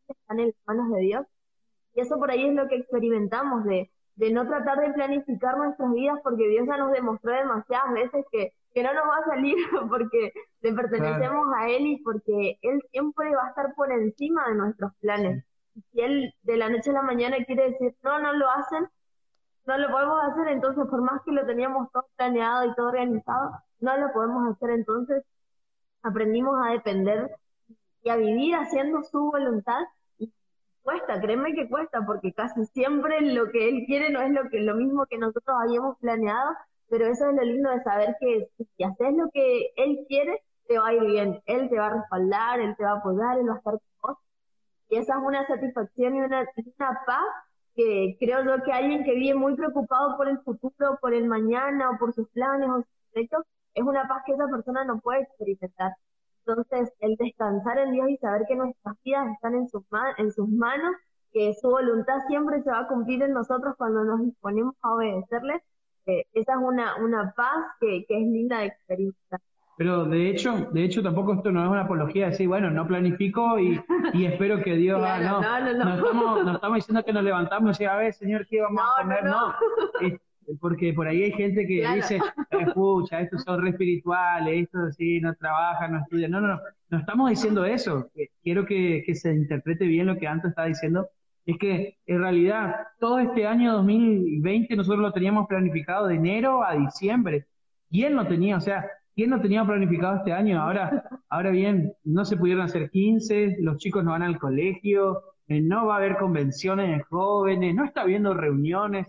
están 0.06 0.38
en 0.38 0.46
las 0.46 0.66
manos 0.68 0.92
de 0.92 1.00
Dios. 1.00 1.26
Y 1.94 2.00
eso 2.00 2.18
por 2.20 2.30
ahí 2.30 2.46
es 2.46 2.54
lo 2.54 2.68
que 2.68 2.76
experimentamos, 2.76 3.64
de, 3.64 3.90
de 4.14 4.30
no 4.30 4.46
tratar 4.46 4.78
de 4.78 4.92
planificar 4.92 5.58
nuestras 5.58 5.92
vidas 5.92 6.20
porque 6.22 6.46
Dios 6.46 6.68
ya 6.68 6.76
nos 6.76 6.92
demostró 6.92 7.32
demasiadas 7.32 7.92
veces 7.94 8.24
que 8.30 8.52
que 8.78 8.84
no 8.84 8.94
nos 8.94 9.08
va 9.08 9.16
a 9.16 9.24
salir 9.24 9.56
porque 9.90 10.32
le 10.60 10.72
pertenecemos 10.72 11.48
a 11.56 11.68
Él 11.68 11.84
y 11.84 12.02
porque 12.02 12.58
Él 12.62 12.80
siempre 12.92 13.34
va 13.34 13.46
a 13.46 13.48
estar 13.48 13.74
por 13.74 13.90
encima 13.90 14.48
de 14.48 14.54
nuestros 14.54 14.92
planes. 15.00 15.44
Si 15.74 16.00
Él 16.00 16.32
de 16.42 16.56
la 16.56 16.68
noche 16.68 16.90
a 16.90 16.92
la 16.92 17.02
mañana 17.02 17.38
quiere 17.44 17.70
decir, 17.70 17.96
no, 18.04 18.20
no 18.20 18.32
lo 18.34 18.48
hacen, 18.48 18.86
no 19.66 19.78
lo 19.78 19.90
podemos 19.90 20.22
hacer, 20.22 20.48
entonces 20.48 20.86
por 20.88 21.02
más 21.02 21.20
que 21.24 21.32
lo 21.32 21.44
teníamos 21.44 21.90
todo 21.90 22.06
planeado 22.16 22.66
y 22.66 22.74
todo 22.76 22.86
organizado, 22.86 23.50
no 23.80 23.96
lo 23.96 24.12
podemos 24.12 24.54
hacer. 24.54 24.70
Entonces 24.70 25.24
aprendimos 26.02 26.54
a 26.64 26.70
depender 26.70 27.34
y 28.04 28.10
a 28.10 28.16
vivir 28.16 28.54
haciendo 28.54 29.02
su 29.02 29.18
voluntad 29.32 29.80
y 30.18 30.32
cuesta, 30.82 31.20
créeme 31.20 31.52
que 31.52 31.68
cuesta, 31.68 32.06
porque 32.06 32.32
casi 32.32 32.64
siempre 32.66 33.22
lo 33.22 33.50
que 33.50 33.68
Él 33.68 33.86
quiere 33.86 34.10
no 34.10 34.20
es 34.20 34.30
lo, 34.30 34.48
que, 34.48 34.60
lo 34.60 34.76
mismo 34.76 35.04
que 35.06 35.18
nosotros 35.18 35.56
habíamos 35.60 35.98
planeado, 35.98 36.54
pero 36.88 37.06
eso 37.06 37.28
es 37.28 37.36
lo 37.36 37.42
lindo 37.42 37.70
de 37.70 37.82
saber 37.82 38.16
que 38.20 38.48
si 38.56 38.84
haces 38.84 39.14
lo 39.14 39.30
que 39.30 39.72
él 39.76 40.04
quiere, 40.08 40.42
te 40.66 40.78
va 40.78 40.88
a 40.88 40.94
ir 40.94 41.04
bien, 41.04 41.42
él 41.46 41.68
te 41.68 41.78
va 41.78 41.86
a 41.86 41.94
respaldar, 41.94 42.60
él 42.60 42.74
te 42.76 42.84
va 42.84 42.92
a 42.92 42.98
apoyar, 42.98 43.38
él 43.38 43.48
va 43.48 43.54
a 43.54 43.58
estar 43.58 43.74
con 43.74 43.82
vos. 44.02 44.18
Y 44.90 44.96
esa 44.96 45.14
es 45.14 45.20
una 45.24 45.46
satisfacción 45.46 46.16
y 46.16 46.20
una, 46.20 46.46
paz 47.06 47.24
que 47.74 48.16
creo 48.18 48.44
yo 48.44 48.62
que 48.64 48.72
alguien 48.72 49.04
que 49.04 49.14
vive 49.14 49.34
muy 49.34 49.54
preocupado 49.54 50.16
por 50.16 50.28
el 50.28 50.38
futuro, 50.40 50.98
por 51.00 51.14
el 51.14 51.26
mañana 51.26 51.90
o 51.90 51.98
por 51.98 52.12
sus 52.12 52.28
planes 52.30 52.68
o 52.68 52.76
sus 52.76 52.86
proyectos, 53.12 53.44
es 53.74 53.84
una 53.84 54.08
paz 54.08 54.22
que 54.26 54.32
esa 54.32 54.48
persona 54.48 54.84
no 54.84 54.98
puede 55.00 55.22
experimentar. 55.22 55.92
Entonces, 56.46 56.92
el 57.00 57.16
descansar 57.16 57.78
en 57.78 57.92
Dios 57.92 58.08
y 58.08 58.16
saber 58.16 58.46
que 58.48 58.56
nuestras 58.56 58.96
vidas 59.04 59.28
están 59.34 59.54
en 59.54 59.68
sus, 59.68 59.84
en 60.16 60.32
sus 60.32 60.48
manos, 60.48 60.94
que 61.32 61.54
su 61.60 61.68
voluntad 61.68 62.20
siempre 62.26 62.62
se 62.62 62.70
va 62.70 62.80
a 62.80 62.88
cumplir 62.88 63.22
en 63.22 63.32
nosotros 63.32 63.74
cuando 63.76 64.04
nos 64.04 64.20
disponemos 64.22 64.74
a 64.80 64.94
obedecerle, 64.94 65.62
esa 66.32 66.52
es 66.52 66.58
una, 66.62 66.96
una 66.96 67.32
paz 67.36 67.66
que, 67.80 68.04
que 68.06 68.20
es 68.20 68.26
linda 68.26 68.60
de 68.60 68.66
experimentar. 68.66 69.40
Pero 69.76 70.06
de 70.06 70.28
hecho, 70.28 70.68
de 70.72 70.84
hecho 70.84 71.02
tampoco 71.02 71.34
esto 71.34 71.52
no 71.52 71.62
es 71.62 71.70
una 71.70 71.82
apología 71.82 72.24
de 72.24 72.30
decir, 72.32 72.48
bueno, 72.48 72.68
no 72.68 72.86
planifico 72.86 73.60
y, 73.60 73.80
y 74.12 74.24
espero 74.24 74.60
que 74.60 74.74
Dios 74.74 75.00
haga, 75.04 75.30
no, 75.30 75.40
no, 75.40 75.72
no, 75.72 75.84
no, 75.84 75.94
estamos, 75.94 76.44
no 76.44 76.54
estamos 76.54 76.76
diciendo 76.78 77.04
que 77.04 77.12
nos 77.12 77.22
levantamos 77.22 77.68
y 77.68 77.84
decimos, 77.84 77.92
a 77.92 77.96
ver, 77.98 78.14
Señor, 78.14 78.46
¿qué 78.48 78.60
vamos 78.60 78.82
a 78.82 79.02
comer? 79.02 79.24
No, 79.24 79.54
porque 80.60 80.92
por 80.94 81.06
ahí 81.06 81.22
hay 81.22 81.32
gente 81.32 81.66
que 81.66 81.86
dice, 81.94 82.18
escucha, 82.50 83.20
estos 83.20 83.42
son 83.44 83.62
re 83.62 83.70
espirituales, 83.70 84.64
estos 84.64 84.96
sí, 84.96 85.20
no 85.20 85.34
trabajan, 85.34 85.92
no 85.92 86.00
estudian. 86.00 86.30
No, 86.30 86.40
no, 86.40 86.48
no, 86.48 86.60
no 86.90 86.98
estamos 86.98 87.30
diciendo 87.30 87.64
eso. 87.64 88.10
Quiero 88.42 88.64
que, 88.64 89.02
que 89.06 89.14
se 89.14 89.32
interprete 89.32 89.84
bien 89.86 90.06
lo 90.06 90.18
que 90.18 90.26
antes 90.26 90.50
estaba 90.50 90.68
diciendo 90.68 91.08
es 91.48 91.58
que 91.58 91.96
en 92.04 92.20
realidad 92.20 92.76
todo 93.00 93.18
este 93.20 93.46
año 93.46 93.72
2020 93.72 94.76
nosotros 94.76 95.00
lo 95.00 95.12
teníamos 95.12 95.46
planificado 95.48 96.06
de 96.06 96.16
enero 96.16 96.62
a 96.62 96.74
diciembre. 96.74 97.46
¿Quién 97.90 98.16
lo 98.16 98.26
tenía? 98.26 98.58
O 98.58 98.60
sea, 98.60 98.84
¿quién 99.14 99.30
no 99.30 99.40
tenía 99.40 99.64
planificado 99.64 100.16
este 100.16 100.34
año? 100.34 100.60
Ahora, 100.60 101.08
ahora 101.30 101.48
bien, 101.48 101.94
no 102.04 102.26
se 102.26 102.36
pudieron 102.36 102.64
hacer 102.64 102.90
15, 102.90 103.56
los 103.60 103.78
chicos 103.78 104.04
no 104.04 104.10
van 104.10 104.24
al 104.24 104.38
colegio, 104.38 105.22
eh, 105.46 105.62
no 105.62 105.86
va 105.86 105.94
a 105.94 105.96
haber 105.96 106.18
convenciones 106.18 106.98
de 106.98 107.02
jóvenes, 107.04 107.74
no 107.74 107.82
está 107.86 108.02
habiendo 108.02 108.34
reuniones. 108.34 109.06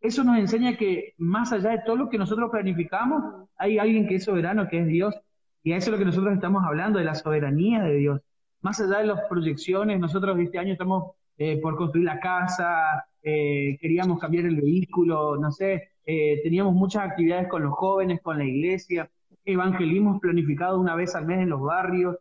Eso 0.00 0.24
nos 0.24 0.38
enseña 0.38 0.78
que 0.78 1.12
más 1.18 1.52
allá 1.52 1.72
de 1.72 1.82
todo 1.84 1.96
lo 1.96 2.08
que 2.08 2.16
nosotros 2.16 2.50
planificamos, 2.50 3.50
hay 3.58 3.76
alguien 3.76 4.08
que 4.08 4.14
es 4.14 4.24
soberano, 4.24 4.66
que 4.68 4.80
es 4.80 4.86
Dios. 4.86 5.14
Y 5.62 5.72
a 5.72 5.76
eso 5.76 5.90
es 5.90 5.92
lo 5.92 5.98
que 5.98 6.06
nosotros 6.06 6.32
estamos 6.32 6.64
hablando, 6.64 6.98
de 6.98 7.04
la 7.04 7.14
soberanía 7.14 7.82
de 7.82 7.96
Dios. 7.96 8.20
Más 8.62 8.80
allá 8.80 9.00
de 9.00 9.08
las 9.08 9.20
proyecciones, 9.28 10.00
nosotros 10.00 10.38
este 10.38 10.58
año 10.58 10.72
estamos 10.72 11.16
eh, 11.36 11.58
por 11.60 11.76
construir 11.76 12.06
la 12.06 12.20
casa, 12.20 13.04
eh, 13.22 13.76
queríamos 13.80 14.20
cambiar 14.20 14.46
el 14.46 14.60
vehículo, 14.60 15.36
no 15.36 15.50
sé, 15.50 15.90
eh, 16.06 16.40
teníamos 16.42 16.74
muchas 16.74 17.10
actividades 17.10 17.48
con 17.48 17.62
los 17.62 17.72
jóvenes, 17.74 18.20
con 18.22 18.38
la 18.38 18.44
iglesia, 18.44 19.10
evangelismo 19.44 20.20
planificado 20.20 20.80
una 20.80 20.94
vez 20.94 21.14
al 21.14 21.26
mes 21.26 21.40
en 21.40 21.50
los 21.50 21.60
barrios, 21.60 22.16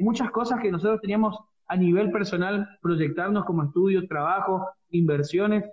muchas 0.00 0.30
cosas 0.30 0.60
que 0.60 0.70
nosotros 0.70 1.00
teníamos 1.00 1.38
a 1.66 1.76
nivel 1.76 2.10
personal 2.10 2.68
proyectarnos 2.82 3.46
como 3.46 3.64
estudio, 3.64 4.06
trabajo, 4.06 4.68
inversiones, 4.90 5.64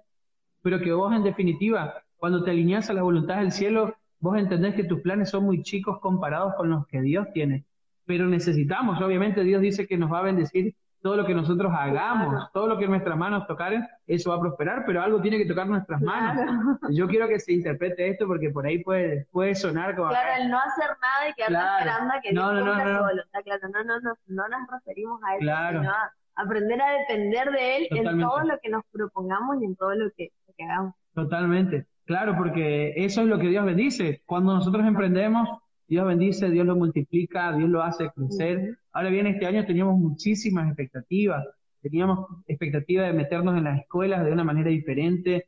pero 0.62 0.80
que 0.80 0.94
vos 0.94 1.14
en 1.14 1.24
definitiva, 1.24 1.96
cuando 2.16 2.44
te 2.44 2.52
alineas 2.52 2.90
a 2.90 2.94
la 2.94 3.04
voluntad 3.04 3.40
del 3.40 3.52
cielo, 3.52 3.94
vos 4.20 4.38
entendés 4.38 4.76
que 4.76 4.84
tus 4.84 5.02
planes 5.02 5.30
son 5.30 5.44
muy 5.44 5.64
chicos 5.64 6.00
comparados 6.00 6.54
con 6.56 6.70
los 6.70 6.88
que 6.88 7.02
Dios 7.02 7.28
tiene. 7.34 7.66
Pero 8.06 8.28
necesitamos, 8.28 9.02
obviamente 9.02 9.44
Dios 9.44 9.62
dice 9.62 9.86
que 9.86 9.98
nos 9.98 10.12
va 10.12 10.20
a 10.20 10.24
bendecir 10.24 10.76
todo 11.02 11.16
lo 11.16 11.26
que 11.26 11.34
nosotros 11.34 11.72
hagamos, 11.76 12.52
todo 12.52 12.68
lo 12.68 12.78
que 12.78 12.88
nuestras 12.88 13.18
manos 13.18 13.48
tocaren, 13.48 13.88
eso 14.08 14.32
va 14.32 14.38
a 14.38 14.40
prosperar, 14.40 14.84
pero 14.86 15.02
algo 15.02 15.22
tiene 15.22 15.38
que 15.38 15.46
tocar 15.46 15.68
nuestras 15.68 16.02
manos. 16.02 16.80
Yo 16.90 17.08
quiero 17.08 17.28
que 17.28 17.40
se 17.40 17.54
interprete 17.54 18.10
esto 18.10 18.28
porque 18.28 18.50
por 18.50 18.66
ahí 18.66 18.84
puede, 18.84 19.28
puede 19.32 19.56
sonar 19.56 19.96
como... 19.96 20.10
Claro, 20.10 20.42
el 20.42 20.50
no 20.50 20.58
hacer 20.58 20.90
nada 21.02 21.30
y 21.30 21.34
quedar 21.34 21.80
esperando 21.80 22.14
a 22.14 22.22
que 22.22 22.34
no, 22.34 22.52
no, 22.52 22.66
no, 22.66 22.76
no, 22.76 23.02
voluntad, 23.04 23.40
claro, 23.44 23.70
no, 23.70 23.84
no, 23.84 24.00
no, 24.02 24.14
no 24.28 24.48
nos 24.48 24.72
referimos 24.72 25.22
a 25.24 25.36
eso, 25.36 25.80
sino 25.80 25.92
a 25.92 26.14
aprender 26.36 26.82
a 26.82 26.92
depender 27.00 27.52
de 27.52 27.78
Él 27.78 27.88
en 27.92 28.20
todo 28.20 28.42
lo 28.42 28.60
que 28.62 28.70
nos 28.70 28.84
propongamos 28.92 29.62
y 29.62 29.66
en 29.66 29.76
todo 29.76 29.96
lo 29.96 30.12
que, 30.16 30.32
lo 30.48 30.54
que 30.56 30.64
hagamos. 30.64 30.94
Totalmente, 31.14 31.88
claro, 32.06 32.36
porque 32.38 32.94
eso 32.96 33.22
es 33.22 33.28
lo 33.28 33.40
que 33.40 33.48
Dios 33.48 33.66
bendice. 33.66 34.22
Cuando 34.26 34.54
nosotros 34.54 34.86
emprendemos, 34.86 35.50
Dios 35.88 36.06
bendice, 36.06 36.50
Dios 36.50 36.66
lo 36.66 36.76
multiplica, 36.76 37.54
Dios 37.54 37.70
lo 37.70 37.82
hace 37.82 38.12
crecer. 38.12 38.78
Ahora 38.98 39.12
bien, 39.12 39.28
este 39.28 39.46
año 39.46 39.64
teníamos 39.64 39.96
muchísimas 40.00 40.66
expectativas. 40.66 41.46
Teníamos 41.84 42.28
expectativas 42.48 43.06
de 43.06 43.14
meternos 43.14 43.56
en 43.56 43.66
las 43.66 43.80
escuelas 43.80 44.26
de 44.26 44.32
una 44.32 44.44
manera 44.44 44.72
diferente, 44.72 45.46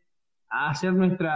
a 0.52 0.70
hacer 0.70 0.94
nuestros 0.94 1.32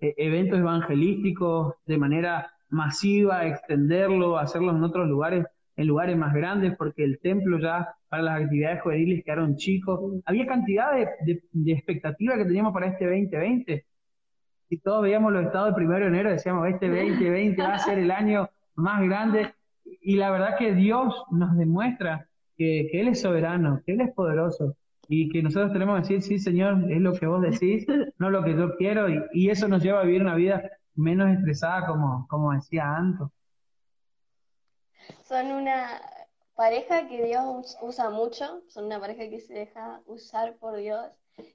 eh, 0.00 0.12
eventos 0.16 0.58
evangelísticos 0.58 1.74
de 1.86 1.98
manera 1.98 2.50
masiva, 2.68 3.46
extenderlo, 3.46 4.38
hacerlo 4.38 4.72
en 4.72 4.82
otros 4.82 5.08
lugares, 5.08 5.46
en 5.76 5.86
lugares 5.86 6.16
más 6.16 6.34
grandes, 6.34 6.74
porque 6.76 7.04
el 7.04 7.20
templo 7.20 7.60
ya 7.60 7.94
para 8.08 8.24
las 8.24 8.42
actividades 8.42 8.82
juveniles 8.82 9.22
quedaron 9.24 9.54
chicos. 9.54 10.20
Había 10.24 10.46
cantidad 10.46 10.90
de, 11.22 11.44
expectativas 11.72 12.38
que 12.38 12.44
teníamos 12.44 12.72
para 12.72 12.88
este 12.88 13.04
2020 13.04 13.86
si 14.68 14.78
todos 14.78 15.02
veíamos 15.02 15.32
los 15.32 15.44
estados 15.44 15.66
del 15.68 15.74
primero 15.76 16.00
de 16.00 16.08
enero, 16.08 16.30
decíamos, 16.30 16.66
este 16.66 16.88
2020 16.88 17.62
va 17.62 17.74
a 17.74 17.78
ser 17.78 18.00
el 18.00 18.10
año 18.10 18.50
más 18.74 19.00
grande. 19.02 19.54
Y 19.84 20.16
la 20.16 20.30
verdad 20.30 20.56
que 20.58 20.74
Dios 20.74 21.24
nos 21.30 21.56
demuestra 21.56 22.28
que, 22.56 22.88
Él 22.92 23.08
es 23.08 23.20
soberano, 23.20 23.82
que 23.84 23.92
Él 23.92 24.00
es 24.00 24.12
poderoso 24.12 24.76
y 25.08 25.28
que 25.28 25.42
nosotros 25.42 25.72
tenemos 25.72 25.96
que 25.96 26.14
decir, 26.14 26.22
sí, 26.22 26.38
Señor, 26.38 26.90
es 26.90 27.00
lo 27.00 27.12
que 27.12 27.26
vos 27.26 27.42
decís, 27.42 27.86
no 28.18 28.30
lo 28.30 28.44
que 28.44 28.56
yo 28.56 28.76
quiero, 28.76 29.08
y, 29.32 29.50
eso 29.50 29.68
nos 29.68 29.82
lleva 29.82 30.00
a 30.00 30.04
vivir 30.04 30.22
una 30.22 30.34
vida 30.34 30.62
menos 30.94 31.30
estresada, 31.30 31.86
como, 31.86 32.26
como 32.28 32.52
decía 32.52 32.96
Anto. 32.96 33.32
Son 35.24 35.46
una 35.46 36.00
pareja 36.54 37.08
que 37.08 37.24
Dios 37.24 37.76
usa 37.82 38.10
mucho, 38.10 38.62
son 38.68 38.86
una 38.86 39.00
pareja 39.00 39.28
que 39.28 39.40
se 39.40 39.54
deja 39.54 40.00
usar 40.06 40.56
por 40.56 40.76
Dios 40.76 41.10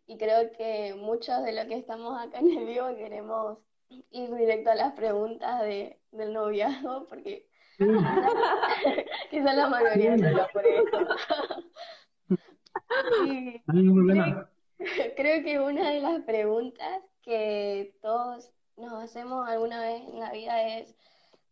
y 0.05 0.17
creo 0.17 0.51
que 0.51 0.95
muchos 0.95 1.43
de 1.43 1.53
los 1.53 1.65
que 1.65 1.77
estamos 1.77 2.19
acá 2.19 2.39
en 2.39 2.49
el 2.49 2.65
vivo 2.65 2.95
queremos 2.95 3.59
ir 3.89 4.33
directo 4.35 4.71
a 4.71 4.75
las 4.75 4.93
preguntas 4.93 5.61
de, 5.61 5.99
del 6.11 6.33
noviazgo, 6.33 7.07
porque 7.07 7.46
Quizá 9.29 9.53
la 9.53 9.69
mayoría 9.69 10.17
no 10.17 10.47
por 10.51 10.65
eso. 10.65 10.97
creo 15.15 15.43
que 15.43 15.59
una 15.59 15.91
de 15.91 16.01
las 16.01 16.21
preguntas 16.23 17.03
que 17.21 17.95
todos 18.01 18.51
nos 18.77 18.93
hacemos 19.03 19.47
alguna 19.47 19.81
vez 19.81 20.01
en 20.01 20.19
la 20.19 20.31
vida 20.31 20.77
es, 20.77 20.95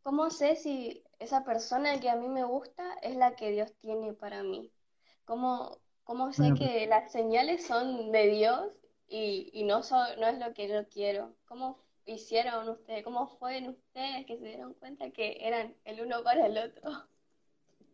¿cómo 0.02 0.30
sé 0.30 0.56
si 0.56 1.04
esa 1.20 1.44
persona 1.44 2.00
que 2.00 2.10
a 2.10 2.16
mí 2.16 2.28
me 2.28 2.44
gusta 2.44 2.96
es 3.02 3.16
la 3.16 3.36
que 3.36 3.52
Dios 3.52 3.74
tiene 3.80 4.14
para 4.14 4.44
mí? 4.44 4.72
¿Cómo, 5.26 5.78
cómo 6.04 6.34
sé 6.34 6.54
que 6.58 6.88
las 6.88 7.12
señales 7.12 7.66
son 7.66 8.12
de 8.12 8.28
Dios 8.28 8.70
y, 9.08 9.50
y 9.54 9.64
no, 9.64 9.82
no 10.18 10.28
es 10.28 10.40
lo 10.40 10.54
que 10.54 10.68
yo 10.68 10.88
quiero? 10.88 11.36
¿Cómo 11.46 11.85
hicieron 12.06 12.70
ustedes? 12.70 13.03
¿Cómo 13.03 13.28
fueron 13.39 13.70
ustedes 13.70 14.26
que 14.26 14.38
se 14.38 14.45
dieron 14.45 14.74
cuenta 14.76 15.10
que 15.12 15.38
eran 15.41 15.74
el 15.84 16.01
uno 16.06 16.24
para 16.24 16.45
el 16.45 16.58
otro? 16.58 16.91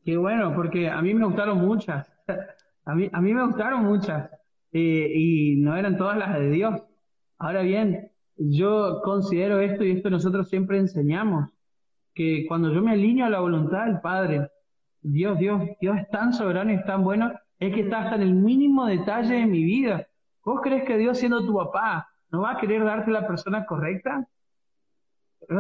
Qué 0.03 0.17
bueno, 0.17 0.53
porque 0.55 0.89
a 0.89 1.01
mí 1.01 1.13
me 1.13 1.25
gustaron 1.25 1.59
muchas. 1.59 2.11
A 2.83 2.95
mí, 2.95 3.07
a 3.13 3.21
mí 3.21 3.31
me 3.31 3.45
gustaron 3.45 3.83
muchas. 3.83 4.27
Eh, 4.73 5.11
y 5.15 5.55
no 5.57 5.77
eran 5.77 5.97
todas 5.97 6.17
las 6.17 6.33
de 6.33 6.49
Dios. 6.49 6.81
Ahora 7.37 7.61
bien, 7.61 8.11
yo 8.35 9.01
considero 9.03 9.59
esto 9.59 9.83
y 9.83 9.91
esto 9.91 10.09
nosotros 10.09 10.49
siempre 10.49 10.79
enseñamos, 10.79 11.51
que 12.15 12.45
cuando 12.47 12.73
yo 12.73 12.81
me 12.81 12.91
alineo 12.91 13.27
a 13.27 13.29
la 13.29 13.39
voluntad 13.39 13.85
del 13.85 14.01
Padre, 14.01 14.49
Dios, 15.01 15.37
Dios, 15.37 15.61
Dios 15.79 15.97
es 15.99 16.09
tan 16.09 16.33
soberano 16.33 16.71
y 16.71 16.75
es 16.75 16.85
tan 16.85 17.03
bueno, 17.03 17.31
es 17.59 17.73
que 17.73 17.81
está 17.81 17.99
hasta 17.99 18.15
en 18.15 18.23
el 18.23 18.33
mínimo 18.33 18.87
detalle 18.87 19.35
de 19.35 19.45
mi 19.45 19.63
vida. 19.63 20.07
¿Vos 20.43 20.61
crees 20.63 20.83
que 20.85 20.97
Dios 20.97 21.19
siendo 21.19 21.45
tu 21.45 21.53
papá 21.53 22.09
no 22.31 22.41
va 22.41 22.51
a 22.51 22.57
querer 22.57 22.83
darte 22.83 23.11
la 23.11 23.27
persona 23.27 23.65
correcta? 23.65 24.27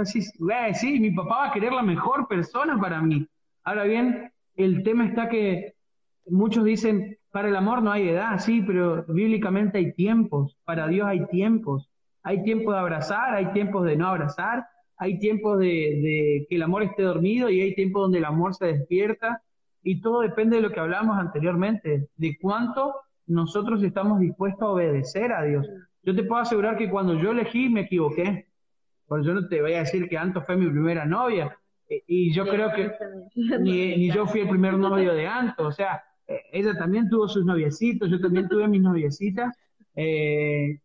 sí, 0.05 0.99
mi 0.99 1.11
papá 1.11 1.37
va 1.37 1.47
a 1.47 1.51
querer 1.51 1.73
la 1.73 1.81
mejor 1.81 2.27
persona 2.27 2.79
para 2.79 3.01
mí. 3.01 3.27
Ahora 3.63 3.83
bien, 3.83 4.31
el 4.55 4.83
tema 4.83 5.05
está 5.05 5.27
que 5.27 5.75
muchos 6.27 6.63
dicen, 6.63 7.17
para 7.31 7.49
el 7.49 7.55
amor 7.55 7.81
no 7.81 7.91
hay 7.91 8.09
edad, 8.09 8.39
sí, 8.39 8.61
pero 8.61 9.03
bíblicamente 9.07 9.79
hay 9.79 9.93
tiempos, 9.93 10.57
para 10.63 10.87
Dios 10.87 11.07
hay 11.07 11.25
tiempos. 11.27 11.91
Hay 12.23 12.43
tiempo 12.43 12.71
de 12.71 12.79
abrazar, 12.79 13.33
hay 13.33 13.51
tiempos 13.51 13.83
de 13.85 13.95
no 13.95 14.07
abrazar, 14.07 14.65
hay 14.97 15.17
tiempos 15.17 15.57
de, 15.59 16.45
que 16.47 16.55
el 16.55 16.61
amor 16.61 16.83
esté 16.83 17.03
dormido 17.03 17.49
y 17.49 17.61
hay 17.61 17.73
tiempos 17.73 18.03
donde 18.03 18.19
el 18.19 18.25
amor 18.25 18.53
se 18.53 18.67
despierta. 18.67 19.41
Y 19.83 20.01
todo 20.01 20.21
depende 20.21 20.57
de 20.57 20.61
lo 20.61 20.71
que 20.71 20.79
hablamos 20.79 21.17
anteriormente, 21.17 22.07
de 22.15 22.37
cuánto 22.39 22.93
nosotros 23.25 23.81
estamos 23.81 24.19
dispuestos 24.19 24.61
a 24.61 24.71
obedecer 24.71 25.31
a 25.31 25.43
Dios. 25.43 25.67
Yo 26.03 26.15
te 26.15 26.23
puedo 26.23 26.41
asegurar 26.41 26.77
que 26.77 26.89
cuando 26.89 27.15
yo 27.15 27.31
elegí 27.31 27.69
me 27.69 27.81
equivoqué. 27.81 28.47
Porque 29.07 29.27
yo 29.27 29.33
no 29.33 29.47
te 29.47 29.61
voy 29.61 29.73
a 29.73 29.79
decir 29.79 30.07
que 30.07 30.17
Anto 30.17 30.41
fue 30.41 30.55
mi 30.55 30.67
primera 30.67 31.05
novia. 31.05 31.57
Eh, 31.89 32.03
y 32.07 32.33
yo 32.33 32.45
creo 32.45 32.71
que 32.73 32.91
ni, 33.59 33.97
ni 33.97 34.11
yo 34.11 34.25
fui 34.25 34.41
el 34.41 34.49
primer 34.49 34.75
novio 34.77 35.13
de 35.13 35.27
Anto. 35.27 35.67
O 35.67 35.71
sea, 35.71 36.01
eh, 36.31 36.43
ella 36.51 36.77
también 36.77 37.09
tuvo 37.09 37.27
sus 37.27 37.45
noviecitos, 37.45 38.09
yo 38.09 38.19
también 38.19 38.47
tuve 38.47 38.67
mis 38.67 38.81
noviecitas. 38.81 39.55
Eh, 39.95 40.79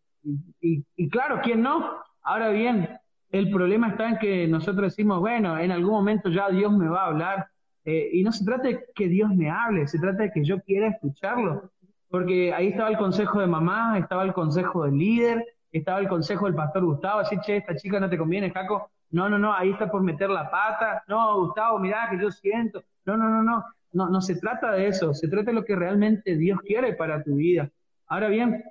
y, 0.59 1.09
claro, 1.09 1.39
¿quién 1.41 1.61
no? 1.61 1.99
Ahora 2.21 2.49
bien, 2.49 2.89
el 3.31 3.49
problema 3.49 3.89
está 3.89 4.09
en 4.09 4.17
que 4.17 4.47
nosotros 4.47 4.91
decimos, 4.91 5.19
bueno, 5.19 5.57
en 5.57 5.71
algún 5.71 5.91
momento 5.91 6.29
ya 6.29 6.49
Dios 6.49 6.71
me 6.75 6.89
va 6.89 7.03
a 7.03 7.07
hablar. 7.07 7.47
Eh, 7.85 8.09
y 8.11 8.23
no 8.23 8.33
se 8.33 8.43
trata 8.43 8.67
de 8.67 8.85
que 8.93 9.07
Dios 9.07 9.33
me 9.33 9.49
hable, 9.49 9.87
se 9.87 9.99
trata 9.99 10.23
de 10.23 10.31
que 10.31 10.43
yo 10.43 10.59
quiera 10.61 10.89
escucharlo. 10.89 11.71
Porque 12.09 12.53
ahí 12.53 12.67
estaba 12.69 12.89
el 12.89 12.97
consejo 12.97 13.39
de 13.39 13.47
mamá, 13.47 13.97
estaba 13.97 14.23
el 14.23 14.33
consejo 14.33 14.85
del 14.85 14.97
líder, 14.97 15.45
estaba 15.71 15.99
el 15.99 16.07
consejo 16.07 16.45
del 16.45 16.55
pastor 16.55 16.85
Gustavo, 16.85 17.19
así, 17.19 17.37
che, 17.41 17.57
esta 17.57 17.75
chica 17.75 17.99
no 17.99 18.09
te 18.09 18.17
conviene, 18.17 18.51
Jaco. 18.51 18.89
No, 19.09 19.29
no, 19.29 19.37
no, 19.37 19.53
ahí 19.53 19.71
está 19.71 19.89
por 19.89 20.01
meter 20.01 20.29
la 20.29 20.49
pata. 20.49 21.03
No, 21.07 21.39
Gustavo, 21.39 21.79
mirá 21.79 22.07
que 22.09 22.19
yo 22.19 22.29
siento. 22.31 22.83
No, 23.05 23.17
no, 23.17 23.29
no, 23.29 23.43
no. 23.43 23.63
No, 23.93 24.09
no 24.09 24.21
se 24.21 24.35
trata 24.35 24.73
de 24.73 24.87
eso, 24.87 25.13
se 25.13 25.27
trata 25.29 25.51
de 25.51 25.53
lo 25.53 25.63
que 25.63 25.75
realmente 25.75 26.35
Dios 26.35 26.59
quiere 26.61 26.93
para 26.93 27.23
tu 27.23 27.35
vida. 27.35 27.71
Ahora 28.07 28.27
bien, 28.27 28.63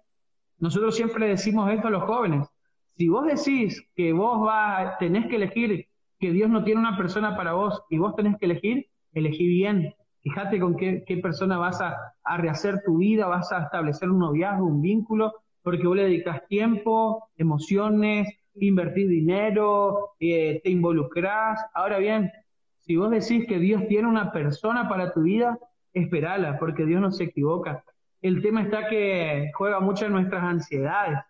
nosotros 0.59 0.95
siempre 0.95 1.27
decimos 1.27 1.71
esto 1.71 1.89
a 1.89 1.91
los 1.91 2.03
jóvenes. 2.05 2.47
Si 2.97 3.09
vos 3.09 3.27
decís 3.27 3.83
que 3.95 4.13
vos 4.13 4.41
vas, 4.41 4.99
tenés 4.99 5.27
que 5.27 5.37
elegir, 5.37 5.87
que 6.19 6.31
Dios 6.31 6.49
no 6.49 6.65
tiene 6.65 6.81
una 6.81 6.97
persona 6.97 7.37
para 7.37 7.53
vos 7.55 7.83
y 7.91 7.99
vos 7.99 8.15
tenés 8.15 8.37
que 8.39 8.47
elegir, 8.47 8.87
elegí 9.13 9.47
bien. 9.47 9.95
Fíjate 10.27 10.59
con 10.59 10.77
qué, 10.77 11.21
persona 11.23 11.57
vas 11.57 11.81
a, 11.81 11.97
rehacer 12.37 12.83
tu 12.85 12.99
vida, 12.99 13.29
vas 13.29 13.53
a 13.53 13.63
establecer 13.63 14.11
un 14.11 14.19
noviazgo, 14.19 14.67
un 14.67 14.83
vínculo, 14.83 15.33
porque 15.63 15.87
vos 15.87 15.97
le 15.97 16.03
dedicas 16.03 16.45
tiempo, 16.49 17.29
emociones, 17.37 18.27
invertir 18.57 19.09
dinero, 19.09 20.17
eh, 20.19 20.61
te 20.65 20.71
involucrás. 20.71 21.65
Ahora 21.75 21.99
bien, 21.99 22.33
si 22.81 22.97
vos 22.97 23.09
decís 23.09 23.47
que 23.47 23.61
Dios 23.61 23.87
tiene 23.87 24.09
una 24.09 24.33
persona 24.33 24.89
para 24.89 25.13
tu 25.13 25.23
vida, 25.23 25.61
esperala, 25.93 26.59
porque 26.59 26.85
Dios 26.85 27.01
no 27.01 27.13
se 27.13 27.23
equivoca. 27.23 27.85
El 28.21 28.43
tema 28.43 28.63
está 28.63 28.89
que 28.89 29.53
juega 29.55 29.79
mucho 29.79 30.07
en 30.07 30.13
nuestras 30.13 30.43
ansiedades. 30.43 31.21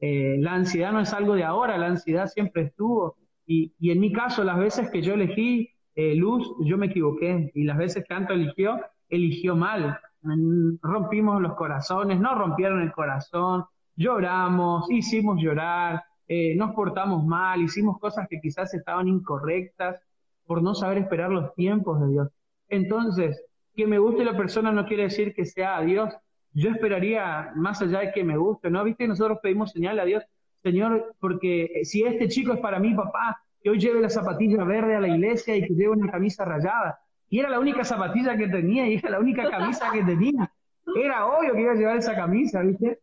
Eh, 0.00 0.36
la 0.40 0.54
ansiedad 0.54 0.92
no 0.92 1.00
es 1.00 1.12
algo 1.12 1.34
de 1.34 1.44
ahora, 1.44 1.76
la 1.76 1.88
ansiedad 1.88 2.26
siempre 2.26 2.62
estuvo. 2.62 3.16
Y, 3.46 3.74
en 3.82 4.00
mi 4.00 4.14
caso, 4.14 4.44
las 4.44 4.56
veces 4.56 4.90
que 4.90 5.02
yo 5.02 5.12
elegí 5.12 5.75
eh, 5.96 6.14
luz, 6.14 6.48
yo 6.60 6.78
me 6.78 6.86
equivoqué. 6.86 7.50
Y 7.54 7.64
las 7.64 7.78
veces 7.78 8.04
que 8.06 8.14
Anto 8.14 8.34
eligió, 8.34 8.78
eligió 9.08 9.56
mal. 9.56 9.98
Mm, 10.22 10.76
rompimos 10.82 11.40
los 11.40 11.54
corazones, 11.54 12.20
no 12.20 12.34
rompieron 12.34 12.82
el 12.82 12.92
corazón, 12.92 13.64
lloramos, 13.96 14.90
hicimos 14.90 15.40
llorar, 15.40 16.04
eh, 16.28 16.54
nos 16.56 16.74
portamos 16.74 17.24
mal, 17.24 17.62
hicimos 17.62 17.98
cosas 17.98 18.28
que 18.28 18.40
quizás 18.40 18.74
estaban 18.74 19.08
incorrectas 19.08 20.00
por 20.44 20.62
no 20.62 20.74
saber 20.74 20.98
esperar 20.98 21.30
los 21.30 21.54
tiempos 21.54 22.00
de 22.00 22.08
Dios. 22.08 22.28
Entonces, 22.68 23.42
que 23.74 23.86
me 23.86 23.98
guste 23.98 24.24
la 24.24 24.36
persona 24.36 24.72
no 24.72 24.86
quiere 24.86 25.04
decir 25.04 25.34
que 25.34 25.44
sea 25.44 25.78
a 25.78 25.82
Dios. 25.82 26.14
Yo 26.52 26.70
esperaría 26.70 27.52
más 27.56 27.80
allá 27.82 28.00
de 28.00 28.12
que 28.12 28.24
me 28.24 28.36
guste, 28.36 28.70
¿no? 28.70 28.82
Viste, 28.84 29.06
nosotros 29.06 29.38
pedimos 29.42 29.72
señal 29.72 29.98
a 29.98 30.04
Dios, 30.04 30.24
Señor, 30.62 31.14
porque 31.20 31.80
si 31.84 32.02
este 32.02 32.28
chico 32.28 32.52
es 32.52 32.60
para 32.60 32.78
mí, 32.80 32.94
papá, 32.94 33.40
que 33.66 33.70
hoy 33.70 33.80
lleve 33.80 34.00
la 34.00 34.08
zapatilla 34.08 34.62
verde 34.62 34.94
a 34.94 35.00
la 35.00 35.08
iglesia 35.08 35.56
y 35.56 35.66
que 35.66 35.74
lleve 35.74 35.88
una 35.88 36.08
camisa 36.08 36.44
rayada. 36.44 37.00
Y 37.28 37.40
era 37.40 37.50
la 37.50 37.58
única 37.58 37.82
zapatilla 37.82 38.36
que 38.36 38.46
tenía 38.46 38.88
y 38.88 38.94
era 38.94 39.10
la 39.10 39.18
única 39.18 39.50
camisa 39.50 39.90
que 39.90 40.04
tenía. 40.04 40.52
Era 40.94 41.26
obvio 41.26 41.52
que 41.52 41.62
iba 41.62 41.72
a 41.72 41.74
llevar 41.74 41.96
esa 41.96 42.14
camisa, 42.14 42.62
¿viste? 42.62 43.00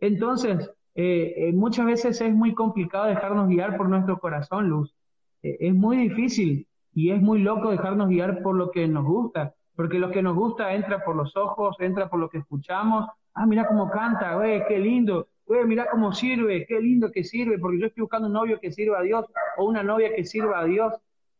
Entonces, 0.00 0.68
eh, 0.96 1.34
eh, 1.36 1.52
muchas 1.52 1.86
veces 1.86 2.20
es 2.20 2.34
muy 2.34 2.54
complicado 2.54 3.06
dejarnos 3.06 3.46
guiar 3.46 3.76
por 3.76 3.88
nuestro 3.88 4.18
corazón, 4.18 4.68
Luz. 4.68 4.92
Eh, 5.44 5.58
es 5.60 5.74
muy 5.76 5.96
difícil 5.96 6.66
y 6.92 7.12
es 7.12 7.22
muy 7.22 7.38
loco 7.38 7.70
dejarnos 7.70 8.08
guiar 8.08 8.42
por 8.42 8.56
lo 8.56 8.72
que 8.72 8.88
nos 8.88 9.04
gusta, 9.04 9.54
porque 9.76 10.00
lo 10.00 10.10
que 10.10 10.24
nos 10.24 10.34
gusta 10.34 10.74
entra 10.74 11.04
por 11.04 11.14
los 11.14 11.36
ojos, 11.36 11.76
entra 11.78 12.10
por 12.10 12.18
lo 12.18 12.28
que 12.28 12.38
escuchamos. 12.38 13.06
Ah, 13.32 13.46
mira 13.46 13.68
cómo 13.68 13.88
canta, 13.88 14.34
güey, 14.34 14.66
qué 14.66 14.80
lindo. 14.80 15.28
Güey, 15.50 15.66
mira 15.66 15.88
cómo 15.90 16.12
sirve, 16.12 16.64
qué 16.64 16.80
lindo 16.80 17.10
que 17.10 17.24
sirve, 17.24 17.58
porque 17.58 17.80
yo 17.80 17.86
estoy 17.86 18.02
buscando 18.02 18.28
un 18.28 18.34
novio 18.34 18.60
que 18.60 18.70
sirva 18.70 19.00
a 19.00 19.02
Dios 19.02 19.26
o 19.56 19.64
una 19.64 19.82
novia 19.82 20.14
que 20.14 20.24
sirva 20.24 20.60
a 20.60 20.64
Dios. 20.64 20.94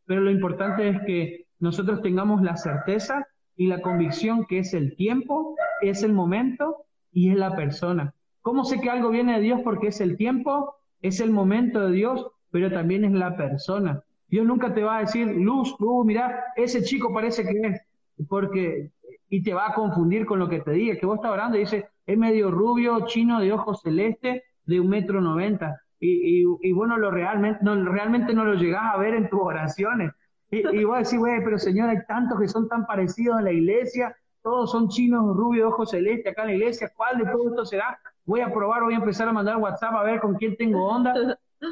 Pero 0.05 0.21
lo 0.23 0.33
importante 0.33 0.89
es 0.89 1.01
que 1.07 1.47
nosotros 1.61 2.03
tengamos 2.03 2.43
la 2.43 2.57
certeza 2.57 3.29
y 3.55 3.69
la 3.69 3.81
convicción 3.81 4.47
que 4.47 4.59
es 4.59 4.75
el 4.75 4.97
tiempo, 4.97 5.55
es 5.81 6.03
el 6.03 6.13
momento 6.13 6.87
y 7.13 7.31
es 7.31 7.37
la 7.37 7.55
persona. 7.55 8.13
¿Cómo 8.43 8.65
sé 8.65 8.81
que 8.81 8.91
algo 8.91 9.11
viene 9.11 9.35
de 9.35 9.43
Dios? 9.43 9.61
Porque 9.63 9.87
es 9.87 10.01
el 10.01 10.17
tiempo, 10.17 10.75
es 11.03 11.21
el 11.21 11.31
momento 11.31 11.87
de 11.87 11.93
Dios, 11.93 12.27
pero 12.51 12.69
también 12.69 13.05
es 13.05 13.13
la 13.13 13.37
persona. 13.37 14.03
Dios 14.27 14.45
nunca 14.45 14.75
te 14.75 14.83
va 14.83 14.97
a 14.97 15.01
decir, 15.03 15.29
Luz, 15.29 15.77
uh, 15.79 16.03
mira, 16.05 16.47
ese 16.57 16.83
chico 16.83 17.15
parece 17.15 17.45
que 17.45 17.61
es, 17.61 17.81
porque, 18.29 18.91
y 19.31 19.43
te 19.43 19.55
va 19.55 19.69
a 19.69 19.75
confundir 19.75 20.27
con 20.27 20.41
lo 20.41 20.49
que 20.49 20.61
te 20.61 20.73
diga, 20.73 20.97
que 20.97 21.07
vos 21.07 21.17
estás 21.17 21.31
orando 21.31 21.57
y 21.57 21.61
dices, 21.61 21.85
es 22.05 22.19
medio 22.19 22.51
rubio, 22.51 23.07
chino, 23.07 23.41
de 23.41 23.53
ojos 23.53 23.81
celeste, 23.81 24.43
de 24.67 24.81
un 24.81 24.89
metro 24.89 25.21
noventa. 25.21 25.81
Y, 26.01 26.45
y, 26.63 26.73
bueno, 26.73 26.97
lo 26.97 27.11
realmente, 27.11 27.61
no, 27.63 27.77
realmente 27.85 28.35
no 28.35 28.45
lo 28.45 28.55
llegás 28.55 28.95
a 28.95 28.99
ver 28.99 29.15
en 29.15 29.29
tus 29.29 29.41
oraciones. 29.41 30.13
Y, 30.51 30.67
y 30.67 30.85
vos 30.85 30.99
decís, 30.99 31.19
güey, 31.19 31.45
pero 31.45 31.59
Señor, 31.59 31.91
hay 31.91 31.99
tantos 32.09 32.41
que 32.41 32.49
son 32.49 32.69
tan 32.69 32.87
parecidos 32.87 33.39
en 33.39 33.45
la 33.45 33.53
iglesia, 33.53 34.17
todos 34.43 34.73
son 34.73 34.89
chinos, 34.89 35.37
rubios, 35.37 35.73
ojos 35.73 35.91
celeste 35.91 36.31
acá 36.31 36.43
en 36.43 36.49
la 36.49 36.55
iglesia, 36.55 36.91
¿cuál 36.97 37.19
de 37.19 37.31
todo 37.31 37.51
esto 37.51 37.65
será? 37.67 37.99
Voy 38.25 38.41
a 38.41 38.53
probar, 38.53 38.83
voy 38.83 38.95
a 38.95 38.99
empezar 38.99 39.29
a 39.29 39.33
mandar 39.33 39.59
WhatsApp 39.59 39.95
a 39.95 40.03
ver 40.03 40.21
con 40.21 40.35
quién 40.35 40.57
tengo 40.57 40.87
onda. 40.87 41.15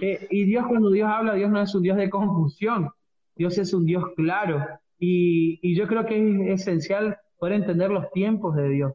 Eh, 0.03 0.29
y 0.31 0.45
Dios 0.45 0.67
cuando 0.69 0.91
Dios 0.91 1.09
habla, 1.11 1.35
Dios 1.35 1.51
no 1.51 1.61
es 1.61 1.75
un 1.75 1.83
Dios 1.83 1.97
de 1.97 2.11
confusión, 2.11 2.91
Dios 3.35 3.57
es 3.59 3.73
un 3.73 3.87
Dios 3.87 4.05
claro. 4.17 4.65
Y, 4.99 5.59
y 5.63 5.75
yo 5.75 5.89
creo 5.89 6.05
que 6.05 6.53
es 6.53 6.61
esencial 6.61 7.17
poder 7.39 7.55
entender 7.55 7.91
los 7.91 8.11
tiempos 8.11 8.57
de 8.57 8.69
Dios. 8.69 8.93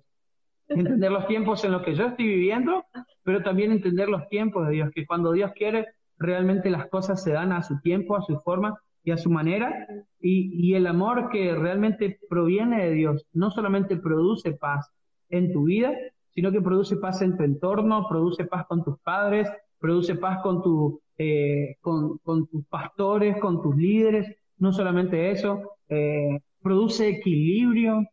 Entender 0.68 1.12
los 1.12 1.28
tiempos 1.28 1.64
en 1.64 1.72
los 1.72 1.84
que 1.84 1.96
yo 1.96 2.08
estoy 2.08 2.26
viviendo, 2.26 2.86
pero 3.24 3.44
también 3.44 3.72
entender 3.72 4.10
los 4.10 4.28
tiempos 4.30 4.68
de 4.68 4.74
Dios, 4.74 4.91
que 4.94 5.06
cuando 5.06 5.32
Dios 5.32 5.52
quiere, 5.56 5.88
realmente 6.18 6.70
las 6.70 6.88
cosas 6.88 7.24
se 7.24 7.32
dan 7.32 7.52
a 7.52 7.64
su 7.64 7.80
tiempo, 7.82 8.16
a 8.16 8.22
su 8.22 8.39
forma 8.39 8.78
y 9.04 9.12
a 9.12 9.18
su 9.18 9.30
manera. 9.30 9.88
Y, 10.20 10.52
y 10.54 10.76
el 10.76 10.88
amor 10.88 11.30
que 11.30 11.54
realmente 11.54 12.20
proviene 12.30 12.86
de 12.86 12.91
Dios 12.91 13.26
no 13.34 13.52
solamente 13.52 13.98
produce 13.98 14.54
paz 14.54 14.89
en 15.30 15.52
tu 15.52 15.66
vida, 15.66 15.94
sino 16.34 16.52
que 16.52 16.62
produce 16.62 16.98
paz 16.98 17.22
en 17.22 17.38
tu 17.38 17.44
entorno, 17.44 18.08
produce 18.08 18.46
paz 18.46 18.66
con 18.68 18.84
tus 18.84 19.00
padres, 19.00 19.50
produce 19.80 20.16
paz 20.16 20.41
con, 20.41 20.62
tu, 20.64 21.02
eh, 21.18 21.76
con, 21.82 22.20
tus 22.24 22.66
pastores, 22.70 23.38
con 23.39 23.62
tus 23.62 23.76
líderes. 23.76 24.36
no 24.58 24.72
solamente 24.72 25.32
eso, 25.32 25.78
eh, 25.89 26.39
produce 26.62 27.10
equilibrio, 27.10 28.04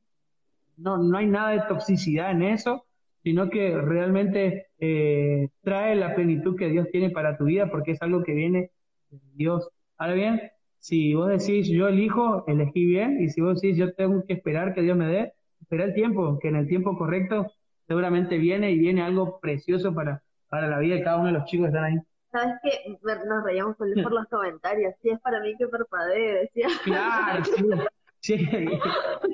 no, 0.80 0.98
no 0.98 1.18
hay 1.18 1.26
nada 1.26 1.50
de 1.50 1.62
toxicidad 1.68 2.30
en 2.30 2.42
eso, 2.42 2.84
sino 3.22 3.50
que 3.50 3.76
realmente 3.76 4.68
eh, 4.78 5.48
trae 5.62 5.94
la 5.94 6.14
plenitud 6.14 6.56
que 6.56 6.68
Dios 6.68 6.88
tiene 6.90 7.10
para 7.10 7.36
tu 7.36 7.44
vida 7.44 7.70
porque 7.70 7.92
es 7.92 8.02
algo 8.02 8.22
que 8.22 8.32
viene 8.32 8.70
de 9.10 9.20
Dios. 9.34 9.68
Ahora 9.98 10.14
bien, 10.14 10.40
si 10.78 11.14
vos 11.14 11.28
decís 11.28 11.68
yo 11.68 11.88
elijo, 11.88 12.44
elegí 12.46 12.86
bien, 12.86 13.20
y 13.20 13.28
si 13.28 13.40
vos 13.40 13.60
decís 13.60 13.76
yo 13.76 13.92
tengo 13.94 14.24
que 14.26 14.34
esperar 14.34 14.74
que 14.74 14.82
Dios 14.82 14.96
me 14.96 15.06
dé, 15.06 15.34
espera 15.60 15.84
el 15.84 15.94
tiempo, 15.94 16.38
que 16.40 16.48
en 16.48 16.56
el 16.56 16.66
tiempo 16.66 16.96
correcto 16.96 17.52
seguramente 17.86 18.38
viene 18.38 18.70
y 18.70 18.78
viene 18.78 19.02
algo 19.02 19.38
precioso 19.40 19.94
para, 19.94 20.22
para 20.48 20.68
la 20.68 20.78
vida 20.78 20.94
de 20.94 21.02
cada 21.02 21.18
uno 21.18 21.26
de 21.26 21.32
los 21.32 21.44
chicos 21.44 21.66
que 21.66 21.68
están 21.68 21.84
ahí. 21.84 21.96
¿Sabes 22.32 22.54
qué? 22.62 22.96
Nos 23.02 23.44
reíamos 23.44 23.76
por 23.76 23.88
los 23.88 24.26
comentarios. 24.28 24.94
Si 25.02 25.10
es 25.10 25.20
para 25.20 25.40
mí 25.40 25.56
que 25.58 25.66
parpadee, 25.66 26.42
decía. 26.42 26.68
Claro, 26.84 27.44
sí. 27.44 27.64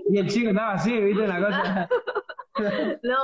Y 0.08 0.18
el 0.18 0.28
chico 0.28 0.50
estaba 0.50 0.72
así, 0.72 0.98
¿viste? 1.00 1.26
La 1.26 1.40
cosa. 1.40 1.88
No, 3.02 3.18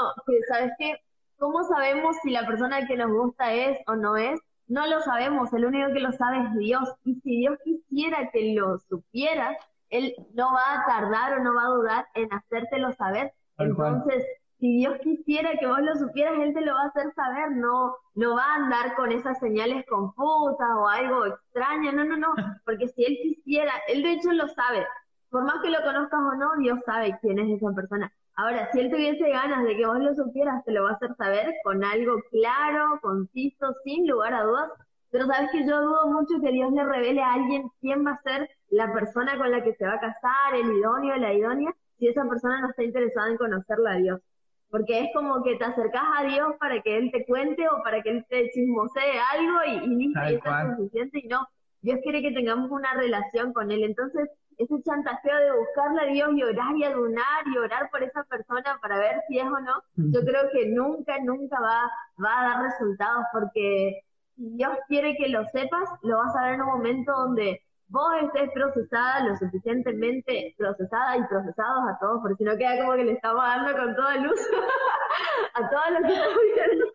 ¿sabes 0.46 0.72
qué? 0.78 0.94
¿Cómo 1.38 1.64
sabemos 1.64 2.16
si 2.22 2.30
la 2.32 2.46
persona 2.46 2.86
que 2.86 2.98
nos 2.98 3.10
gusta 3.10 3.50
es 3.54 3.78
o 3.86 3.96
no 3.96 4.14
es? 4.18 4.38
No 4.66 4.86
lo 4.86 5.00
sabemos, 5.00 5.50
el 5.54 5.64
único 5.64 5.90
que 5.94 6.00
lo 6.00 6.12
sabe 6.12 6.38
es 6.44 6.54
Dios. 6.58 6.86
Y 7.04 7.14
si 7.14 7.38
Dios 7.38 7.58
quisiera 7.64 8.30
que 8.30 8.52
lo 8.54 8.78
supieras, 8.78 9.56
Él 9.88 10.14
no 10.34 10.52
va 10.52 10.74
a 10.74 10.86
tardar 10.86 11.38
o 11.38 11.42
no 11.42 11.54
va 11.54 11.62
a 11.62 11.74
dudar 11.74 12.06
en 12.14 12.28
hacértelo 12.30 12.92
saber. 12.92 13.32
Entonces, 13.56 14.22
si 14.62 14.76
Dios 14.76 14.96
quisiera 15.02 15.50
que 15.58 15.66
vos 15.66 15.80
lo 15.80 15.94
supieras, 15.96 16.34
Él 16.38 16.54
te 16.54 16.60
lo 16.60 16.74
va 16.74 16.82
a 16.82 16.86
hacer 16.88 17.12
saber, 17.14 17.50
no, 17.56 17.96
no 18.14 18.36
va 18.36 18.44
a 18.44 18.54
andar 18.54 18.94
con 18.94 19.10
esas 19.10 19.38
señales 19.40 19.84
confusas 19.88 20.68
o 20.78 20.88
algo 20.88 21.26
extraño, 21.26 21.90
no, 21.90 22.04
no, 22.04 22.16
no, 22.16 22.28
porque 22.64 22.86
si 22.88 23.04
Él 23.04 23.18
quisiera, 23.22 23.72
Él 23.88 24.04
de 24.04 24.12
hecho 24.12 24.30
lo 24.30 24.46
sabe, 24.46 24.86
por 25.32 25.44
más 25.44 25.62
que 25.62 25.70
lo 25.70 25.82
conozcas 25.82 26.20
o 26.20 26.34
no, 26.36 26.50
Dios 26.58 26.78
sabe 26.84 27.18
quién 27.22 27.38
es 27.38 27.56
esa 27.56 27.72
persona. 27.72 28.12
Ahora, 28.36 28.68
si 28.70 28.80
él 28.80 28.90
tuviese 28.90 29.30
ganas 29.30 29.64
de 29.64 29.76
que 29.76 29.86
vos 29.86 29.98
lo 29.98 30.14
supieras, 30.14 30.62
te 30.64 30.72
lo 30.72 30.84
va 30.84 30.90
a 30.90 30.92
hacer 30.92 31.14
saber 31.16 31.54
con 31.64 31.82
algo 31.82 32.16
claro, 32.30 33.00
conciso, 33.00 33.74
sin 33.82 34.06
lugar 34.06 34.34
a 34.34 34.42
dudas. 34.42 34.70
Pero 35.10 35.26
sabes 35.26 35.50
que 35.50 35.66
yo 35.66 35.80
dudo 35.80 36.06
mucho 36.08 36.38
que 36.42 36.52
Dios 36.52 36.70
le 36.72 36.84
revele 36.84 37.22
a 37.22 37.32
alguien 37.32 37.70
quién 37.80 38.06
va 38.06 38.12
a 38.12 38.22
ser 38.22 38.50
la 38.68 38.92
persona 38.92 39.38
con 39.38 39.50
la 39.50 39.64
que 39.64 39.74
se 39.74 39.86
va 39.86 39.94
a 39.94 40.00
casar, 40.00 40.54
el 40.54 40.70
idóneo, 40.70 41.16
la 41.16 41.32
idónea, 41.32 41.74
si 41.98 42.08
esa 42.08 42.28
persona 42.28 42.60
no 42.60 42.68
está 42.68 42.82
interesada 42.82 43.30
en 43.30 43.38
conocerla 43.38 43.92
a 43.92 43.96
Dios. 43.96 44.20
Porque 44.68 45.00
es 45.00 45.10
como 45.14 45.42
que 45.42 45.56
te 45.56 45.64
acercás 45.64 46.04
a 46.18 46.24
Dios 46.24 46.56
para 46.60 46.82
que 46.82 46.98
Él 46.98 47.10
te 47.10 47.24
cuente 47.24 47.66
o 47.68 47.82
para 47.82 48.02
que 48.02 48.10
Él 48.10 48.26
te 48.28 48.50
chismosee 48.50 49.18
algo 49.32 49.58
y, 49.66 49.92
y 49.92 49.96
listo, 49.96 50.20
y 50.28 50.34
eso 50.34 50.44
es 50.44 50.76
suficiente. 50.76 51.20
Y 51.24 51.28
no, 51.28 51.46
Dios 51.80 52.00
quiere 52.02 52.20
que 52.20 52.32
tengamos 52.32 52.70
una 52.70 52.92
relación 52.94 53.54
con 53.54 53.70
Él. 53.70 53.82
Entonces, 53.82 54.28
ese 54.58 54.82
chantajeo 54.82 55.36
de 55.36 55.58
buscarle 55.58 56.02
a 56.02 56.12
Dios 56.12 56.30
y 56.34 56.42
orar 56.42 56.76
y 56.76 56.84
adunar 56.84 57.46
y 57.46 57.56
orar 57.58 57.90
por 57.90 58.02
esa 58.02 58.24
persona 58.24 58.78
para 58.80 58.98
ver 58.98 59.22
si 59.28 59.38
es 59.38 59.46
o 59.46 59.60
no, 59.60 59.82
yo 59.96 60.20
creo 60.20 60.50
que 60.52 60.66
nunca, 60.68 61.18
nunca 61.22 61.60
va, 61.60 61.90
va 62.22 62.40
a 62.40 62.48
dar 62.48 62.62
resultados 62.62 63.24
porque 63.32 64.02
si 64.36 64.50
Dios 64.56 64.72
quiere 64.88 65.16
que 65.16 65.28
lo 65.28 65.46
sepas, 65.48 65.88
lo 66.02 66.18
vas 66.18 66.36
a 66.36 66.44
ver 66.44 66.54
en 66.54 66.62
un 66.62 66.68
momento 66.68 67.12
donde 67.12 67.62
vos 67.88 68.12
estés 68.22 68.50
procesada, 68.52 69.28
lo 69.28 69.36
suficientemente 69.36 70.54
procesada 70.56 71.18
y 71.18 71.24
procesados 71.24 71.84
a 71.88 71.98
todos, 72.00 72.22
porque 72.22 72.36
si 72.36 72.44
no 72.44 72.56
queda 72.56 72.78
como 72.78 72.94
que 72.96 73.04
le 73.04 73.12
estamos 73.12 73.42
dando 73.42 73.76
con 73.76 73.94
toda 73.94 74.16
luz 74.16 74.40
a 75.54 75.70
todos 75.70 75.90
los 75.90 76.00
que 76.02 76.14
estamos 76.14 76.38
viendo. 76.54 76.86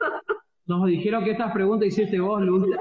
Nos 0.65 0.85
dijeron 0.87 1.23
que 1.23 1.31
estas 1.31 1.53
preguntas 1.53 1.87
hiciste 1.87 2.19
vos, 2.19 2.41
Luz. 2.41 2.67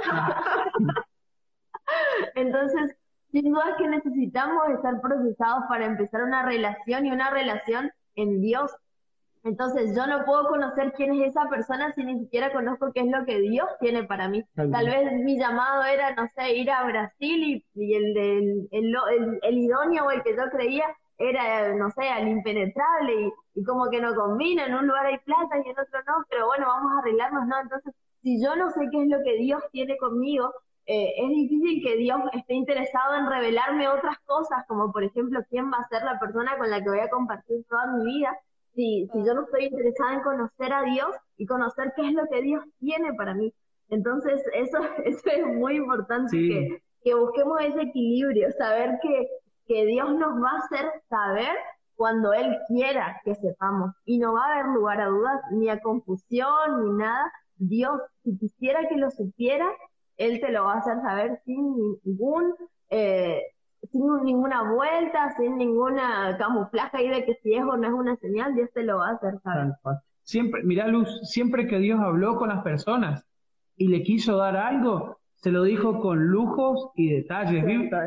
Entonces, 2.34 2.96
sin 3.40 3.52
duda 3.52 3.64
es 3.70 3.76
que 3.76 3.88
necesitamos 3.88 4.68
estar 4.70 4.98
procesados 5.02 5.64
para 5.68 5.84
empezar 5.84 6.22
una 6.22 6.42
relación 6.42 7.04
y 7.04 7.10
una 7.10 7.28
relación 7.28 7.90
en 8.14 8.40
Dios. 8.40 8.74
Entonces 9.44 9.94
yo 9.94 10.06
no 10.06 10.24
puedo 10.24 10.48
conocer 10.48 10.94
quién 10.96 11.12
es 11.14 11.28
esa 11.28 11.46
persona 11.50 11.92
si 11.92 12.02
ni 12.02 12.18
siquiera 12.18 12.50
conozco 12.50 12.92
qué 12.94 13.00
es 13.00 13.08
lo 13.08 13.26
que 13.26 13.40
Dios 13.40 13.68
tiene 13.78 14.04
para 14.04 14.28
mí. 14.28 14.42
Tal 14.54 14.86
vez 14.86 15.12
mi 15.22 15.38
llamado 15.38 15.84
era, 15.84 16.14
no 16.14 16.26
sé, 16.28 16.56
ir 16.56 16.70
a 16.70 16.84
Brasil 16.84 17.62
y, 17.74 17.94
el, 17.94 18.16
el, 18.16 18.68
el, 19.42 19.58
idóneo 19.58 20.06
o 20.06 20.10
el 20.10 20.22
que 20.22 20.34
yo 20.34 20.44
creía 20.50 20.86
era, 21.18 21.74
no 21.74 21.90
sé, 21.90 22.08
al 22.08 22.28
impenetrable 22.28 23.20
y, 23.20 23.60
y, 23.60 23.64
como 23.64 23.90
que 23.90 24.00
no 24.00 24.14
combina, 24.14 24.64
en 24.64 24.74
un 24.74 24.86
lugar 24.86 25.06
hay 25.06 25.18
plata 25.18 25.58
y 25.58 25.68
en 25.68 25.78
otro 25.78 26.00
no, 26.06 26.24
pero 26.30 26.46
bueno, 26.46 26.66
vamos 26.66 26.92
a 26.92 26.98
arreglarnos, 27.00 27.46
¿no? 27.46 27.60
Entonces, 27.60 27.94
si 28.22 28.42
yo 28.42 28.56
no 28.56 28.70
sé 28.70 28.88
qué 28.90 29.02
es 29.02 29.08
lo 29.08 29.22
que 29.22 29.36
Dios 29.36 29.62
tiene 29.72 29.96
conmigo, 29.98 30.52
eh, 30.86 31.14
es 31.16 31.28
difícil 31.30 31.82
que 31.82 31.96
Dios 31.96 32.20
esté 32.32 32.54
interesado 32.54 33.16
en 33.16 33.28
revelarme 33.28 33.88
otras 33.88 34.18
cosas, 34.24 34.64
como 34.68 34.92
por 34.92 35.02
ejemplo 35.02 35.40
quién 35.50 35.70
va 35.70 35.78
a 35.78 35.88
ser 35.88 36.02
la 36.04 36.18
persona 36.20 36.56
con 36.56 36.70
la 36.70 36.80
que 36.80 36.88
voy 36.88 37.00
a 37.00 37.10
compartir 37.10 37.64
toda 37.68 37.92
mi 37.92 38.04
vida, 38.04 38.36
si, 38.74 39.08
si 39.12 39.24
yo 39.24 39.34
no 39.34 39.42
estoy 39.42 39.64
interesada 39.64 40.14
en 40.14 40.20
conocer 40.20 40.72
a 40.72 40.82
Dios 40.82 41.08
y 41.36 41.46
conocer 41.46 41.92
qué 41.96 42.06
es 42.06 42.12
lo 42.12 42.26
que 42.30 42.42
Dios 42.42 42.64
tiene 42.78 43.14
para 43.14 43.34
mí. 43.34 43.52
Entonces, 43.88 44.40
eso, 44.54 44.78
eso 45.04 45.30
es 45.30 45.46
muy 45.46 45.76
importante, 45.76 46.36
que, 46.36 46.82
que, 47.02 47.14
busquemos 47.14 47.60
ese 47.62 47.82
equilibrio, 47.82 48.50
saber 48.52 48.98
que, 49.02 49.26
que 49.66 49.86
Dios 49.86 50.14
nos 50.14 50.40
va 50.40 50.50
a 50.50 50.58
hacer 50.58 50.86
saber 51.08 51.56
cuando 51.96 52.32
Él 52.32 52.56
quiera 52.68 53.20
que 53.24 53.34
sepamos. 53.34 53.92
Y 54.04 54.18
no 54.18 54.34
va 54.34 54.44
a 54.44 54.52
haber 54.52 54.66
lugar 54.66 55.00
a 55.00 55.06
dudas, 55.06 55.40
ni 55.50 55.68
a 55.68 55.80
confusión, 55.80 56.84
ni 56.84 56.92
nada. 56.92 57.32
Dios, 57.56 58.00
si 58.22 58.36
quisiera 58.36 58.86
que 58.88 58.96
lo 58.96 59.10
supiera, 59.10 59.66
él 60.16 60.40
te 60.40 60.50
lo 60.50 60.64
va 60.64 60.74
a 60.74 60.78
hacer 60.78 61.00
saber 61.02 61.40
sin 61.44 61.98
ningún, 62.04 62.54
eh, 62.90 63.42
sin 63.90 64.02
ninguna 64.24 64.72
vuelta, 64.72 65.34
sin 65.36 65.56
ninguna 65.56 66.36
camuflaje 66.38 66.98
ahí 66.98 67.08
de 67.08 67.24
que 67.24 67.34
si 67.42 67.54
es 67.54 67.62
o 67.62 67.76
no 67.76 67.86
es 67.86 67.92
una 67.92 68.16
señal, 68.16 68.54
Dios 68.54 68.70
te 68.72 68.82
lo 68.82 68.98
va 68.98 69.08
a 69.08 69.12
hacer 69.12 69.38
saber. 69.40 69.72
Siempre, 70.22 70.62
mira 70.64 70.88
Luz, 70.88 71.08
siempre 71.22 71.66
que 71.66 71.78
Dios 71.78 72.00
habló 72.00 72.36
con 72.36 72.48
las 72.48 72.62
personas 72.62 73.24
y 73.76 73.88
le 73.88 74.02
quiso 74.02 74.36
dar 74.36 74.56
algo, 74.56 75.18
se 75.34 75.50
lo 75.50 75.62
dijo 75.62 76.00
con 76.00 76.26
lujos 76.26 76.90
y 76.96 77.10
detalles, 77.10 77.64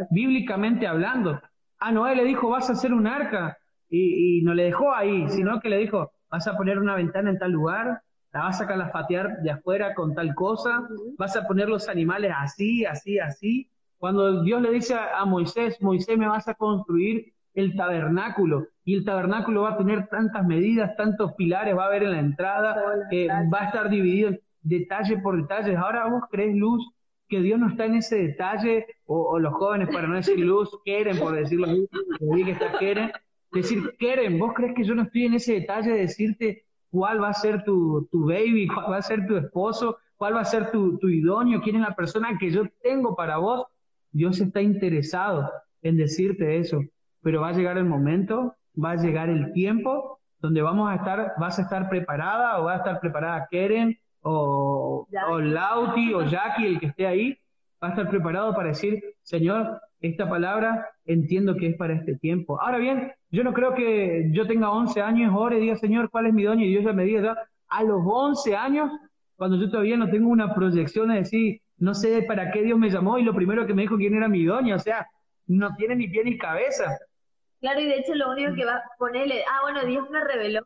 bíblicamente 0.09 0.87
hablando. 0.87 1.39
A 1.79 1.91
Noé 1.91 2.15
le 2.15 2.25
dijo, 2.25 2.49
vas 2.49 2.69
a 2.69 2.73
hacer 2.73 2.93
un 2.93 3.07
arca, 3.07 3.57
y, 3.89 4.39
y 4.39 4.41
no 4.41 4.53
le 4.53 4.65
dejó 4.65 4.93
ahí, 4.93 5.29
sino 5.29 5.59
que 5.59 5.69
le 5.69 5.77
dijo, 5.77 6.11
vas 6.29 6.47
a 6.47 6.57
poner 6.57 6.79
una 6.79 6.95
ventana 6.95 7.29
en 7.29 7.39
tal 7.39 7.51
lugar, 7.51 8.01
la 8.31 8.41
vas 8.41 8.61
a 8.61 8.67
calafatear 8.67 9.41
de 9.41 9.51
afuera 9.51 9.93
con 9.95 10.13
tal 10.13 10.35
cosa, 10.35 10.87
vas 11.17 11.35
a 11.35 11.47
poner 11.47 11.67
los 11.69 11.89
animales 11.89 12.31
así, 12.35 12.85
así, 12.85 13.19
así. 13.19 13.69
Cuando 13.97 14.43
Dios 14.43 14.61
le 14.61 14.71
dice 14.71 14.95
a, 14.95 15.25
Moisés, 15.25 15.81
Moisés 15.81 16.17
me 16.17 16.27
vas 16.27 16.47
a 16.47 16.53
construir 16.53 17.33
el 17.53 17.75
tabernáculo 17.75 18.67
y 18.85 18.95
el 18.95 19.03
tabernáculo 19.03 19.63
va 19.63 19.71
a 19.71 19.77
tener 19.77 20.07
tantas 20.07 20.45
medidas, 20.45 20.95
tantos 20.95 21.33
pilares, 21.33 21.75
va 21.75 21.83
a 21.83 21.87
haber 21.87 22.03
en 22.03 22.11
la 22.11 22.19
entrada, 22.19 22.75
que 23.09 23.27
va 23.27 23.61
a 23.61 23.65
estar 23.65 23.89
dividido 23.89 24.31
detalle 24.61 25.17
por 25.17 25.39
detalle. 25.41 25.75
Ahora 25.75 26.07
vos 26.07 26.23
crees, 26.31 26.55
Luz, 26.55 26.87
que 27.27 27.41
Dios 27.41 27.59
no 27.59 27.69
está 27.69 27.85
en 27.85 27.95
ese 27.95 28.17
detalle, 28.17 28.85
o, 29.05 29.37
los 29.39 29.53
jóvenes, 29.53 29.89
para 29.89 30.07
no 30.07 30.15
decir 30.15 30.39
Luz, 30.39 30.69
quieren, 30.83 31.17
por 31.19 31.35
decirlo 31.35 31.67
así, 31.67 31.87
que 32.45 32.51
está 32.51 32.77
quieren, 32.77 33.11
decir, 33.51 33.95
quieren, 33.97 34.39
vos 34.39 34.53
crees 34.55 34.75
que 34.75 34.83
yo 34.83 34.95
no 34.95 35.03
estoy 35.03 35.25
en 35.25 35.33
ese 35.35 35.53
detalle 35.53 35.91
de 35.91 35.99
decirte, 35.99 36.65
cuál 36.89 37.21
va 37.21 37.29
a 37.29 37.33
ser 37.33 37.63
tu, 37.63 38.07
tu 38.11 38.25
baby, 38.27 38.67
cuál 38.67 38.91
va 38.91 38.97
a 38.97 39.01
ser 39.01 39.25
tu 39.27 39.37
esposo, 39.37 39.97
cuál 40.17 40.35
va 40.35 40.41
a 40.41 40.45
ser 40.45 40.71
tu, 40.71 40.97
tu 40.97 41.09
idóneo, 41.09 41.61
quién 41.61 41.77
es 41.77 41.81
la 41.81 41.95
persona 41.95 42.37
que 42.39 42.51
yo 42.51 42.63
tengo 42.81 43.15
para 43.15 43.37
vos. 43.37 43.65
Dios 44.11 44.39
está 44.41 44.61
interesado 44.61 45.49
en 45.81 45.97
decirte 45.97 46.57
eso, 46.57 46.81
pero 47.21 47.41
va 47.41 47.49
a 47.49 47.53
llegar 47.53 47.77
el 47.77 47.85
momento, 47.85 48.55
va 48.81 48.91
a 48.91 48.95
llegar 48.95 49.29
el 49.29 49.51
tiempo 49.53 50.19
donde 50.39 50.61
vamos 50.61 50.89
a 50.89 50.95
estar, 50.95 51.33
vas 51.37 51.59
a 51.59 51.63
estar 51.63 51.89
preparada 51.89 52.59
o 52.59 52.65
va 52.65 52.73
a 52.73 52.77
estar 52.77 52.99
preparada 52.99 53.47
Keren 53.51 53.97
o, 54.21 55.07
o 55.29 55.39
Lauti 55.39 56.13
o 56.13 56.23
Jackie, 56.23 56.65
el 56.65 56.79
que 56.79 56.87
esté 56.87 57.07
ahí, 57.07 57.37
va 57.81 57.89
a 57.89 57.91
estar 57.91 58.09
preparado 58.09 58.53
para 58.53 58.69
decir, 58.69 59.01
Señor, 59.21 59.81
esta 60.01 60.29
palabra 60.29 60.87
entiendo 61.05 61.55
que 61.55 61.67
es 61.67 61.77
para 61.77 61.93
este 61.93 62.15
tiempo. 62.15 62.61
Ahora 62.61 62.77
bien, 62.77 63.11
yo 63.31 63.43
no 63.43 63.53
creo 63.53 63.73
que 63.73 64.29
yo 64.31 64.47
tenga 64.47 64.71
11 64.71 65.01
años, 65.01 65.33
ore 65.35 65.57
y 65.57 65.61
diga, 65.61 65.75
Señor, 65.75 66.09
¿cuál 66.09 66.27
es 66.27 66.33
mi 66.33 66.43
doña? 66.43 66.65
Y 66.65 66.69
Dios 66.69 66.83
ya 66.83 66.93
me 66.93 67.03
diga, 67.03 67.35
a 67.67 67.83
los 67.83 68.01
11 68.03 68.55
años, 68.55 68.91
cuando 69.35 69.57
yo 69.57 69.69
todavía 69.69 69.97
no 69.97 70.09
tengo 70.09 70.29
una 70.29 70.53
proyección 70.53 71.09
de 71.09 71.15
decir, 71.15 71.61
no 71.77 71.93
sé 71.93 72.23
para 72.23 72.51
qué 72.51 72.61
Dios 72.63 72.77
me 72.77 72.89
llamó 72.89 73.17
y 73.17 73.23
lo 73.23 73.33
primero 73.33 73.65
que 73.65 73.73
me 73.73 73.83
dijo 73.83 73.97
quién 73.97 74.15
era 74.15 74.27
mi 74.27 74.45
doña, 74.45 74.75
o 74.75 74.79
sea, 74.79 75.07
no 75.47 75.75
tiene 75.75 75.95
ni 75.95 76.07
pie 76.07 76.23
ni 76.23 76.37
cabeza. 76.37 76.97
Claro, 77.61 77.79
y 77.81 77.85
de 77.85 77.97
hecho 77.97 78.15
lo 78.15 78.31
único 78.31 78.53
que 78.55 78.65
va 78.65 78.75
a 78.75 78.83
ponerle, 78.97 79.43
ah, 79.43 79.59
bueno, 79.63 79.85
Dios 79.85 80.09
me 80.09 80.23
reveló, 80.23 80.65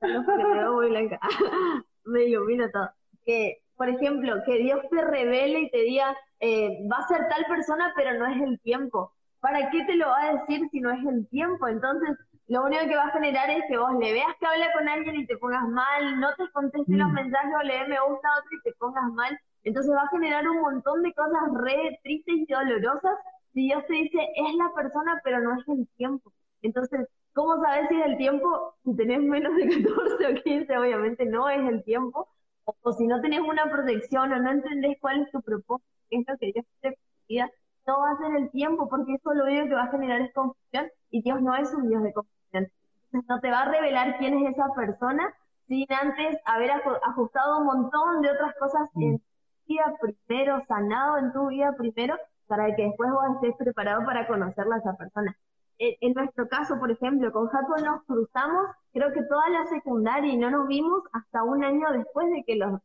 me 2.04 2.24
ilumina 2.24 2.70
todo, 2.70 2.90
que, 3.24 3.58
por 3.76 3.88
ejemplo, 3.88 4.42
que 4.44 4.58
Dios 4.58 4.80
te 4.90 5.00
revele 5.02 5.60
y 5.60 5.70
te 5.70 5.78
diga, 5.78 6.16
eh, 6.40 6.86
va 6.90 6.98
a 6.98 7.08
ser 7.08 7.28
tal 7.28 7.44
persona, 7.46 7.92
pero 7.96 8.18
no 8.18 8.26
es 8.26 8.40
el 8.40 8.60
tiempo. 8.60 9.12
¿Para 9.40 9.70
qué 9.70 9.84
te 9.84 9.96
lo 9.96 10.08
va 10.08 10.22
a 10.22 10.32
decir 10.34 10.68
si 10.70 10.80
no 10.80 10.90
es 10.90 11.04
el 11.04 11.28
tiempo? 11.28 11.68
Entonces, 11.68 12.16
lo 12.46 12.64
único 12.64 12.86
que 12.86 12.96
va 12.96 13.04
a 13.04 13.12
generar 13.12 13.50
es 13.50 13.64
que 13.68 13.78
vos 13.78 13.92
le 13.98 14.12
veas 14.12 14.34
que 14.38 14.46
habla 14.46 14.72
con 14.72 14.88
alguien 14.88 15.16
y 15.16 15.26
te 15.26 15.36
pongas 15.38 15.66
mal, 15.68 16.20
no 16.20 16.34
te 16.34 16.50
conteste 16.52 16.96
los 16.96 17.08
mm. 17.08 17.14
mensajes 17.14 17.52
o 17.58 17.62
le 17.62 17.88
me 17.88 18.00
gusta 18.00 18.28
a 18.28 18.38
otro 18.38 18.50
y 18.52 18.62
te 18.62 18.72
pongas 18.78 19.12
mal. 19.12 19.38
Entonces 19.64 19.94
va 19.94 20.02
a 20.02 20.08
generar 20.08 20.46
un 20.48 20.60
montón 20.60 21.02
de 21.02 21.12
cosas 21.14 21.42
re 21.62 21.98
tristes 22.02 22.34
y 22.36 22.46
dolorosas 22.46 23.16
si 23.54 23.62
Dios 23.62 23.84
te 23.86 23.94
dice 23.94 24.18
es 24.18 24.54
la 24.56 24.70
persona, 24.74 25.20
pero 25.24 25.40
no 25.40 25.58
es 25.58 25.66
el 25.68 25.88
tiempo. 25.96 26.32
Entonces, 26.60 27.08
¿cómo 27.32 27.62
sabes 27.62 27.88
si 27.88 27.98
es 27.98 28.06
el 28.06 28.16
tiempo? 28.18 28.74
Si 28.84 28.94
tenés 28.96 29.20
menos 29.20 29.54
de 29.56 29.68
14 29.68 30.26
o 30.26 30.42
15, 30.42 30.78
obviamente 30.78 31.24
no 31.24 31.48
es 31.48 31.66
el 31.66 31.82
tiempo. 31.84 32.28
O, 32.64 32.92
si 32.92 33.06
no 33.06 33.20
tenés 33.20 33.40
una 33.40 33.70
protección 33.70 34.32
o 34.32 34.36
no 34.36 34.50
entendés 34.50 34.96
cuál 35.00 35.22
es 35.22 35.30
tu 35.30 35.42
propósito, 35.42 35.88
qué 36.08 36.18
es 36.18 36.28
lo 36.28 36.36
que 36.38 36.52
Dios 36.52 36.66
te 36.80 36.98
pide, 37.26 37.52
no 37.86 38.00
va 38.00 38.10
a 38.12 38.18
ser 38.18 38.36
el 38.36 38.50
tiempo, 38.50 38.88
porque 38.88 39.14
eso 39.14 39.34
lo 39.34 39.44
único 39.44 39.68
que 39.68 39.74
va 39.74 39.84
a 39.84 39.90
generar 39.90 40.20
es 40.22 40.32
confusión 40.32 40.90
y 41.10 41.22
Dios 41.22 41.42
no 41.42 41.54
es 41.54 41.72
un 41.74 41.88
Dios 41.88 42.02
de 42.02 42.12
confusión. 42.12 42.70
Entonces, 43.12 43.28
no 43.28 43.40
te 43.40 43.50
va 43.50 43.62
a 43.62 43.70
revelar 43.70 44.18
quién 44.18 44.38
es 44.38 44.54
esa 44.54 44.72
persona 44.74 45.34
sin 45.68 45.86
antes 45.92 46.38
haber 46.44 46.70
ajustado 46.70 47.58
un 47.58 47.66
montón 47.66 48.22
de 48.22 48.30
otras 48.30 48.54
cosas 48.58 48.88
en 48.96 49.18
tu 49.18 49.24
vida 49.68 49.94
primero, 50.00 50.62
sanado 50.66 51.18
en 51.18 51.32
tu 51.32 51.48
vida 51.48 51.74
primero, 51.76 52.16
para 52.46 52.74
que 52.74 52.84
después 52.84 53.10
vos 53.10 53.24
estés 53.36 53.56
preparado 53.56 54.04
para 54.04 54.26
conocerla 54.26 54.76
a 54.76 54.78
esa 54.78 54.94
persona. 54.94 55.36
En, 55.78 56.12
nuestro 56.14 56.48
caso, 56.48 56.78
por 56.78 56.90
ejemplo, 56.90 57.32
con 57.32 57.48
Jaco 57.48 57.76
nos 57.78 58.04
cruzamos, 58.04 58.66
creo 58.92 59.12
que 59.12 59.22
toda 59.24 59.48
la 59.50 59.66
secundaria 59.66 60.32
y 60.32 60.36
no 60.36 60.50
nos 60.50 60.68
vimos 60.68 61.02
hasta 61.12 61.42
un 61.42 61.64
año 61.64 61.90
después 61.92 62.30
de 62.30 62.44
que, 62.44 62.56
los, 62.56 62.80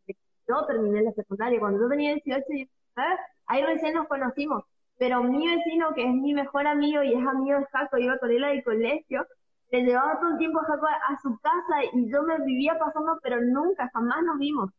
yo 0.47 0.65
terminé 0.65 1.03
la 1.03 1.11
secundaria. 1.13 1.59
Cuando 1.59 1.81
yo 1.81 1.89
tenía 1.89 2.13
18 2.15 2.45
y 2.49 2.55
19, 2.55 3.19
ahí 3.47 3.63
recién 3.63 3.93
nos 3.93 4.07
conocimos. 4.07 4.63
Pero 4.97 5.23
mi 5.23 5.47
vecino, 5.47 5.93
que 5.93 6.03
es 6.03 6.13
mi 6.13 6.33
mejor 6.33 6.67
amigo 6.67 7.03
y 7.03 7.13
es 7.13 7.25
amigo 7.25 7.59
de 7.59 7.65
Jaco, 7.71 7.97
iba 7.97 8.17
con 8.17 8.31
él 8.31 8.43
al 8.43 8.63
colegio, 8.63 9.25
le 9.71 9.83
llevaba 9.83 10.19
todo 10.19 10.31
el 10.31 10.37
tiempo 10.37 10.59
a 10.59 10.65
Jaco 10.65 10.87
a, 10.87 11.19
su 11.21 11.37
casa 11.39 11.83
y 11.93 12.11
yo 12.11 12.23
me 12.23 12.39
vivía 12.43 12.77
pasando, 12.79 13.19
pero 13.21 13.39
nunca, 13.39 13.89
jamás 13.93 14.23
nos 14.23 14.37
vimos. 14.39 14.71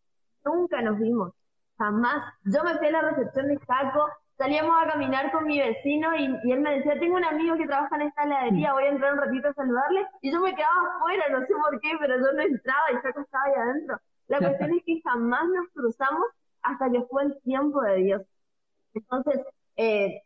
Nunca 0.45 0.83
nos 0.83 0.99
vimos. 0.99 1.33
Jamás. 1.79 2.35
Yo 2.45 2.63
me 2.65 2.77
fui 2.77 2.89
a 2.89 2.91
la 2.91 3.03
recepción 3.03 3.49
de 3.49 3.59
Jaco, 3.59 4.07
salíamos 4.41 4.75
a 4.83 4.91
caminar 4.91 5.31
con 5.33 5.47
mi 5.47 5.61
vecino 5.61 6.17
y, 6.17 6.25
él 6.51 6.61
me 6.61 6.77
decía, 6.77 6.99
tengo 6.99 7.17
un 7.17 7.25
amigo 7.27 7.59
que 7.59 7.67
trabaja 7.67 7.95
en 7.97 8.03
esta 8.03 8.23
heladería, 8.23 8.73
voy 8.73 8.85
a 8.85 8.89
entrar 8.89 9.13
un 9.13 9.19
ratito 9.19 9.49
a 9.49 9.53
saludarle. 9.53 10.07
Y 10.23 10.33
yo 10.33 10.41
me 10.41 10.55
quedaba 10.55 10.97
afuera, 10.97 11.25
no 11.31 11.41
sé 11.41 11.53
por 11.63 11.79
qué, 11.81 11.91
pero 12.01 12.17
yo 12.17 12.33
no 12.33 12.41
entraba 12.41 12.91
y 12.91 12.97
Jaco 12.97 13.21
estaba 13.21 13.45
ahí 13.45 13.53
adentro. 13.55 14.01
La 14.29 14.39
cuestión 14.39 14.75
es 14.75 14.83
que 14.87 15.03
jamás 15.05 15.45
nos 15.47 15.69
cruzamos 15.75 16.25
hasta 16.63 16.91
que 16.91 17.03
fue 17.03 17.25
el 17.25 17.41
tiempo 17.43 17.83
de 17.83 17.97
Dios. 17.97 18.23
Entonces, 18.95 19.43
eh, 19.77 20.23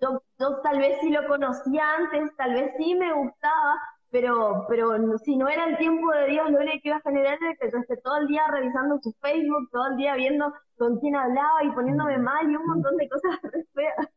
yo, 0.00 0.22
yo 0.38 0.60
tal 0.60 0.78
vez 0.78 0.98
sí 1.00 1.10
lo 1.10 1.26
conocía 1.26 1.90
antes, 1.96 2.36
tal 2.36 2.54
vez 2.54 2.72
sí 2.78 2.94
me 2.94 3.12
gustaba, 3.14 3.80
pero, 4.10 4.66
pero 4.68 4.96
si 5.18 5.36
no 5.36 5.48
era 5.48 5.64
el 5.66 5.76
tiempo 5.78 6.10
de 6.12 6.26
Dios, 6.28 6.50
lo 6.50 6.58
único 6.58 6.78
que 6.82 6.88
iba 6.88 6.96
a 6.96 7.00
generar 7.00 7.38
era 7.40 7.54
que 7.56 7.70
yo 7.70 7.78
esté 7.78 7.96
todo 7.98 8.16
el 8.18 8.26
día 8.28 8.42
revisando 8.50 8.98
su 9.02 9.12
Facebook, 9.20 9.68
todo 9.72 9.88
el 9.88 9.96
día 9.96 10.14
viendo 10.14 10.52
con 10.76 10.98
quién 11.00 11.16
hablaba 11.16 11.64
y 11.64 11.70
poniéndome 11.72 12.18
mal 12.18 12.50
y 12.50 12.56
un 12.56 12.66
montón 12.66 12.96
de 12.96 13.08
cosas 13.08 13.38
feas. 13.74 14.08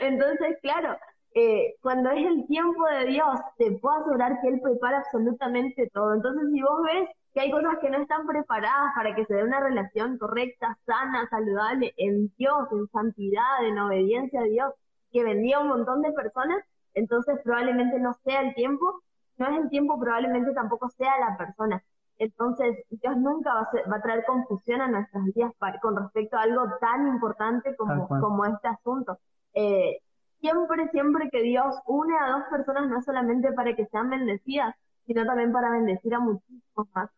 Entonces, 0.00 0.58
claro, 0.62 0.96
eh, 1.34 1.74
cuando 1.80 2.10
es 2.10 2.26
el 2.26 2.46
tiempo 2.46 2.84
de 2.86 3.06
Dios, 3.06 3.38
te 3.58 3.72
puedo 3.72 3.96
asegurar 4.00 4.40
que 4.42 4.48
Él 4.48 4.60
prepara 4.62 4.98
absolutamente 4.98 5.88
todo. 5.92 6.14
Entonces, 6.14 6.48
si 6.52 6.60
vos 6.60 6.82
ves 6.84 7.08
que 7.32 7.40
hay 7.40 7.50
cosas 7.50 7.78
que 7.80 7.90
no 7.90 7.98
están 7.98 8.26
preparadas 8.26 8.92
para 8.96 9.14
que 9.14 9.24
se 9.26 9.34
dé 9.34 9.44
una 9.44 9.60
relación 9.60 10.18
correcta, 10.18 10.76
sana, 10.86 11.28
saludable, 11.30 11.94
en 11.96 12.32
Dios, 12.36 12.68
en 12.72 12.88
santidad, 12.88 13.64
en 13.64 13.78
obediencia 13.78 14.40
a 14.40 14.44
Dios, 14.44 14.72
que 15.12 15.22
vendía 15.22 15.60
un 15.60 15.68
montón 15.68 16.02
de 16.02 16.12
personas, 16.12 16.58
entonces 16.94 17.38
probablemente 17.44 17.98
no 17.98 18.14
sea 18.24 18.40
el 18.40 18.54
tiempo, 18.54 19.02
no 19.38 19.48
es 19.48 19.62
el 19.62 19.68
tiempo, 19.70 19.98
probablemente 19.98 20.52
tampoco 20.52 20.88
sea 20.90 21.18
la 21.18 21.36
persona. 21.36 21.82
Entonces, 22.18 22.76
Dios 22.90 23.16
nunca 23.16 23.54
va 23.54 23.60
a, 23.60 23.90
va 23.90 23.96
a 23.96 24.02
traer 24.02 24.24
confusión 24.26 24.82
a 24.82 24.88
nuestras 24.88 25.24
vidas 25.34 25.52
con 25.80 25.96
respecto 25.96 26.36
a 26.36 26.42
algo 26.42 26.64
tan 26.78 27.08
importante 27.08 27.74
como, 27.76 28.06
como 28.08 28.44
este 28.44 28.68
asunto. 28.68 29.18
Eh, 29.54 30.02
siempre, 30.38 30.88
siempre 30.90 31.30
que 31.30 31.40
Dios 31.42 31.74
une 31.86 32.14
a 32.18 32.32
dos 32.32 32.42
personas, 32.50 32.88
no 32.90 33.00
solamente 33.00 33.52
para 33.52 33.74
que 33.74 33.86
sean 33.86 34.10
bendecidas, 34.10 34.74
sino 35.06 35.24
también 35.24 35.50
para 35.50 35.70
bendecir 35.70 36.14
a 36.14 36.20
muchísimos 36.20 36.88
más. 36.94 37.10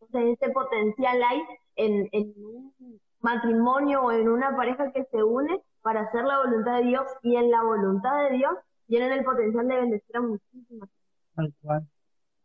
Entonces, 0.00 0.38
ese 0.40 0.52
potencial 0.52 1.22
hay 1.22 1.42
en, 1.76 2.08
en 2.12 2.32
un 2.36 2.72
matrimonio 3.20 4.04
o 4.04 4.12
en 4.12 4.30
una 4.30 4.56
pareja 4.56 4.90
que 4.92 5.04
se 5.04 5.22
une 5.22 5.62
para 5.82 6.00
hacer 6.00 6.24
la 6.24 6.38
voluntad 6.38 6.78
de 6.78 6.84
Dios 6.84 7.06
y 7.22 7.36
en 7.36 7.50
la 7.50 7.62
voluntad 7.62 8.24
de 8.24 8.36
Dios 8.36 8.54
tienen 8.86 9.12
el 9.12 9.24
potencial 9.24 9.68
de 9.68 9.76
bendecir 9.76 10.16
a 10.16 10.20
muchísimas. 10.20 10.88
Tal 11.34 11.52
cual. 11.60 11.86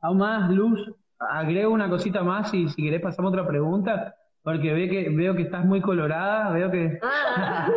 Aún 0.02 0.18
más, 0.18 0.50
Luz, 0.52 0.94
agrego 1.20 1.72
una 1.72 1.90
cosita 1.90 2.24
más 2.24 2.54
y 2.54 2.70
si 2.70 2.84
querés 2.84 3.02
pasamos 3.02 3.32
otra 3.32 3.48
pregunta, 3.48 4.16
porque 4.42 4.74
ve 4.74 4.90
que, 4.90 5.10
veo 5.10 5.36
que 5.36 5.44
estás 5.44 5.66
muy 5.66 5.82
colorada, 5.82 6.52
veo 6.52 6.72
que... 6.72 7.00
Ah. 7.02 7.70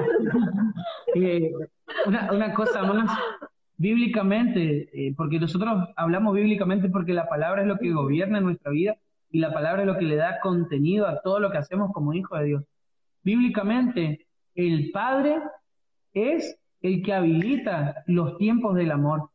una, 2.06 2.32
una 2.32 2.54
cosa 2.54 2.82
más, 2.84 3.18
bíblicamente, 3.82 4.88
eh, 4.92 5.12
porque 5.16 5.40
nosotros 5.40 5.88
hablamos 5.96 6.34
bíblicamente 6.34 6.88
porque 6.88 7.12
la 7.12 7.28
palabra 7.28 7.62
es 7.62 7.68
lo 7.68 7.78
que 7.78 7.92
gobierna 7.92 8.40
nuestra 8.40 8.70
vida 8.70 8.96
y 9.28 9.40
la 9.40 9.52
palabra 9.52 9.82
es 9.82 9.88
lo 9.88 9.98
que 9.98 10.04
le 10.04 10.14
da 10.14 10.38
contenido 10.38 11.08
a 11.08 11.20
todo 11.20 11.40
lo 11.40 11.50
que 11.50 11.58
hacemos 11.58 11.90
como 11.92 12.14
hijos 12.14 12.38
de 12.38 12.44
Dios. 12.44 12.64
Bíblicamente, 13.24 14.28
el 14.54 14.92
Padre 14.92 15.42
es 16.14 16.56
el 16.82 17.02
que 17.02 17.14
habilita 17.14 18.02
los 18.06 18.36
tiempos 18.38 18.74
del 18.74 18.90
amor. 18.90 19.30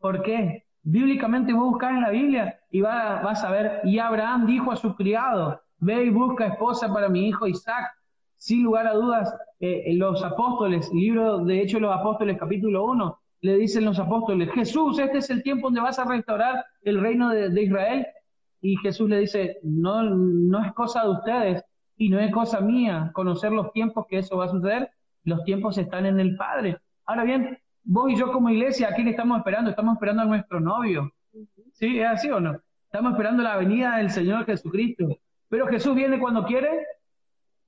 ¿Por 0.00 0.22
qué? 0.22 0.64
Bíblicamente 0.82 1.52
vos 1.52 1.70
buscas 1.70 1.90
en 1.90 2.00
la 2.00 2.10
Biblia 2.10 2.58
y 2.70 2.80
vas 2.80 3.44
a 3.44 3.50
ver, 3.50 3.80
y 3.84 3.98
Abraham 3.98 4.46
dijo 4.46 4.72
a 4.72 4.76
su 4.76 4.94
criado, 4.94 5.60
ve 5.78 6.04
y 6.04 6.10
busca 6.10 6.46
esposa 6.46 6.92
para 6.92 7.08
mi 7.08 7.28
hijo 7.28 7.46
Isaac. 7.46 7.92
Sin 8.36 8.62
lugar 8.62 8.86
a 8.86 8.94
dudas, 8.94 9.34
eh, 9.60 9.94
los 9.94 10.22
apóstoles, 10.22 10.90
libro 10.92 11.44
de 11.44 11.62
Hechos 11.62 11.80
de 11.80 11.86
los 11.86 11.96
Apóstoles, 11.96 12.38
capítulo 12.38 12.84
1, 12.84 13.18
le 13.40 13.56
dicen 13.56 13.84
los 13.84 13.98
apóstoles, 13.98 14.50
Jesús, 14.52 14.98
este 14.98 15.18
es 15.18 15.30
el 15.30 15.42
tiempo 15.42 15.68
donde 15.68 15.80
vas 15.80 15.98
a 15.98 16.04
restaurar 16.04 16.64
el 16.82 17.00
reino 17.00 17.30
de, 17.30 17.50
de 17.50 17.62
Israel. 17.62 18.06
Y 18.60 18.76
Jesús 18.76 19.08
le 19.08 19.20
dice, 19.20 19.58
no, 19.62 20.02
no 20.02 20.64
es 20.64 20.72
cosa 20.72 21.04
de 21.04 21.10
ustedes 21.10 21.64
y 21.96 22.08
no 22.08 22.18
es 22.18 22.32
cosa 22.32 22.60
mía 22.60 23.10
conocer 23.14 23.52
los 23.52 23.72
tiempos 23.72 24.06
que 24.08 24.18
eso 24.18 24.36
va 24.36 24.46
a 24.46 24.50
suceder. 24.50 24.90
Los 25.24 25.44
tiempos 25.44 25.78
están 25.78 26.06
en 26.06 26.20
el 26.20 26.36
Padre. 26.36 26.78
Ahora 27.06 27.22
bien, 27.22 27.56
vos 27.84 28.10
y 28.10 28.16
yo 28.16 28.32
como 28.32 28.50
iglesia, 28.50 28.88
¿a 28.88 28.94
quién 28.94 29.06
estamos 29.06 29.38
esperando? 29.38 29.70
Estamos 29.70 29.94
esperando 29.94 30.22
a 30.22 30.26
nuestro 30.26 30.58
novio. 30.58 31.12
¿Sí? 31.72 32.00
¿Es 32.00 32.06
así 32.06 32.30
o 32.30 32.40
no? 32.40 32.60
Estamos 32.84 33.12
esperando 33.12 33.44
la 33.44 33.56
venida 33.56 33.98
del 33.98 34.10
Señor 34.10 34.44
Jesucristo. 34.44 35.18
Pero 35.48 35.68
Jesús 35.68 35.94
viene 35.94 36.18
cuando 36.18 36.44
quiere. 36.44 36.84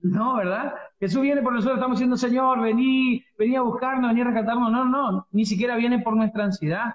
No, 0.01 0.36
¿verdad? 0.36 0.74
Jesús 0.99 1.22
viene 1.22 1.43
por 1.43 1.53
nosotros, 1.53 1.76
estamos 1.76 1.99
diciendo, 1.99 2.16
Señor, 2.16 2.61
vení, 2.61 3.22
vení 3.39 3.57
a 3.57 3.62
buscarnos, 3.62 4.11
vení 4.11 4.22
a 4.22 4.24
rescatarnos. 4.24 4.72
No, 4.72 4.84
no, 4.84 5.26
ni 5.30 5.45
siquiera 5.45 5.76
viene 5.76 6.01
por 6.01 6.16
nuestra 6.16 6.45
ansiedad. 6.45 6.95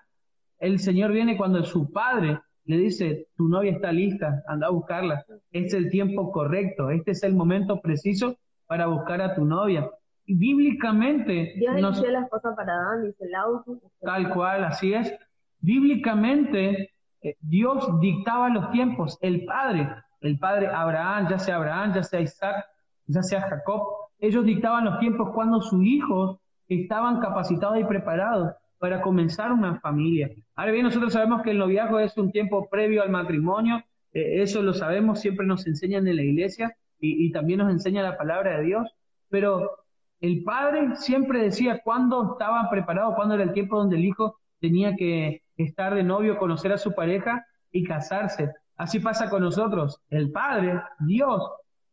El 0.60 0.80
Señor 0.80 1.12
viene 1.12 1.38
cuando 1.38 1.64
su 1.64 1.91
Padre 1.91 2.39
le 2.66 2.78
dice, 2.78 3.28
tu 3.38 3.48
novia 3.48 3.72
está 3.72 3.91
lista, 3.91 4.44
anda 4.48 4.68
a 4.68 4.72
buscarla. 4.72 5.24
Este 5.52 5.68
es 5.68 5.74
el 5.74 5.89
tiempo 5.89 6.32
correcto, 6.32 6.89
este 6.89 7.12
es 7.12 7.24
el 7.24 7.36
momento 7.36 7.80
preciso 7.82 8.38
para 8.66 8.88
buscar 8.88 9.22
a 9.22 9.36
tu 9.36 9.46
novia 9.46 9.89
bíblicamente... 10.28 11.53
Dios 11.57 11.82
nos, 11.82 12.01
la 12.01 12.21
esposa 12.21 12.55
para 12.55 12.74
Adán, 12.74 13.05
dice 13.05 13.26
el 13.26 13.36
auto. 13.36 13.80
Tal 14.01 14.34
cual, 14.34 14.63
así 14.63 14.93
es. 14.93 15.13
Bíblicamente, 15.59 16.91
eh, 17.21 17.36
Dios 17.41 17.99
dictaba 17.99 18.49
los 18.49 18.71
tiempos, 18.71 19.17
el 19.21 19.45
Padre, 19.45 19.89
el 20.21 20.38
Padre 20.39 20.67
Abraham, 20.67 21.28
ya 21.30 21.39
sea 21.39 21.55
Abraham, 21.57 21.93
ya 21.93 22.03
sea 22.03 22.21
Isaac, 22.21 22.65
ya 23.07 23.24
sea 23.24 23.41
Jacob, 23.41 23.84
ellos 24.19 24.45
dictaban 24.45 24.86
los 24.86 24.99
tiempos 24.99 25.32
cuando 25.34 25.61
sus 25.61 25.84
hijos 25.84 26.38
estaban 26.67 27.19
capacitados 27.19 27.80
y 27.80 27.84
preparados 27.84 28.53
para 28.78 29.01
comenzar 29.01 29.51
una 29.51 29.80
familia. 29.80 30.30
Ahora 30.55 30.71
bien, 30.71 30.86
nosotros 30.86 31.13
sabemos 31.13 31.41
que 31.41 31.51
el 31.51 31.57
noviazgo 31.57 31.99
es 31.99 32.17
un 32.17 32.32
tiempo 32.32 32.69
previo 32.69 33.03
al 33.03 33.09
matrimonio, 33.09 33.84
eh, 34.13 34.41
eso 34.41 34.61
lo 34.61 34.74
sabemos, 34.74 35.19
siempre 35.19 35.45
nos 35.45 35.67
enseñan 35.67 36.07
en 36.07 36.15
la 36.17 36.24
iglesia 36.24 36.76
y, 36.99 37.26
y 37.26 37.32
también 37.32 37.59
nos 37.59 37.71
enseña 37.71 38.03
la 38.03 38.17
palabra 38.17 38.57
de 38.57 38.63
Dios, 38.63 38.93
pero 39.30 39.83
el 40.24 40.41
padre 40.41 40.95
siempre 40.95 41.41
decía 41.41 41.82
cuándo 41.84 42.32
estaba 42.32 42.69
preparado, 42.69 43.13
cuándo 43.13 43.36
era 43.36 43.43
el 43.43 43.51
tiempo 43.51 43.78
donde 43.78 43.97
el 43.97 44.05
hijo 44.05 44.39
tenía 44.61 44.95
que 44.95 45.43
estar 45.57 45.93
de 45.93 46.01
novio, 46.01 46.38
conocer 46.38 46.71
a 46.71 46.78
su 46.78 46.95
pareja 46.95 47.45
y 47.74 47.84
casarse. 47.84 48.53
Así 48.78 49.01
pasa 49.01 49.30
con 49.30 49.41
nosotros. 49.43 49.99
El 50.09 50.32
Padre, 50.32 50.82
Dios, 50.99 51.43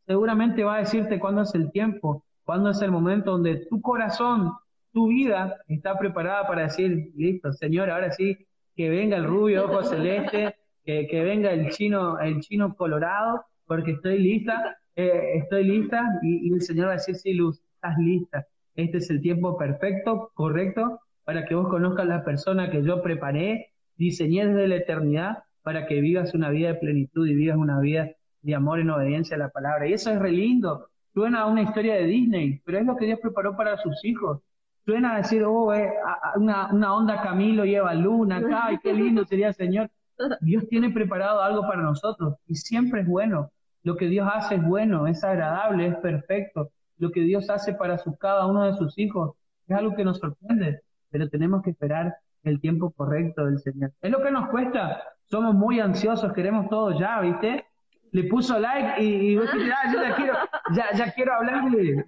seguramente 0.06 0.62
va 0.62 0.76
a 0.76 0.78
decirte 0.78 1.18
cuándo 1.18 1.42
es 1.42 1.52
el 1.56 1.72
tiempo, 1.72 2.24
cuándo 2.44 2.70
es 2.70 2.80
el 2.82 2.92
momento 2.92 3.32
donde 3.32 3.66
tu 3.68 3.80
corazón, 3.80 4.52
tu 4.92 5.08
vida 5.08 5.56
está 5.66 5.98
preparada 5.98 6.46
para 6.46 6.62
decir, 6.62 7.10
listo, 7.16 7.52
Señor, 7.52 7.90
ahora 7.90 8.12
sí, 8.12 8.46
que 8.76 8.90
venga 8.90 9.16
el 9.16 9.24
rubio 9.24 9.64
ojo 9.64 9.82
celeste, 9.82 10.54
que, 10.84 11.22
venga 11.24 11.50
el 11.50 11.70
chino, 11.70 12.20
el 12.20 12.38
chino 12.38 12.76
colorado, 12.76 13.44
porque 13.66 13.90
estoy 13.90 14.20
lista, 14.20 14.78
eh, 14.94 15.32
estoy 15.34 15.64
lista, 15.64 16.20
y, 16.22 16.48
y 16.48 16.52
el 16.52 16.62
Señor 16.62 16.86
va 16.86 16.92
a 16.92 16.94
decir, 16.94 17.16
sí, 17.16 17.34
Luz, 17.34 17.60
estás 17.80 17.98
lista. 17.98 18.46
Este 18.74 18.98
es 18.98 19.08
el 19.10 19.22
tiempo 19.22 19.56
perfecto, 19.56 20.30
correcto, 20.34 21.00
para 21.24 21.46
que 21.46 21.54
vos 21.54 21.68
conozcas 21.68 22.06
la 22.06 22.24
persona 22.24 22.70
que 22.70 22.82
yo 22.82 23.02
preparé, 23.02 23.72
diseñé 23.96 24.46
desde 24.46 24.68
la 24.68 24.76
eternidad 24.76 25.38
para 25.62 25.86
que 25.86 26.00
vivas 26.00 26.34
una 26.34 26.50
vida 26.50 26.68
de 26.68 26.74
plenitud 26.74 27.26
y 27.26 27.34
vivas 27.34 27.56
una 27.56 27.80
vida 27.80 28.10
de 28.42 28.54
amor 28.54 28.80
en 28.80 28.90
obediencia 28.90 29.36
a 29.36 29.38
la 29.38 29.48
palabra. 29.48 29.86
Y 29.86 29.94
eso 29.94 30.10
es 30.10 30.18
re 30.18 30.32
lindo. 30.32 30.88
Suena 31.14 31.42
a 31.42 31.46
una 31.46 31.62
historia 31.62 31.94
de 31.94 32.04
Disney, 32.04 32.60
pero 32.64 32.78
es 32.78 32.84
lo 32.84 32.96
que 32.96 33.06
Dios 33.06 33.18
preparó 33.20 33.56
para 33.56 33.76
sus 33.78 34.04
hijos. 34.04 34.40
suena 34.84 35.14
a 35.14 35.16
decir, 35.18 35.42
oh, 35.44 35.72
eh, 35.72 35.90
una, 36.36 36.94
onda 36.94 37.22
Camilo 37.22 37.64
lleva 37.64 37.94
luna 37.94 38.38
acá, 38.38 38.72
y 38.72 38.78
qué 38.78 38.92
lindo 38.92 39.24
sería 39.24 39.52
Señor. 39.52 39.90
Dios 40.42 40.68
tiene 40.68 40.90
preparado 40.90 41.40
algo 41.42 41.62
para 41.62 41.80
nosotros 41.82 42.34
y 42.46 42.54
siempre 42.56 43.00
es 43.00 43.06
bueno. 43.06 43.50
Lo 43.82 43.96
que 43.96 44.06
Dios 44.06 44.28
hace 44.30 44.56
es 44.56 44.62
bueno, 44.62 45.06
es 45.06 45.24
agradable, 45.24 45.86
es 45.86 45.96
perfecto. 45.96 46.70
Lo 47.00 47.10
que 47.10 47.22
Dios 47.22 47.48
hace 47.48 47.72
para 47.72 47.96
su, 47.96 48.14
cada 48.16 48.46
uno 48.46 48.64
de 48.64 48.74
sus 48.76 48.96
hijos 48.98 49.32
es 49.66 49.76
algo 49.76 49.96
que 49.96 50.04
nos 50.04 50.18
sorprende, 50.18 50.82
pero 51.10 51.28
tenemos 51.30 51.62
que 51.62 51.70
esperar 51.70 52.14
el 52.42 52.60
tiempo 52.60 52.90
correcto 52.90 53.46
del 53.46 53.58
Señor. 53.58 53.92
Es 54.02 54.10
lo 54.10 54.22
que 54.22 54.30
nos 54.30 54.50
cuesta. 54.50 55.02
Somos 55.24 55.54
muy 55.54 55.80
ansiosos, 55.80 56.32
queremos 56.34 56.68
todo 56.68 56.98
ya, 56.98 57.20
¿viste? 57.20 57.64
Le 58.12 58.24
puso 58.24 58.58
like 58.58 59.02
y, 59.02 59.34
y 59.34 59.38
ah, 59.38 59.92
yo 59.92 60.02
ya 60.02 60.14
quiero, 60.16 60.34
ya, 60.74 60.92
ya 60.94 61.12
quiero 61.12 61.32
hablarle. 61.32 62.04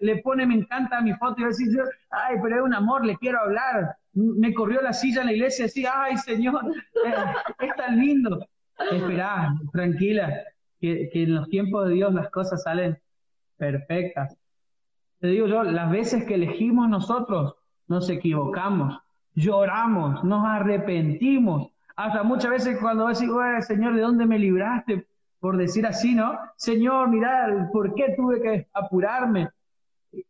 le 0.00 0.16
pone 0.22 0.46
me 0.46 0.54
encanta 0.54 1.02
mi 1.02 1.12
foto 1.14 1.34
y 1.38 1.42
va 1.42 1.48
a 1.48 1.50
decir, 1.50 1.82
ay, 2.10 2.36
pero 2.42 2.56
es 2.56 2.62
un 2.62 2.74
amor, 2.74 3.04
le 3.04 3.16
quiero 3.18 3.40
hablar. 3.40 3.96
Me 4.14 4.54
corrió 4.54 4.80
la 4.80 4.94
silla 4.94 5.20
en 5.20 5.26
la 5.26 5.32
iglesia 5.32 5.64
y 5.64 5.68
decía, 5.68 5.92
ay, 5.94 6.16
Señor, 6.16 6.72
eh, 7.04 7.14
es 7.58 7.76
tan 7.76 7.98
lindo. 7.98 8.46
Esperá, 8.90 9.54
tranquila, 9.72 10.42
que, 10.80 11.10
que 11.12 11.24
en 11.24 11.34
los 11.34 11.48
tiempos 11.48 11.88
de 11.88 11.94
Dios 11.94 12.14
las 12.14 12.30
cosas 12.30 12.62
salen 12.62 12.96
perfectas. 13.62 14.36
Te 15.20 15.28
digo 15.28 15.46
yo, 15.46 15.62
las 15.62 15.88
veces 15.88 16.24
que 16.24 16.34
elegimos 16.34 16.88
nosotros, 16.88 17.54
nos 17.86 18.10
equivocamos 18.10 18.98
lloramos, 19.34 20.22
nos 20.24 20.44
arrepentimos. 20.44 21.70
Hasta 21.96 22.22
muchas 22.22 22.50
veces 22.50 22.78
cuando 22.80 23.06
decimos, 23.06 23.42
Señor, 23.66 23.94
¿de 23.94 24.02
dónde 24.02 24.26
me 24.26 24.38
libraste? 24.38 25.06
Por 25.40 25.56
decir 25.56 25.86
así, 25.86 26.14
¿no? 26.14 26.38
Señor, 26.56 27.08
mira, 27.08 27.68
¿por 27.72 27.94
qué 27.94 28.14
tuve 28.16 28.40
que 28.40 28.68
apurarme? 28.72 29.48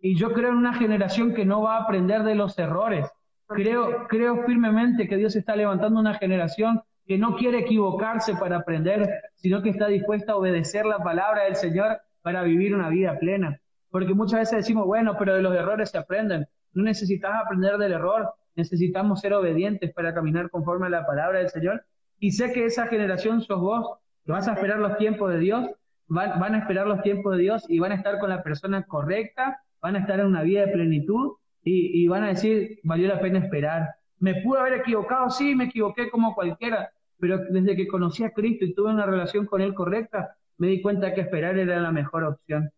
Y 0.00 0.16
yo 0.16 0.32
creo 0.32 0.50
en 0.50 0.56
una 0.56 0.74
generación 0.74 1.34
que 1.34 1.44
no 1.44 1.62
va 1.62 1.76
a 1.76 1.82
aprender 1.82 2.22
de 2.22 2.34
los 2.34 2.58
errores. 2.58 3.06
Creo, 3.48 4.06
creo 4.08 4.44
firmemente 4.44 5.08
que 5.08 5.16
Dios 5.16 5.36
está 5.36 5.54
levantando 5.54 6.00
una 6.00 6.14
generación 6.14 6.80
que 7.06 7.18
no 7.18 7.36
quiere 7.36 7.60
equivocarse 7.60 8.34
para 8.36 8.58
aprender, 8.58 9.10
sino 9.34 9.60
que 9.60 9.70
está 9.70 9.88
dispuesta 9.88 10.32
a 10.32 10.36
obedecer 10.36 10.86
la 10.86 10.98
palabra 10.98 11.44
del 11.44 11.56
Señor 11.56 12.00
para 12.22 12.42
vivir 12.42 12.74
una 12.74 12.88
vida 12.88 13.18
plena. 13.18 13.60
Porque 13.90 14.14
muchas 14.14 14.40
veces 14.40 14.58
decimos, 14.58 14.86
bueno, 14.86 15.16
pero 15.18 15.34
de 15.34 15.42
los 15.42 15.54
errores 15.54 15.90
se 15.90 15.98
aprenden. 15.98 16.46
No 16.72 16.82
necesitas 16.82 17.32
aprender 17.34 17.76
del 17.76 17.92
error, 17.92 18.32
necesitamos 18.56 19.20
ser 19.20 19.34
obedientes 19.34 19.92
para 19.92 20.14
caminar 20.14 20.50
conforme 20.50 20.86
a 20.86 20.90
la 20.90 21.06
palabra 21.06 21.40
del 21.40 21.50
Señor. 21.50 21.84
Y 22.18 22.30
sé 22.30 22.52
que 22.52 22.64
esa 22.64 22.86
generación 22.86 23.42
sos 23.42 23.60
vos, 23.60 23.98
que 24.24 24.32
vas 24.32 24.48
a 24.48 24.54
esperar 24.54 24.78
los 24.78 24.96
tiempos 24.96 25.30
de 25.32 25.38
Dios, 25.38 25.68
van, 26.06 26.54
a 26.54 26.58
esperar 26.58 26.86
los 26.86 27.02
tiempos 27.02 27.36
de 27.36 27.42
Dios 27.42 27.64
y 27.68 27.78
van 27.78 27.92
a 27.92 27.96
estar 27.96 28.18
con 28.18 28.30
la 28.30 28.42
persona 28.42 28.84
correcta, 28.84 29.60
van 29.80 29.96
a 29.96 30.00
estar 30.00 30.20
en 30.20 30.26
una 30.26 30.42
vida 30.42 30.66
de 30.66 30.72
plenitud 30.72 31.32
y, 31.64 32.02
y 32.02 32.08
van 32.08 32.24
a 32.24 32.28
decir, 32.28 32.78
valió 32.84 33.08
la 33.08 33.20
pena 33.20 33.40
esperar. 33.40 33.88
Me 34.18 34.36
pude 34.42 34.60
haber 34.60 34.74
equivocado, 34.74 35.28
sí, 35.30 35.54
me 35.54 35.64
equivoqué 35.64 36.08
como 36.10 36.34
cualquiera, 36.34 36.92
pero 37.18 37.38
desde 37.50 37.76
que 37.76 37.88
conocí 37.88 38.24
a 38.24 38.30
Cristo 38.30 38.64
y 38.64 38.74
tuve 38.74 38.90
una 38.90 39.06
relación 39.06 39.46
con 39.46 39.60
Él 39.60 39.74
correcta, 39.74 40.36
me 40.58 40.68
di 40.68 40.82
cuenta 40.82 41.14
que 41.14 41.22
esperar 41.22 41.58
era 41.58 41.80
la 41.80 41.90
mejor 41.90 42.24
opción. 42.24 42.70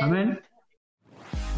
Amén. 0.00 0.40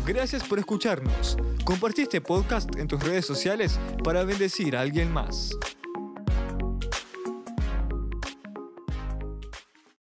Gracias 0.06 0.42
por 0.44 0.58
escucharnos. 0.58 1.36
Compartí 1.64 2.02
este 2.02 2.20
podcast 2.20 2.76
en 2.76 2.88
tus 2.88 3.02
redes 3.02 3.24
sociales 3.24 3.78
para 4.02 4.24
bendecir 4.24 4.76
a 4.76 4.80
alguien 4.80 5.12
más. 5.12 5.56